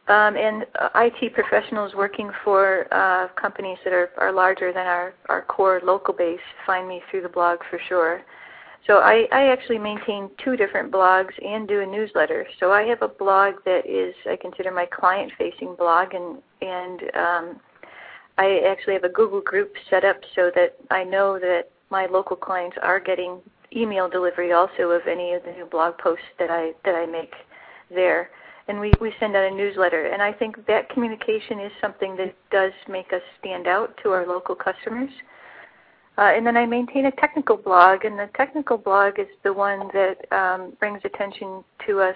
um, 0.08 0.38
and 0.38 0.68
uh, 0.80 0.90
IT 0.96 1.34
professionals 1.34 1.96
working 1.96 2.30
for 2.44 2.86
uh, 2.94 3.28
companies 3.30 3.80
that 3.84 3.92
are, 3.92 4.12
are 4.18 4.32
larger 4.32 4.72
than 4.72 4.86
our, 4.86 5.16
our 5.30 5.42
core 5.42 5.82
local 5.84 6.14
base 6.14 6.46
find 6.68 6.88
me 6.88 7.02
through 7.10 7.22
the 7.24 7.30
blog 7.30 7.58
for 7.72 7.80
sure. 7.88 8.22
So 8.86 9.00
I, 9.00 9.28
I 9.32 9.48
actually 9.52 9.80
maintain 9.80 10.30
two 10.44 10.56
different 10.56 10.92
blogs 10.92 11.34
and 11.44 11.68
do 11.68 11.82
a 11.82 11.86
newsletter. 11.88 12.46
So 12.60 12.72
I 12.72 12.84
have 12.84 13.02
a 13.02 13.08
blog 13.08 13.56
that 13.66 13.88
is 13.88 14.14
I 14.30 14.36
consider 14.36 14.72
my 14.72 14.86
client-facing 14.86 15.76
blog, 15.76 16.14
and 16.14 16.38
and 16.62 17.02
um, 17.16 17.60
I 18.38 18.62
actually 18.68 18.94
have 18.94 19.04
a 19.06 19.10
Google 19.10 19.42
group 19.42 19.74
set 19.90 20.04
up 20.04 20.18
so 20.36 20.52
that 20.54 20.76
I 20.92 21.04
know 21.04 21.40
that 21.40 21.72
my 21.90 22.06
local 22.06 22.36
clients 22.36 22.78
are 22.82 23.00
getting 23.00 23.42
email 23.76 24.10
delivery 24.10 24.52
also 24.52 24.92
of 24.92 25.08
any 25.08 25.34
of 25.34 25.44
the 25.44 25.52
new 25.52 25.66
blog 25.66 25.98
posts 25.98 26.26
that 26.38 26.50
I 26.50 26.74
that 26.86 26.96
I 26.96 27.06
make 27.06 27.34
there. 27.90 28.30
And 28.68 28.80
we, 28.80 28.92
we 29.02 29.12
send 29.20 29.36
out 29.36 29.52
a 29.52 29.56
newsletter. 29.56 30.08
And 30.08 30.22
I 30.22 30.32
think 30.32 30.68
that 30.68 30.90
communication 30.90 31.60
is 31.60 31.72
something 31.82 32.16
that 32.18 32.36
does 32.52 32.72
make 32.88 33.12
us 33.12 33.22
stand 33.40 33.66
out 33.66 33.98
to 34.04 34.12
our 34.12 34.28
local 34.28 34.54
customers. 34.54 35.10
Uh, 36.20 36.34
and 36.36 36.46
then 36.46 36.58
I 36.58 36.66
maintain 36.66 37.06
a 37.06 37.12
technical 37.12 37.56
blog, 37.56 38.04
and 38.04 38.20
the 38.20 38.30
technical 38.36 38.78
blog 38.78 39.20
is 39.20 39.28
the 39.44 39.54
one 39.54 39.90
that 39.94 40.18
um, 40.32 40.74
brings 40.78 41.00
attention 41.06 41.64
to 41.88 42.02
us 42.02 42.16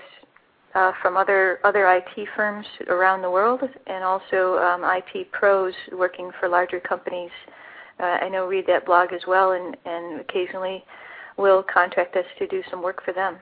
uh, 0.76 0.92
from 1.02 1.16
other 1.16 1.60
other 1.64 1.88
IT 1.88 2.28
firms 2.36 2.66
around 2.90 3.22
the 3.22 3.32
world, 3.32 3.62
and 3.88 4.04
also 4.04 4.58
um, 4.58 4.84
IT 4.84 5.32
pros 5.32 5.74
working 5.94 6.32
for 6.38 6.50
larger 6.50 6.82
companies. 6.82 7.32
Uh, 8.00 8.18
I 8.22 8.28
know 8.28 8.46
read 8.46 8.66
that 8.68 8.86
blog 8.86 9.14
as 9.14 9.22
well, 9.26 9.54
and, 9.54 9.78
and 9.86 10.20
occasionally 10.20 10.84
will 11.38 11.64
contract 11.64 12.16
us 12.16 12.26
to 12.40 12.48
do 12.48 12.62
some 12.70 12.82
work 12.82 13.04
for 13.04 13.14
them. 13.14 13.38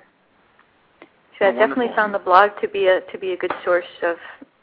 So 1.39 1.45
oh, 1.45 1.49
I've 1.49 1.55
definitely 1.55 1.93
found 1.95 2.13
the 2.13 2.19
blog 2.19 2.51
to 2.61 2.67
be 2.67 2.87
a 2.87 3.01
to 3.11 3.17
be 3.17 3.31
a 3.31 3.37
good 3.37 3.53
source 3.65 3.85
of 4.03 4.17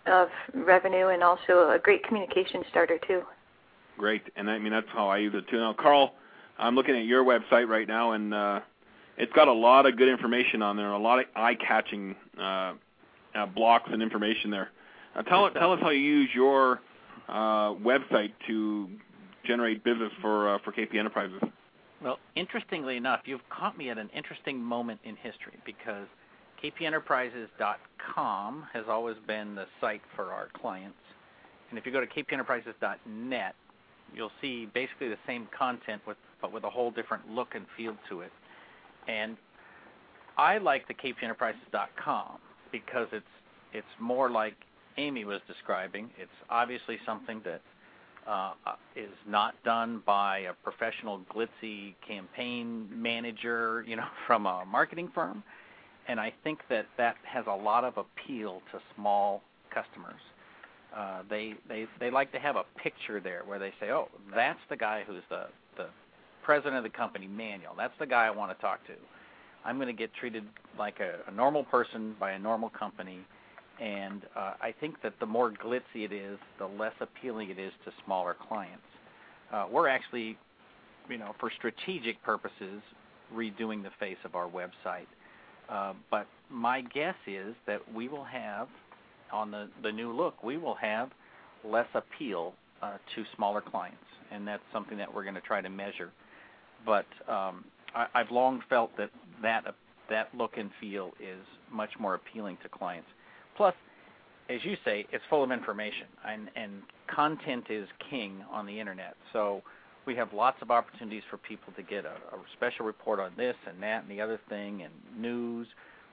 of 0.06 0.28
revenue 0.54 1.08
and 1.08 1.22
also 1.22 1.70
a 1.70 1.78
great 1.82 2.04
communication 2.04 2.62
starter 2.70 2.98
too. 3.06 3.22
Great, 3.96 4.22
and 4.36 4.48
I 4.48 4.58
mean 4.58 4.72
that's 4.72 4.88
how 4.92 5.08
I 5.08 5.18
use 5.18 5.34
it 5.34 5.48
too. 5.48 5.58
Now, 5.58 5.74
Karl, 5.74 6.14
I'm 6.58 6.74
looking 6.74 6.96
at 6.96 7.04
your 7.04 7.24
website 7.24 7.68
right 7.68 7.86
now, 7.86 8.12
and 8.12 8.32
uh, 8.32 8.60
it's 9.16 9.32
got 9.32 9.48
a 9.48 9.52
lot 9.52 9.86
of 9.86 9.96
good 9.96 10.08
information 10.08 10.62
on 10.62 10.76
there, 10.76 10.92
a 10.92 10.98
lot 10.98 11.18
of 11.18 11.26
eye-catching 11.34 12.14
uh, 12.40 12.74
uh, 13.34 13.46
blocks 13.46 13.90
and 13.92 14.02
information 14.02 14.50
there. 14.50 14.70
Uh, 15.16 15.22
tell 15.22 15.50
tell 15.50 15.72
us 15.72 15.80
how 15.80 15.90
you 15.90 16.00
use 16.00 16.30
your 16.32 16.80
uh, 17.28 17.74
website 17.74 18.32
to 18.46 18.88
generate 19.44 19.82
business 19.82 20.12
for 20.22 20.54
uh, 20.54 20.58
for 20.64 20.72
KP 20.72 20.96
Enterprises. 20.96 21.42
Well, 22.02 22.18
interestingly 22.36 22.96
enough, 22.96 23.22
you've 23.24 23.48
caught 23.50 23.76
me 23.76 23.90
at 23.90 23.98
an 23.98 24.08
interesting 24.14 24.62
moment 24.62 25.00
in 25.04 25.16
history 25.16 25.58
because 25.64 26.06
kpenterprises.com 26.62 28.66
has 28.72 28.84
always 28.88 29.16
been 29.26 29.54
the 29.54 29.66
site 29.80 30.02
for 30.14 30.32
our 30.32 30.48
clients. 30.54 30.96
And 31.70 31.78
if 31.78 31.86
you 31.86 31.92
go 31.92 32.00
to 32.00 32.06
kpenterprises.net, 32.06 33.54
you'll 34.14 34.32
see 34.40 34.66
basically 34.72 35.08
the 35.08 35.18
same 35.26 35.48
content 35.56 36.02
with 36.06 36.16
but 36.40 36.52
with 36.52 36.62
a 36.62 36.70
whole 36.70 36.92
different 36.92 37.28
look 37.28 37.48
and 37.54 37.66
feel 37.76 37.96
to 38.08 38.20
it. 38.20 38.30
And 39.08 39.36
I 40.36 40.58
like 40.58 40.86
the 40.86 40.94
kpenterprises.com 40.94 42.38
because 42.70 43.08
it's 43.12 43.26
it's 43.72 43.86
more 43.98 44.30
like 44.30 44.54
Amy 44.96 45.24
was 45.24 45.40
describing. 45.46 46.10
It's 46.18 46.30
obviously 46.48 46.98
something 47.04 47.40
that 47.44 47.60
uh, 48.28 48.52
is 48.94 49.10
not 49.26 49.54
done 49.64 50.02
by 50.04 50.40
a 50.40 50.52
professional 50.62 51.20
glitzy 51.34 51.94
campaign 52.06 52.88
manager, 52.94 53.84
you 53.86 53.96
know, 53.96 54.06
from 54.26 54.46
a 54.46 54.64
marketing 54.66 55.10
firm. 55.14 55.42
And 56.08 56.20
I 56.20 56.32
think 56.44 56.60
that 56.68 56.86
that 56.96 57.16
has 57.24 57.44
a 57.46 57.54
lot 57.54 57.84
of 57.84 57.94
appeal 57.96 58.62
to 58.72 58.80
small 58.94 59.42
customers. 59.72 60.20
Uh, 60.96 61.22
they 61.28 61.54
they 61.68 61.86
they 62.00 62.10
like 62.10 62.32
to 62.32 62.38
have 62.38 62.56
a 62.56 62.64
picture 62.82 63.20
there 63.20 63.42
where 63.44 63.58
they 63.58 63.72
say, 63.78 63.90
"Oh, 63.90 64.08
that's 64.34 64.58
the 64.70 64.76
guy 64.76 65.04
who's 65.06 65.22
the 65.28 65.46
the 65.76 65.86
president 66.42 66.76
of 66.76 66.82
the 66.82 66.96
company, 66.96 67.26
Manuel. 67.26 67.74
That's 67.76 67.92
the 67.98 68.06
guy 68.06 68.26
I 68.26 68.30
want 68.30 68.56
to 68.56 68.60
talk 68.62 68.86
to. 68.86 68.94
I'm 69.66 69.76
going 69.76 69.88
to 69.88 69.92
get 69.92 70.14
treated 70.14 70.44
like 70.78 70.98
a, 71.00 71.18
a 71.30 71.30
normal 71.30 71.64
person 71.64 72.16
by 72.18 72.32
a 72.32 72.38
normal 72.38 72.70
company." 72.70 73.20
And 73.80 74.22
uh, 74.36 74.54
I 74.60 74.74
think 74.80 75.00
that 75.02 75.14
the 75.20 75.26
more 75.26 75.52
glitzy 75.52 76.04
it 76.04 76.12
is, 76.12 76.38
the 76.58 76.66
less 76.66 76.94
appealing 77.00 77.50
it 77.50 77.58
is 77.58 77.72
to 77.84 77.92
smaller 78.04 78.36
clients. 78.48 78.82
Uh, 79.52 79.66
we're 79.70 79.88
actually, 79.88 80.36
you 81.08 81.18
know, 81.18 81.34
for 81.38 81.50
strategic 81.56 82.22
purposes, 82.22 82.82
redoing 83.34 83.82
the 83.82 83.90
face 84.00 84.16
of 84.24 84.34
our 84.34 84.48
website. 84.48 85.06
Uh, 85.68 85.92
but 86.10 86.26
my 86.50 86.80
guess 86.80 87.14
is 87.26 87.54
that 87.66 87.80
we 87.94 88.08
will 88.08 88.24
have 88.24 88.68
on 89.32 89.50
the, 89.50 89.68
the 89.82 89.92
new 89.92 90.12
look, 90.12 90.42
we 90.42 90.56
will 90.56 90.74
have 90.74 91.10
less 91.64 91.86
appeal 91.94 92.54
uh, 92.82 92.96
to 93.14 93.24
smaller 93.36 93.60
clients, 93.60 93.98
and 94.30 94.46
that's 94.46 94.62
something 94.72 94.96
that 94.98 95.12
we're 95.12 95.24
going 95.24 95.34
to 95.34 95.40
try 95.40 95.60
to 95.60 95.68
measure. 95.68 96.10
But 96.86 97.06
um, 97.28 97.64
I, 97.94 98.06
I've 98.14 98.30
long 98.30 98.62
felt 98.68 98.96
that 98.96 99.10
that 99.42 99.74
that 100.08 100.28
look 100.34 100.56
and 100.56 100.70
feel 100.80 101.12
is 101.20 101.44
much 101.70 101.90
more 101.98 102.14
appealing 102.14 102.56
to 102.62 102.68
clients. 102.68 103.08
Plus, 103.58 103.74
as 104.48 104.60
you 104.64 104.76
say, 104.84 105.04
it's 105.12 105.24
full 105.28 105.44
of 105.44 105.52
information, 105.52 106.06
and, 106.26 106.48
and 106.56 106.72
content 107.14 107.64
is 107.68 107.86
king 108.08 108.42
on 108.50 108.64
the 108.64 108.80
internet. 108.80 109.14
So 109.34 109.60
we 110.06 110.16
have 110.16 110.32
lots 110.32 110.56
of 110.62 110.70
opportunities 110.70 111.22
for 111.28 111.36
people 111.36 111.74
to 111.76 111.82
get 111.82 112.06
a, 112.06 112.12
a 112.34 112.38
special 112.56 112.86
report 112.86 113.20
on 113.20 113.32
this 113.36 113.56
and 113.68 113.82
that 113.82 114.04
and 114.04 114.10
the 114.10 114.22
other 114.22 114.40
thing, 114.48 114.82
and 114.82 114.92
news. 115.20 115.66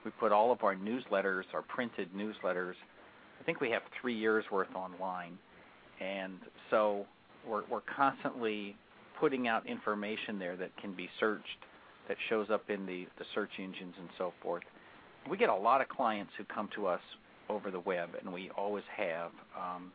We 0.04 0.12
put 0.20 0.34
all 0.34 0.52
of 0.52 0.64
our 0.64 0.76
newsletters, 0.76 1.43
our 1.54 1.62
printed 1.62 2.10
newsletters, 2.14 2.74
I 3.39 3.43
think 3.46 3.62
we 3.62 3.70
have 3.70 3.84
three 4.02 4.16
years 4.18 4.43
worth 4.52 4.74
online, 4.76 5.38
and 6.02 6.39
so 6.72 7.06
we're 7.48 7.62
we're 7.70 7.82
constantly 7.96 8.76
putting 9.20 9.48
out 9.48 9.68
information 9.68 10.39
there 10.39 10.56
that 10.58 10.76
can 10.82 10.96
be 10.96 11.08
searched, 11.20 11.46
that 12.08 12.18
shows 12.28 12.48
up 12.50 12.70
in 12.72 12.88
the 12.88 13.06
the 13.20 13.26
search 13.36 13.52
engines 13.60 13.93
and 14.00 14.10
so 14.18 14.34
forth. 14.41 14.64
We 15.30 15.38
get 15.38 15.50
a 15.50 15.56
lot 15.56 15.80
of 15.80 15.89
clients 15.89 16.32
who 16.39 16.43
come 16.46 16.70
to 16.76 16.88
us 16.88 17.02
over 17.50 17.72
the 17.72 17.80
web, 17.80 18.10
and 18.20 18.34
we 18.34 18.50
always 18.58 18.84
have. 18.96 19.32
Um, 19.58 19.91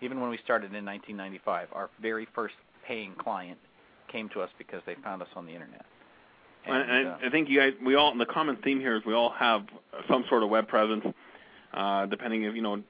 even 0.00 0.20
when 0.20 0.30
we 0.30 0.38
started 0.44 0.74
in 0.74 0.84
1995, 0.84 1.68
our 1.72 1.90
very 2.00 2.26
first 2.34 2.54
paying 2.86 3.14
client 3.18 3.58
came 4.10 4.28
to 4.30 4.40
us 4.40 4.50
because 4.58 4.80
they 4.86 4.94
found 5.02 5.22
us 5.22 5.28
on 5.34 5.44
the 5.44 5.52
internet. 5.52 5.84
And, 6.66 6.90
and 6.90 7.08
uh, 7.08 7.16
I 7.24 7.30
think 7.30 7.48
you 7.48 7.58
guys, 7.58 7.72
we 7.84 7.94
all, 7.94 8.16
the 8.16 8.26
common 8.26 8.56
theme 8.62 8.80
here 8.80 8.96
is 8.96 9.02
we 9.04 9.14
all 9.14 9.32
have 9.38 9.62
some 10.08 10.24
sort 10.28 10.42
of 10.42 10.50
web 10.50 10.68
presence 10.68 11.04
uh, 11.72 12.06
depending 12.06 12.44
if 12.44 12.54
you 12.54 12.62
know 12.62 12.82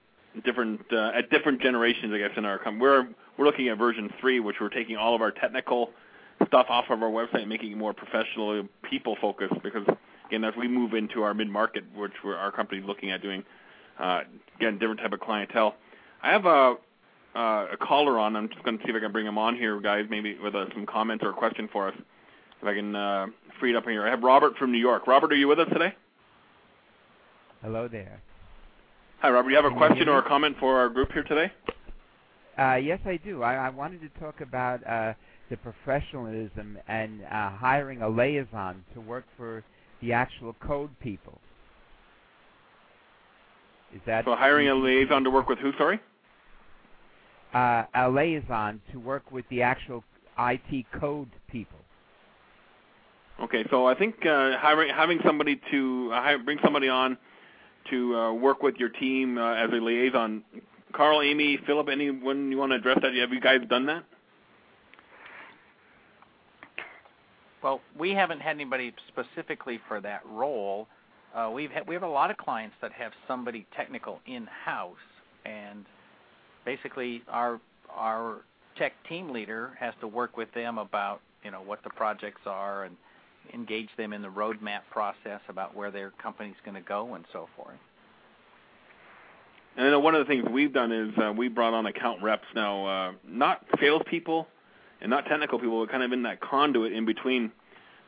different 0.45 0.81
uh, 0.93 1.11
at 1.15 1.31
different 1.31 1.61
generations, 1.61 2.13
I 2.15 2.19
guess 2.19 2.31
in 2.37 2.45
our 2.45 2.59
company. 2.59 2.81
We're 2.81 3.09
we're 3.37 3.47
looking 3.47 3.69
at 3.69 3.79
version 3.79 4.11
three, 4.21 4.41
which 4.41 4.57
we're 4.61 4.69
taking 4.69 4.97
all 4.97 5.15
of 5.15 5.23
our 5.23 5.31
technical 5.31 5.91
stuff 6.47 6.67
off 6.69 6.87
of 6.91 7.03
our 7.03 7.11
website 7.11 7.41
and 7.41 7.49
making 7.49 7.73
it 7.73 7.77
more 7.77 7.93
professional, 7.93 8.67
people 8.89 9.17
focused. 9.21 9.55
Because 9.63 9.87
again, 10.29 10.45
as 10.45 10.55
we 10.57 10.69
move 10.69 10.95
into 10.95 11.23
our 11.23 11.35
mid 11.35 11.49
market, 11.49 11.85
which 11.95 12.13
we're, 12.25 12.37
our 12.37 12.53
company's 12.53 12.85
looking 12.85 13.11
at 13.11 13.23
doing, 13.23 13.43
again, 13.99 14.79
different 14.79 15.01
type 15.01 15.13
of 15.13 15.21
clientele. 15.21 15.75
I 16.23 16.31
have 16.31 16.47
a 16.47 16.77
uh, 17.35 17.67
a 17.73 17.77
caller 17.77 18.19
on. 18.19 18.35
I'm 18.35 18.49
just 18.49 18.63
going 18.65 18.79
to 18.79 18.85
see 18.85 18.91
if 18.91 18.97
I 18.97 19.01
can 19.01 19.13
bring 19.13 19.27
him 19.27 19.39
on 19.39 19.55
here, 19.55 19.81
guys, 19.81 20.07
maybe 20.11 20.37
with 20.43 20.55
uh, 20.55 20.65
some 20.73 20.87
comments 20.87 21.23
or 21.23 21.31
a 21.31 21.35
question 21.35 21.69
for 21.71 21.89
us. 21.89 21.95
If 22.61 22.67
I 22.67 22.75
can 22.75 22.97
uh, 22.97 23.27
free 23.61 23.71
it 23.71 23.77
up 23.77 23.85
here. 23.85 24.05
I 24.07 24.11
have 24.11 24.23
Robert 24.23 24.57
from 24.57 24.73
New 24.73 24.79
York. 24.79 25.07
Robert, 25.07 25.33
are 25.33 25.37
you 25.37 25.47
with 25.47 25.61
us 25.61 25.69
today? 25.73 25.95
Hello 27.63 27.87
there. 27.87 28.21
Hi, 29.21 29.31
Robert. 29.31 29.51
You 29.51 29.57
have 29.57 29.65
a 29.65 29.77
question 29.77 30.09
or 30.09 30.19
a 30.19 30.29
comment 30.29 30.57
for 30.59 30.79
our 30.79 30.89
group 30.89 31.13
here 31.13 31.25
today? 31.25 31.53
Uh, 32.59 32.75
yes, 32.75 32.99
I 33.05 33.19
do. 33.19 33.43
I, 33.43 33.55
I 33.55 33.69
wanted 33.69 34.01
to 34.01 34.21
talk 34.21 34.41
about 34.41 34.85
uh, 34.87 35.15
the 35.51 35.57
professionalism 35.57 36.79
and 36.89 37.23
uh, 37.25 37.51
hiring 37.51 38.03
a 38.03 38.09
liaison 38.09 38.85
to 38.95 39.01
work 39.01 39.25
for 39.37 39.63
the 40.01 40.13
actual 40.13 40.55
code 40.55 40.91
people. 41.01 41.41
Is 43.95 44.01
that 44.07 44.25
so? 44.25 44.35
Hiring 44.35 44.69
a 44.69 44.75
liaison 44.75 45.25
to 45.25 45.31
work 45.31 45.49
with 45.49 45.59
who? 45.59 45.73
Sorry. 45.79 46.01
Uh, 47.55 47.85
a 47.95 48.09
liaison 48.09 48.81
to 48.93 49.01
work 49.01 49.33
with 49.33 49.45
the 49.49 49.63
actual 49.63 50.05
IT 50.39 50.85
code 51.01 51.31
people. 51.51 51.79
Okay, 53.41 53.65
so 53.71 53.87
I 53.87 53.95
think 53.95 54.15
uh, 54.27 54.59
hiring, 54.59 54.93
having 54.95 55.21
somebody 55.25 55.61
to 55.71 56.11
uh, 56.13 56.39
bring 56.39 56.59
somebody 56.63 56.89
on 56.89 57.17
to 57.91 58.17
uh, 58.17 58.33
work 58.33 58.63
with 58.63 58.77
your 58.77 58.89
team 58.89 59.39
uh, 59.39 59.55
as 59.55 59.71
a 59.71 59.77
liaison. 59.77 60.43
Karl, 60.93 61.23
Amy, 61.23 61.59
Philip, 61.67 61.89
anyone 61.89 62.51
you 62.51 62.59
want 62.59 62.73
to 62.73 62.77
address 62.77 62.99
that? 63.03 63.15
Have 63.15 63.33
you 63.33 63.41
guys 63.41 63.61
done 63.69 63.87
that? 63.87 64.05
Well, 67.63 67.81
we 67.99 68.11
haven't 68.11 68.41
had 68.41 68.51
anybody 68.51 68.93
specifically 69.09 69.81
for 69.89 70.01
that 70.01 70.23
role. 70.27 70.89
Uh, 71.35 71.51
we've 71.53 71.71
had, 71.71 71.87
we 71.87 71.95
have 71.95 72.03
a 72.03 72.09
lot 72.09 72.31
of 72.31 72.37
clients 72.37 72.75
that 72.81 72.93
have 72.93 73.13
somebody 73.27 73.67
technical 73.77 74.21
in 74.27 74.47
house, 74.47 74.97
and 75.45 75.85
basically 76.65 77.23
our 77.29 77.61
our 77.95 78.39
tech 78.77 78.93
team 79.09 79.31
leader 79.31 79.73
has 79.79 79.95
to 80.01 80.07
work 80.07 80.37
with 80.37 80.53
them 80.55 80.79
about 80.79 81.21
you 81.45 81.51
know 81.51 81.61
what 81.61 81.83
the 81.85 81.91
projects 81.91 82.41
are 82.47 82.85
and 82.85 82.97
engage 83.55 83.89
them 83.97 84.13
in 84.13 84.23
the 84.23 84.29
roadmap 84.29 84.81
process 84.91 85.41
about 85.49 85.75
where 85.75 85.91
their 85.91 86.13
company's 86.23 86.57
going 86.65 86.75
to 86.75 86.87
go 86.87 87.15
and 87.15 87.25
so 87.33 87.49
forth. 87.57 87.79
And 89.77 89.87
I 89.87 89.91
know 89.91 90.01
one 90.01 90.15
of 90.15 90.27
the 90.27 90.31
things 90.31 90.45
we've 90.51 90.73
done 90.73 90.93
is 90.93 91.11
uh, 91.17 91.33
we 91.33 91.49
brought 91.49 91.73
on 91.73 91.87
account 91.87 92.23
reps 92.23 92.47
now, 92.55 92.87
uh, 92.87 93.13
not 93.27 93.65
salespeople 93.81 94.47
and 95.01 95.09
not 95.09 95.25
technical 95.27 95.59
people, 95.59 95.85
but 95.85 95.91
kind 95.91 96.03
of 96.03 96.13
in 96.13 96.25
that 96.25 96.41
conduit 96.41 96.93
in 96.93 97.05
between 97.07 97.53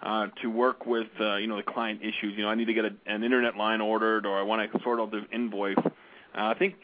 to 0.03 0.47
work 0.49 0.87
with 0.87 1.09
uh, 1.19 1.37
the 1.37 1.63
client 1.67 2.01
issues. 2.03 2.39
I 2.45 2.55
need 2.55 2.67
to 2.67 2.75
get 2.75 2.85
an 3.07 3.23
internet 3.25 3.57
line 3.57 3.81
ordered, 3.81 4.27
or 4.27 4.39
I 4.39 4.43
want 4.43 4.73
to 4.73 4.83
sort 4.83 5.01
out 5.01 5.11
this 5.11 5.25
invoice. 5.33 5.77
Uh, 5.79 5.91
I 6.35 6.55
think 6.59 6.75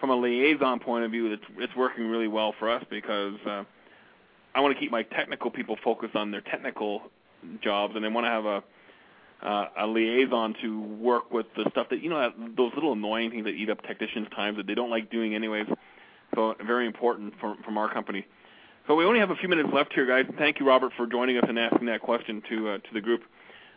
from 0.00 0.10
a 0.10 0.16
liaison 0.16 0.80
point 0.80 1.04
of 1.04 1.10
view, 1.10 1.36
it's 1.58 1.76
working 1.76 2.08
really 2.08 2.28
well 2.28 2.54
for 2.58 2.70
us 2.70 2.84
because 2.90 3.38
uh, 3.46 3.64
I 4.54 4.60
want 4.60 4.74
to 4.74 4.80
keep 4.80 4.90
my 4.90 5.02
technical 5.02 5.50
people 5.50 5.76
focused 5.82 6.16
on 6.16 6.30
their 6.30 6.40
technical 6.40 7.02
jobs, 7.62 7.94
and 7.96 8.04
I 8.04 8.08
want 8.08 8.26
to 8.26 8.30
have 8.30 8.44
a 8.44 8.62
uh, 9.42 9.86
liaison 9.86 10.54
to 10.62 10.80
work 10.80 11.30
with 11.30 11.46
the 11.56 11.68
stuff 11.70 11.88
that 11.90 12.02
you 12.02 12.08
know 12.08 12.32
those 12.56 12.72
little 12.74 12.92
annoying 12.92 13.30
things 13.30 13.44
that 13.44 13.50
eat 13.50 13.68
up 13.68 13.82
technicians' 13.82 14.28
time 14.34 14.56
that 14.56 14.66
they 14.66 14.74
don't 14.74 14.90
like 14.90 15.10
doing 15.10 15.34
anyways. 15.34 15.66
So 16.34 16.54
very 16.66 16.86
important 16.86 17.34
from 17.38 17.78
our 17.78 17.92
company. 17.92 18.26
So 18.86 18.94
we 18.94 19.04
only 19.06 19.18
have 19.18 19.30
a 19.30 19.36
few 19.36 19.48
minutes 19.48 19.70
left 19.72 19.94
here, 19.94 20.04
guys. 20.04 20.26
Thank 20.36 20.60
you, 20.60 20.66
Robert, 20.66 20.92
for 20.96 21.06
joining 21.06 21.38
us 21.38 21.44
and 21.48 21.58
asking 21.58 21.86
that 21.86 22.02
question 22.02 22.42
to 22.50 22.68
uh, 22.68 22.78
to 22.78 22.88
the 22.92 23.00
group. 23.00 23.22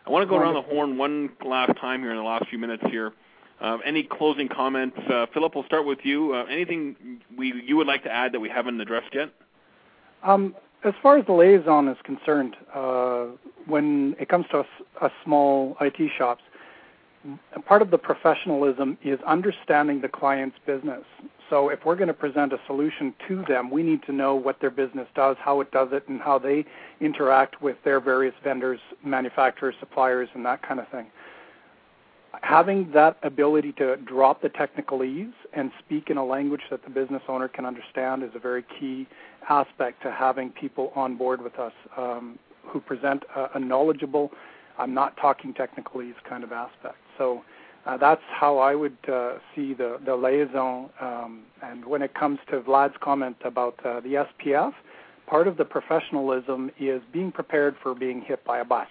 I 0.06 0.10
want 0.10 0.22
to 0.22 0.28
go 0.28 0.36
around 0.36 0.54
the 0.54 0.62
horn 0.62 0.98
one 0.98 1.30
last 1.44 1.78
time 1.80 2.00
here 2.00 2.10
in 2.10 2.16
the 2.16 2.22
last 2.22 2.46
few 2.48 2.58
minutes 2.58 2.82
here. 2.90 3.12
Uh, 3.60 3.78
any 3.84 4.02
closing 4.02 4.48
comments? 4.48 4.96
Uh, 5.10 5.26
Philip, 5.32 5.54
we'll 5.54 5.64
start 5.64 5.86
with 5.86 6.00
you. 6.02 6.34
Uh, 6.34 6.44
anything 6.44 7.20
we 7.36 7.54
you 7.66 7.76
would 7.76 7.86
like 7.86 8.02
to 8.04 8.12
add 8.12 8.32
that 8.32 8.40
we 8.40 8.50
haven't 8.50 8.80
addressed 8.80 9.14
yet? 9.14 9.30
Um, 10.22 10.54
as 10.84 10.92
far 11.02 11.16
as 11.16 11.24
the 11.26 11.32
liaison 11.32 11.88
is 11.88 11.96
concerned, 12.04 12.54
uh, 12.74 13.26
when 13.66 14.14
it 14.20 14.28
comes 14.28 14.44
to 14.50 14.64
a, 15.00 15.10
small 15.24 15.76
IT 15.80 16.10
shops, 16.16 16.42
part 17.66 17.82
of 17.82 17.90
the 17.90 17.98
professionalism 17.98 18.96
is 19.04 19.18
understanding 19.26 20.00
the 20.00 20.08
client's 20.08 20.56
business. 20.66 21.04
So 21.50 21.70
if 21.70 21.84
we're 21.84 21.96
going 21.96 22.08
to 22.08 22.14
present 22.14 22.52
a 22.52 22.58
solution 22.66 23.14
to 23.26 23.44
them, 23.48 23.70
we 23.70 23.82
need 23.82 24.02
to 24.04 24.12
know 24.12 24.34
what 24.34 24.60
their 24.60 24.70
business 24.70 25.08
does, 25.14 25.36
how 25.40 25.60
it 25.60 25.70
does 25.70 25.88
it, 25.92 26.06
and 26.08 26.20
how 26.20 26.38
they 26.38 26.64
interact 27.00 27.62
with 27.62 27.76
their 27.84 28.00
various 28.00 28.34
vendors, 28.44 28.80
manufacturers, 29.04 29.74
suppliers, 29.80 30.28
and 30.34 30.44
that 30.44 30.62
kind 30.62 30.78
of 30.78 30.88
thing. 30.88 31.06
Having 32.42 32.92
that 32.92 33.16
ability 33.22 33.72
to 33.72 33.96
drop 33.96 34.42
the 34.42 34.50
technicalese 34.50 35.32
and 35.54 35.72
speak 35.84 36.10
in 36.10 36.18
a 36.18 36.24
language 36.24 36.60
that 36.70 36.84
the 36.84 36.90
business 36.90 37.22
owner 37.26 37.48
can 37.48 37.64
understand 37.64 38.22
is 38.22 38.30
a 38.34 38.38
very 38.38 38.64
key 38.78 39.08
aspect 39.48 40.02
to 40.02 40.12
having 40.12 40.50
people 40.50 40.92
on 40.94 41.16
board 41.16 41.42
with 41.42 41.58
us 41.58 41.72
um, 41.96 42.38
who 42.64 42.80
present 42.80 43.24
a, 43.34 43.48
a 43.54 43.58
knowledgeable, 43.58 44.30
I'm 44.78 44.94
not 44.94 45.16
talking 45.16 45.54
technicalese 45.54 46.14
kind 46.28 46.44
of 46.44 46.52
aspect. 46.52 46.96
So 47.18 47.44
uh, 47.86 47.96
that's 47.96 48.22
how 48.30 48.58
I 48.58 48.74
would 48.74 48.96
uh, 49.12 49.34
see 49.54 49.74
the, 49.74 49.98
the 50.04 50.14
liaison. 50.14 50.90
Um, 51.00 51.42
and 51.62 51.84
when 51.84 52.02
it 52.02 52.14
comes 52.14 52.38
to 52.50 52.60
Vlad's 52.60 52.94
comment 53.00 53.36
about 53.44 53.78
uh, 53.84 54.00
the 54.00 54.26
SPF, 54.26 54.72
part 55.26 55.46
of 55.48 55.56
the 55.56 55.64
professionalism 55.64 56.70
is 56.78 57.02
being 57.12 57.32
prepared 57.32 57.76
for 57.82 57.94
being 57.94 58.22
hit 58.22 58.44
by 58.44 58.58
a 58.58 58.64
bus. 58.64 58.88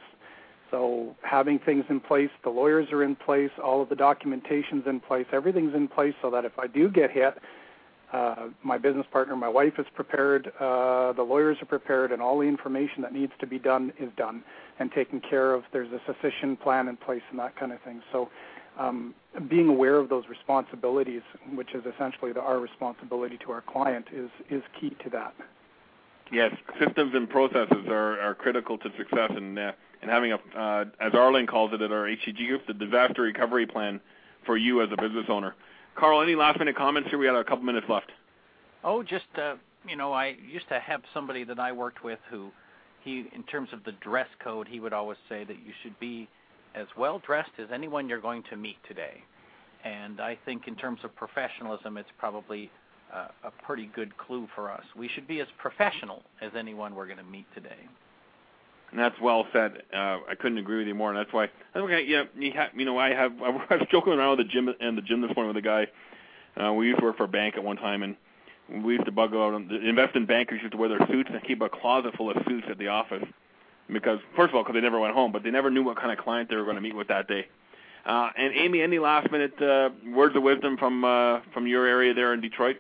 So 0.70 1.16
having 1.22 1.60
things 1.60 1.86
in 1.90 2.00
place, 2.00 2.30
the 2.44 2.50
lawyers 2.50 2.92
are 2.92 3.04
in 3.04 3.16
place, 3.16 3.52
all 3.64 3.82
of 3.82 3.90
the 3.90 3.96
documentation's 3.96 4.86
in 4.86 5.00
place, 5.00 5.26
everything's 5.32 5.74
in 5.74 5.88
place 5.88 6.14
so 6.22 6.30
that 6.32 6.44
if 6.44 6.60
I 6.60 6.68
do 6.68 6.90
get 6.90 7.10
hit, 7.10 7.38
uh, 8.14 8.48
my 8.64 8.78
business 8.78 9.06
partner, 9.12 9.36
my 9.36 9.50
wife 9.50 9.74
is 9.78 9.86
prepared, 9.94 10.52
uh, 10.60 11.12
the 11.14 11.24
lawyers 11.24 11.58
are 11.62 11.66
prepared, 11.66 12.12
and 12.12 12.22
all 12.22 12.40
the 12.40 12.46
information 12.46 13.02
that 13.02 13.14
needs 13.14 13.34
to 13.40 13.48
be 13.48 13.60
done 13.60 13.92
is 14.00 14.10
done 14.16 14.44
and 14.80 14.92
taken 14.92 15.20
care 15.20 15.54
of. 15.54 15.64
There's 15.74 15.92
a 15.92 16.00
succession 16.06 16.56
plan 16.56 16.88
in 16.88 16.96
place 16.96 17.22
and 17.30 17.40
that 17.40 17.58
kind 17.58 17.74
of 17.74 17.82
thing. 17.82 18.02
So, 18.12 18.30
um, 18.80 19.16
being 19.50 19.68
aware 19.70 19.98
of 19.98 20.08
those 20.08 20.24
responsibilities, 20.30 21.24
which 21.54 21.74
is 21.74 21.84
essentially 21.86 22.32
the, 22.32 22.42
our 22.42 22.60
responsibility 22.60 23.38
to 23.44 23.52
our 23.52 23.62
client, 23.62 24.06
is 24.14 24.30
is 24.50 24.62
key 24.80 24.96
to 25.04 25.10
that. 25.10 25.34
Yes, 26.32 26.54
systems 26.80 27.14
and 27.16 27.30
processes 27.30 27.88
are, 27.88 28.20
are 28.20 28.36
critical 28.36 28.78
to 28.78 28.90
success, 28.98 29.32
and 29.36 29.58
uh, 29.58 29.72
and 30.02 30.12
having 30.12 30.32
a, 30.32 30.36
uh, 30.56 30.86
as 31.02 31.12
Arlin 31.14 31.48
calls 31.48 31.74
it 31.74 31.82
at 31.82 31.92
our 31.92 32.06
HTG 32.06 32.48
group, 32.48 32.68
the 32.68 32.74
disaster 32.74 33.24
recovery 33.24 33.66
plan 33.66 34.00
for 34.46 34.58
you 34.58 34.82
as 34.82 34.90
a 34.92 35.02
business 35.02 35.26
owner. 35.28 35.56
Karl, 35.98 36.22
any 36.22 36.36
last 36.36 36.60
minute 36.60 36.76
comments 36.76 37.10
here? 37.10 37.18
We 37.18 37.26
got 37.26 37.40
a 37.40 37.44
couple 37.44 37.64
minutes 37.64 37.88
left. 37.90 38.12
Oh, 38.84 39.02
just 39.02 39.26
uh, 39.36 39.56
you 39.88 39.96
know, 39.96 40.14
I 40.14 40.36
used 40.50 40.68
to 40.70 40.80
have 40.80 41.02
somebody 41.14 41.44
that 41.46 41.60
I 41.60 41.72
worked 41.72 42.04
with 42.04 42.20
who 42.30 42.52
he, 43.04 43.26
in 43.34 43.44
terms 43.44 43.70
of 43.74 43.84
the 43.84 43.94
dress 43.94 44.28
code, 44.44 44.68
he 44.68 44.80
would 44.80 44.94
always 44.94 45.18
say 45.30 45.44
that 45.44 45.58
you 45.66 45.74
should 45.82 46.00
be 46.00 46.28
as 46.76 46.88
well 46.98 47.20
dressed 47.26 47.52
as 47.58 47.68
anyone 47.74 48.08
you're 48.08 48.22
going 48.22 48.44
to 48.50 48.58
meet 48.58 48.78
today. 48.88 49.24
And 49.84 50.20
I 50.20 50.38
think 50.46 50.68
in 50.68 50.76
terms 50.76 51.00
of 51.04 51.16
professionalism, 51.16 51.98
it's 51.98 52.10
probably 52.18 52.70
uh, 53.14 53.28
a 53.46 53.52
pretty 53.66 53.90
good 53.96 54.16
clue 54.18 54.48
for 54.54 54.70
us. 54.70 54.84
We 54.96 55.10
should 55.16 55.28
be 55.28 55.40
as 55.40 55.48
professional 55.58 56.24
as 56.42 56.52
anyone 56.58 56.94
we're 56.94 57.06
going 57.06 57.18
to 57.18 57.24
meet 57.24 57.46
today. 57.56 57.88
And 58.92 59.00
that's 59.00 59.20
well 59.22 59.46
said. 59.52 59.84
Uh, 59.94 60.20
I 60.30 60.36
couldn't 60.40 60.58
agree 60.58 60.78
with 60.78 60.88
you 60.88 60.96
more, 60.96 61.10
and 61.10 61.20
that's 61.20 61.34
why. 61.34 61.50
Okay, 61.76 62.06
yeah, 62.08 62.24
you, 62.38 62.52
ha- 62.56 62.70
you 62.76 62.86
know, 62.86 62.98
I 62.98 63.10
have. 63.10 63.34
I 63.42 63.50
was 63.50 63.88
joking 63.92 64.14
around 64.14 64.38
with 64.38 64.48
the 64.48 64.52
gym 64.52 64.70
and 64.80 64.98
the 64.98 65.02
gym 65.02 65.22
this 65.22 65.32
morning 65.36 65.54
with 65.54 65.64
a 65.64 65.68
guy. 65.68 65.88
Uh, 66.62 66.74
we 66.74 66.88
used 66.88 67.00
to 67.00 67.06
work 67.06 67.18
for 67.18 67.26
a 67.26 67.28
bank 67.28 67.56
at 67.56 67.64
one 67.64 67.76
time, 67.76 68.04
and 68.04 68.16
we 68.84 68.94
used 68.94 69.06
to 69.06 69.12
bug 69.12 69.34
out. 69.34 69.52
The 69.70 69.88
investment 69.88 70.28
bankers 70.28 70.60
used 70.62 70.72
to 70.72 70.78
wear 70.78 70.90
their 70.90 71.06
suits 71.08 71.30
and 71.32 71.44
keep 71.44 71.62
a 71.62 71.70
closet 71.70 72.16
full 72.16 72.32
of 72.32 72.38
suits 72.48 72.66
at 72.70 72.78
the 72.78 72.88
office 72.88 73.24
because, 73.92 74.20
first 74.36 74.50
of 74.50 74.56
all, 74.56 74.64
because 74.64 74.74
they 74.74 74.82
never 74.82 75.00
went 75.00 75.14
home, 75.14 75.32
but 75.32 75.44
they 75.44 75.52
never 75.52 75.70
knew 75.70 75.84
what 75.84 75.98
kind 75.98 76.12
of 76.12 76.24
client 76.24 76.50
they 76.50 76.56
were 76.56 76.64
going 76.64 76.76
to 76.76 76.82
meet 76.82 76.96
with 76.96 77.08
that 77.10 77.28
day. 77.28 77.46
Uh, 78.06 78.30
and 78.38 78.54
Amy, 78.56 78.82
any 78.82 79.00
last 79.00 79.30
minute 79.32 79.62
uh, 79.62 79.90
words 80.14 80.36
of 80.36 80.44
wisdom 80.44 80.78
from 80.78 81.04
uh, 81.04 81.42
from 81.54 81.68
your 81.68 81.86
area 81.86 82.14
there 82.14 82.34
in 82.34 82.40
Detroit? 82.40 82.78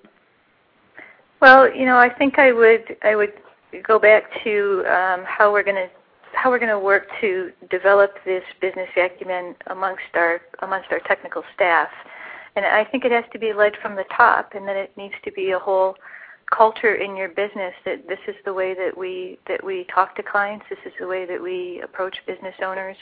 Well, 1.41 1.73
you 1.73 1.85
know, 1.85 1.97
I 1.97 2.09
think 2.09 2.39
I 2.39 2.53
would 2.53 2.95
I 3.03 3.15
would 3.15 3.33
go 3.83 3.99
back 3.99 4.23
to 4.43 4.83
um, 4.87 5.25
how 5.25 5.51
we're 5.51 5.63
going 5.63 5.75
to 5.75 5.89
how 6.47 6.51
we're 6.51 6.59
going 6.59 6.69
to 6.69 6.79
work 6.79 7.07
to 7.19 7.51
develop 7.69 8.13
this 8.23 8.43
business 8.61 8.87
acumen 8.95 9.53
amongst 9.69 10.05
our 10.13 10.39
amongst 10.59 10.89
our 10.93 11.01
technical 11.01 11.43
staff. 11.53 11.89
And 12.55 12.65
I 12.65 12.85
think 12.85 13.03
it 13.03 13.11
has 13.11 13.25
to 13.33 13.37
be 13.37 13.51
led 13.51 13.73
from 13.81 13.97
the 13.97 14.05
top, 14.15 14.55
and 14.55 14.65
that 14.65 14.77
it 14.77 14.95
needs 14.95 15.13
to 15.25 15.31
be 15.33 15.51
a 15.51 15.59
whole 15.59 15.95
culture 16.49 16.95
in 16.95 17.17
your 17.17 17.27
business 17.27 17.73
that 17.83 18.07
this 18.07 18.19
is 18.29 18.35
the 18.45 18.53
way 18.53 18.73
that 18.73 18.97
we 18.97 19.37
that 19.49 19.61
we 19.61 19.85
talk 19.93 20.15
to 20.15 20.23
clients. 20.23 20.63
This 20.69 20.79
is 20.85 20.93
the 21.01 21.05
way 21.05 21.25
that 21.25 21.43
we 21.43 21.81
approach 21.83 22.15
business 22.25 22.55
owners. 22.63 22.95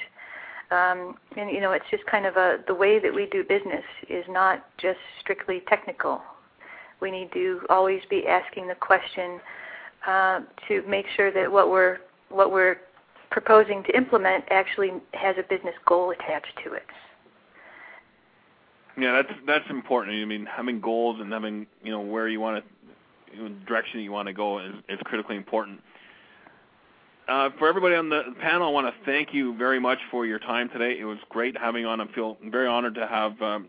Um, 0.72 1.14
and 1.38 1.52
you 1.52 1.62
know, 1.62 1.74
it's 1.74 1.86
just 1.92 2.04
kind 2.08 2.26
of 2.26 2.38
a 2.38 2.58
the 2.66 2.74
way 2.74 2.98
that 2.98 3.14
we 3.14 3.28
do 3.28 3.44
business 3.44 3.86
is 4.10 4.26
not 4.28 4.66
just 4.80 4.98
strictly 5.20 5.62
technical. 5.70 6.20
We 7.00 7.12
need 7.12 7.32
to 7.34 7.62
always 7.70 8.02
be 8.10 8.26
asking 8.26 8.70
the 8.70 8.74
question 8.74 9.40
uh, 10.08 10.40
to 10.68 10.82
make 10.88 11.06
sure 11.16 11.32
that 11.32 11.52
what 11.52 11.70
we're 11.70 12.00
what 12.30 12.52
we're 12.52 12.78
proposing 13.32 13.84
to 13.84 13.96
implement 13.96 14.46
actually 14.50 14.94
has 15.14 15.36
a 15.38 15.44
business 15.44 15.76
goal 15.86 16.12
attached 16.12 16.58
to 16.64 16.74
it. 16.74 16.84
Yeah, 18.98 19.22
that's 19.22 19.40
that's 19.46 19.70
important. 19.70 20.16
I 20.22 20.26
mean, 20.26 20.46
having 20.46 20.80
goals 20.80 21.20
and 21.20 21.32
having 21.32 21.68
you 21.84 21.92
know 21.92 22.00
where 22.00 22.28
you 22.30 22.40
want 22.40 22.64
to, 22.64 23.38
you 23.38 23.50
know, 23.50 23.56
direction 23.68 24.00
you 24.00 24.12
want 24.12 24.28
to 24.28 24.34
go 24.34 24.60
is, 24.60 24.74
is 24.88 25.00
critically 25.04 25.36
important. 25.36 25.82
Uh, 27.28 27.50
for 27.58 27.68
everybody 27.68 27.96
on 27.96 28.10
the 28.10 28.22
panel, 28.40 28.68
I 28.68 28.72
want 28.72 28.88
to 28.88 29.06
thank 29.06 29.34
you 29.34 29.58
very 29.58 29.80
much 29.80 29.98
for 30.12 30.26
your 30.26 30.40
time 30.40 30.70
today. 30.70 30.98
It 31.00 31.06
was 31.06 31.18
great 31.30 31.58
having 31.58 31.86
on. 31.86 32.00
I 32.00 32.08
feel 32.14 32.38
very 32.46 32.68
honored 32.68 32.96
to 32.96 33.08
have 33.08 33.42
um, 33.42 33.68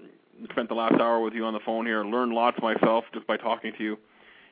spent 0.50 0.68
the 0.68 0.74
last 0.74 1.00
hour 1.00 1.20
with 1.20 1.32
you 1.32 1.44
on 1.44 1.54
the 1.54 1.60
phone 1.64 1.86
here. 1.86 2.04
Learned 2.04 2.32
lots 2.32 2.58
myself 2.60 3.04
just 3.14 3.26
by 3.26 3.38
talking 3.38 3.72
to 3.78 3.82
you. 3.82 3.98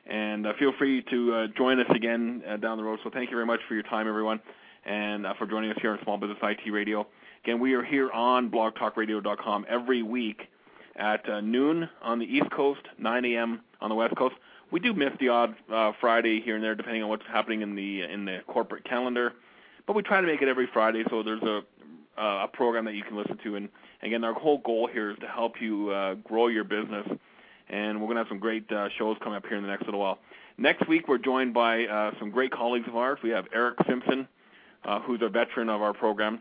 And 0.07 0.47
uh, 0.47 0.53
feel 0.57 0.73
free 0.77 1.03
to 1.03 1.33
uh, 1.33 1.47
join 1.55 1.79
us 1.79 1.85
again 1.95 2.43
uh, 2.47 2.57
down 2.57 2.77
the 2.77 2.83
road. 2.83 2.99
So 3.03 3.11
thank 3.11 3.29
you 3.29 3.37
very 3.37 3.45
much 3.45 3.59
for 3.67 3.75
your 3.75 3.83
time, 3.83 4.07
everyone 4.07 4.39
and 4.85 5.25
uh, 5.25 5.33
for 5.37 5.47
joining 5.47 5.71
us 5.71 5.77
here 5.81 5.91
on 5.91 5.99
Small 6.03 6.17
Business 6.17 6.37
IT 6.41 6.69
Radio. 6.71 7.07
Again, 7.43 7.59
we 7.59 7.73
are 7.73 7.83
here 7.83 8.11
on 8.11 8.49
blogtalkradio.com 8.49 9.65
every 9.67 10.03
week 10.03 10.43
at 10.95 11.27
uh, 11.29 11.41
noon 11.41 11.89
on 12.01 12.19
the 12.19 12.25
East 12.25 12.49
Coast, 12.51 12.81
9 12.97 13.25
a.m. 13.25 13.61
on 13.81 13.89
the 13.89 13.95
West 13.95 14.15
Coast. 14.15 14.35
We 14.71 14.79
do 14.79 14.93
miss 14.93 15.11
the 15.19 15.29
odd 15.29 15.55
uh, 15.71 15.91
Friday 15.99 16.41
here 16.41 16.55
and 16.55 16.63
there, 16.63 16.75
depending 16.75 17.03
on 17.03 17.09
what's 17.09 17.25
happening 17.27 17.61
in 17.61 17.75
the 17.75 18.03
in 18.03 18.25
the 18.25 18.39
corporate 18.47 18.83
calendar, 18.83 19.33
but 19.85 19.95
we 19.95 20.01
try 20.01 20.21
to 20.21 20.27
make 20.27 20.41
it 20.41 20.47
every 20.47 20.67
Friday. 20.73 21.03
So 21.09 21.21
there's 21.23 21.43
a 21.43 21.61
uh, 22.17 22.45
a 22.45 22.47
program 22.47 22.85
that 22.85 22.93
you 22.93 23.03
can 23.03 23.17
listen 23.17 23.37
to. 23.43 23.55
And 23.55 23.69
again, 24.01 24.23
our 24.23 24.33
whole 24.33 24.59
goal 24.59 24.87
here 24.91 25.11
is 25.11 25.17
to 25.19 25.27
help 25.27 25.61
you 25.61 25.89
uh, 25.89 26.13
grow 26.15 26.47
your 26.47 26.63
business. 26.63 27.07
And 27.67 27.99
we're 27.99 28.05
going 28.05 28.15
to 28.15 28.21
have 28.21 28.29
some 28.29 28.39
great 28.39 28.71
uh, 28.71 28.89
shows 28.97 29.17
coming 29.23 29.37
up 29.37 29.45
here 29.47 29.57
in 29.57 29.63
the 29.63 29.69
next 29.69 29.85
little 29.85 29.99
while. 29.99 30.19
Next 30.57 30.87
week, 30.87 31.07
we're 31.07 31.17
joined 31.17 31.53
by 31.53 31.85
uh, 31.85 32.11
some 32.19 32.29
great 32.29 32.51
colleagues 32.51 32.87
of 32.87 32.95
ours. 32.95 33.19
We 33.23 33.31
have 33.31 33.45
Erick 33.53 33.77
Simpson, 33.87 34.27
who's 35.01 35.21
a 35.21 35.29
veteran 35.29 35.69
of 35.69 35.81
our 35.81 35.93
program, 35.93 36.39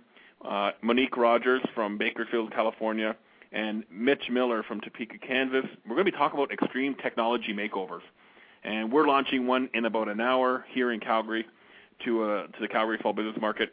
uh, 0.49 0.72
Monique 0.82 1.16
Rogers 1.16 1.62
from 1.74 1.99
Bakersfield, 1.99 2.53
California, 2.53 3.16
and 3.53 3.84
Mitch 3.90 4.28
Miller 4.30 4.62
from 4.62 4.80
Topeka, 4.80 5.18
Kansas. 5.18 5.64
We're 5.84 5.95
going 5.95 6.07
to 6.07 6.12
be 6.12 6.16
talking 6.18 6.38
about 6.38 6.53
extreme 6.53 6.95
technology 6.97 7.55
makeovers, 7.55 8.03
and 8.62 8.92
we're 8.92 9.07
launching 9.07 9.47
one 9.47 9.70
in 9.74 9.84
about 9.84 10.09
an 10.09 10.20
hour 10.20 10.64
here 10.72 10.92
in 10.92 11.01
Calgary 11.01 11.47
to 12.05 12.24
uh, 12.24 12.47
to 12.47 12.61
the 12.61 12.68
Calgary 12.68 12.99
Fall 13.03 13.12
Business 13.12 13.36
Market. 13.40 13.72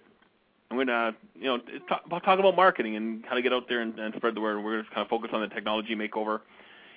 I'm 0.70 0.78
going 0.78 0.88
to 0.88 1.14
you 1.36 1.46
know 1.46 1.58
talk, 1.90 2.10
talk 2.24 2.40
about 2.40 2.56
marketing 2.56 2.96
and 2.96 3.26
how 3.26 3.36
to 3.36 3.42
get 3.42 3.52
out 3.52 3.68
there 3.68 3.82
and, 3.82 4.00
and 4.00 4.14
spread 4.16 4.36
the 4.36 4.42
word. 4.42 4.64
We're 4.64 4.74
going 4.74 4.86
to 4.86 4.90
kind 4.92 5.02
of 5.02 5.10
focus 5.10 5.32
on 5.34 5.42
the 5.42 5.48
technology 5.48 5.96
makeover. 5.96 6.40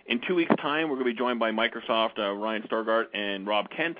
In 0.07 0.20
two 0.29 0.35
weeks' 0.35 0.55
time, 0.61 0.89
we're 0.89 0.97
going 0.97 1.07
to 1.07 1.12
be 1.12 1.18
joined 1.18 1.41
by 1.41 1.51
Microsoft, 1.51 2.18
uh, 2.18 2.33
Ryan 2.33 2.62
Stargart, 2.62 3.07
and 3.14 3.47
Rob 3.47 3.70
Kent, 3.75 3.97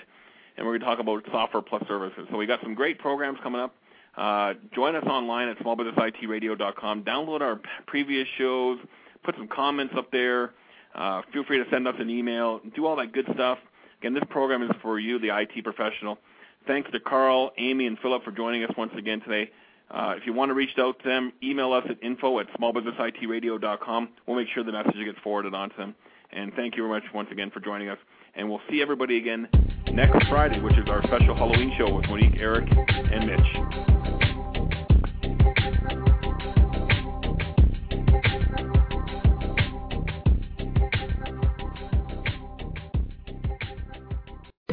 and 0.57 0.66
we're 0.66 0.78
going 0.78 0.80
to 0.80 0.86
talk 0.86 0.98
about 1.00 1.24
software 1.30 1.62
plus 1.62 1.82
services. 1.88 2.26
So 2.30 2.36
we 2.36 2.46
got 2.46 2.61
some 2.62 2.74
great 2.74 2.98
programs 2.98 3.38
coming 3.42 3.61
up. 3.61 3.74
Uh, 4.16 4.55
join 4.74 4.94
us 4.94 5.05
online 5.05 5.48
at 5.48 5.59
smallbusinessitradio.com. 5.59 7.02
Download 7.02 7.40
our 7.40 7.61
previous 7.86 8.28
shows. 8.38 8.78
Put 9.24 9.34
some 9.36 9.48
comments 9.48 9.94
up 9.96 10.11
there. 10.12 10.52
Uh, 10.94 11.22
feel 11.32 11.44
free 11.44 11.59
to 11.59 11.68
send 11.70 11.88
us 11.88 11.94
an 11.98 12.09
email. 12.09 12.61
Do 12.76 12.86
all 12.86 12.96
that 12.96 13.12
good 13.12 13.26
stuff. 13.34 13.59
Again, 14.00 14.14
this 14.14 14.22
program 14.30 14.62
is 14.62 14.70
for 14.82 14.98
you, 14.98 15.18
the 15.18 15.36
IT 15.36 15.64
professional. 15.64 16.18
Thanks 16.66 16.90
to 16.92 17.00
Karl, 17.00 17.50
Amy, 17.59 17.86
and 17.86 17.98
Philip 17.98 18.22
for 18.24 18.30
joining 18.30 18.62
us 18.64 18.70
once 18.76 18.92
again 18.96 19.20
today. 19.20 19.50
Uh, 19.90 20.14
if 20.16 20.26
you 20.26 20.32
want 20.32 20.50
to 20.50 20.55
reach 20.55 20.70
out 20.78 20.98
to 21.00 21.09
them, 21.09 21.32
email 21.42 21.72
us 21.72 21.84
at 21.88 22.02
info 22.02 22.38
at 22.38 22.46
smallbusinessitradio.com. 22.59 24.09
We'll 24.26 24.36
make 24.36 24.48
sure 24.55 24.64
the 24.64 24.72
message 24.72 24.94
gets 25.05 25.18
forwarded 25.22 25.55
on 25.55 25.70
to 25.70 25.76
them. 25.76 25.94
And 26.32 26.52
thank 26.55 26.76
you 26.76 26.86
very 26.86 27.00
much 27.00 27.05
once 27.14 27.28
again 27.30 27.50
for 27.50 27.61
joining 27.61 27.88
us. 27.88 27.98
And 28.34 28.48
we'll 28.48 28.62
see 28.70 28.80
everybody 28.80 29.18
again 29.18 29.48
next 29.93 30.26
Friday, 30.28 30.61
which 30.61 30.76
is 30.78 30.89
our 30.89 31.03
special 31.05 31.35
Halloween 31.35 31.72
show 31.76 31.93
with 31.95 32.07
Monique, 32.07 32.37
Eric, 32.39 32.68
and 32.70 33.26
Mitch. 33.26 33.85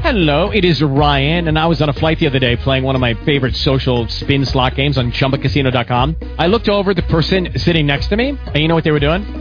Hello, 0.01 0.51
it 0.51 0.65
is 0.65 0.81
Ryan, 0.81 1.47
and 1.47 1.57
I 1.57 1.67
was 1.67 1.81
on 1.81 1.87
a 1.87 1.93
flight 1.93 2.19
the 2.19 2.27
other 2.27 2.39
day 2.39 2.57
playing 2.57 2.83
one 2.83 2.95
of 2.95 3.01
my 3.01 3.13
favorite 3.23 3.55
social 3.55 4.09
spin 4.09 4.43
slot 4.43 4.75
games 4.75 4.97
on 4.97 5.11
ChumbaCasino.com. 5.11 6.17
I 6.37 6.47
looked 6.47 6.67
over 6.67 6.93
the 6.93 7.03
person 7.03 7.57
sitting 7.57 7.85
next 7.85 8.07
to 8.07 8.17
me, 8.17 8.37
and 8.47 8.57
you 8.57 8.67
know 8.67 8.75
what 8.75 8.83
they 8.83 8.91
were 8.91 8.99
doing? 8.99 9.40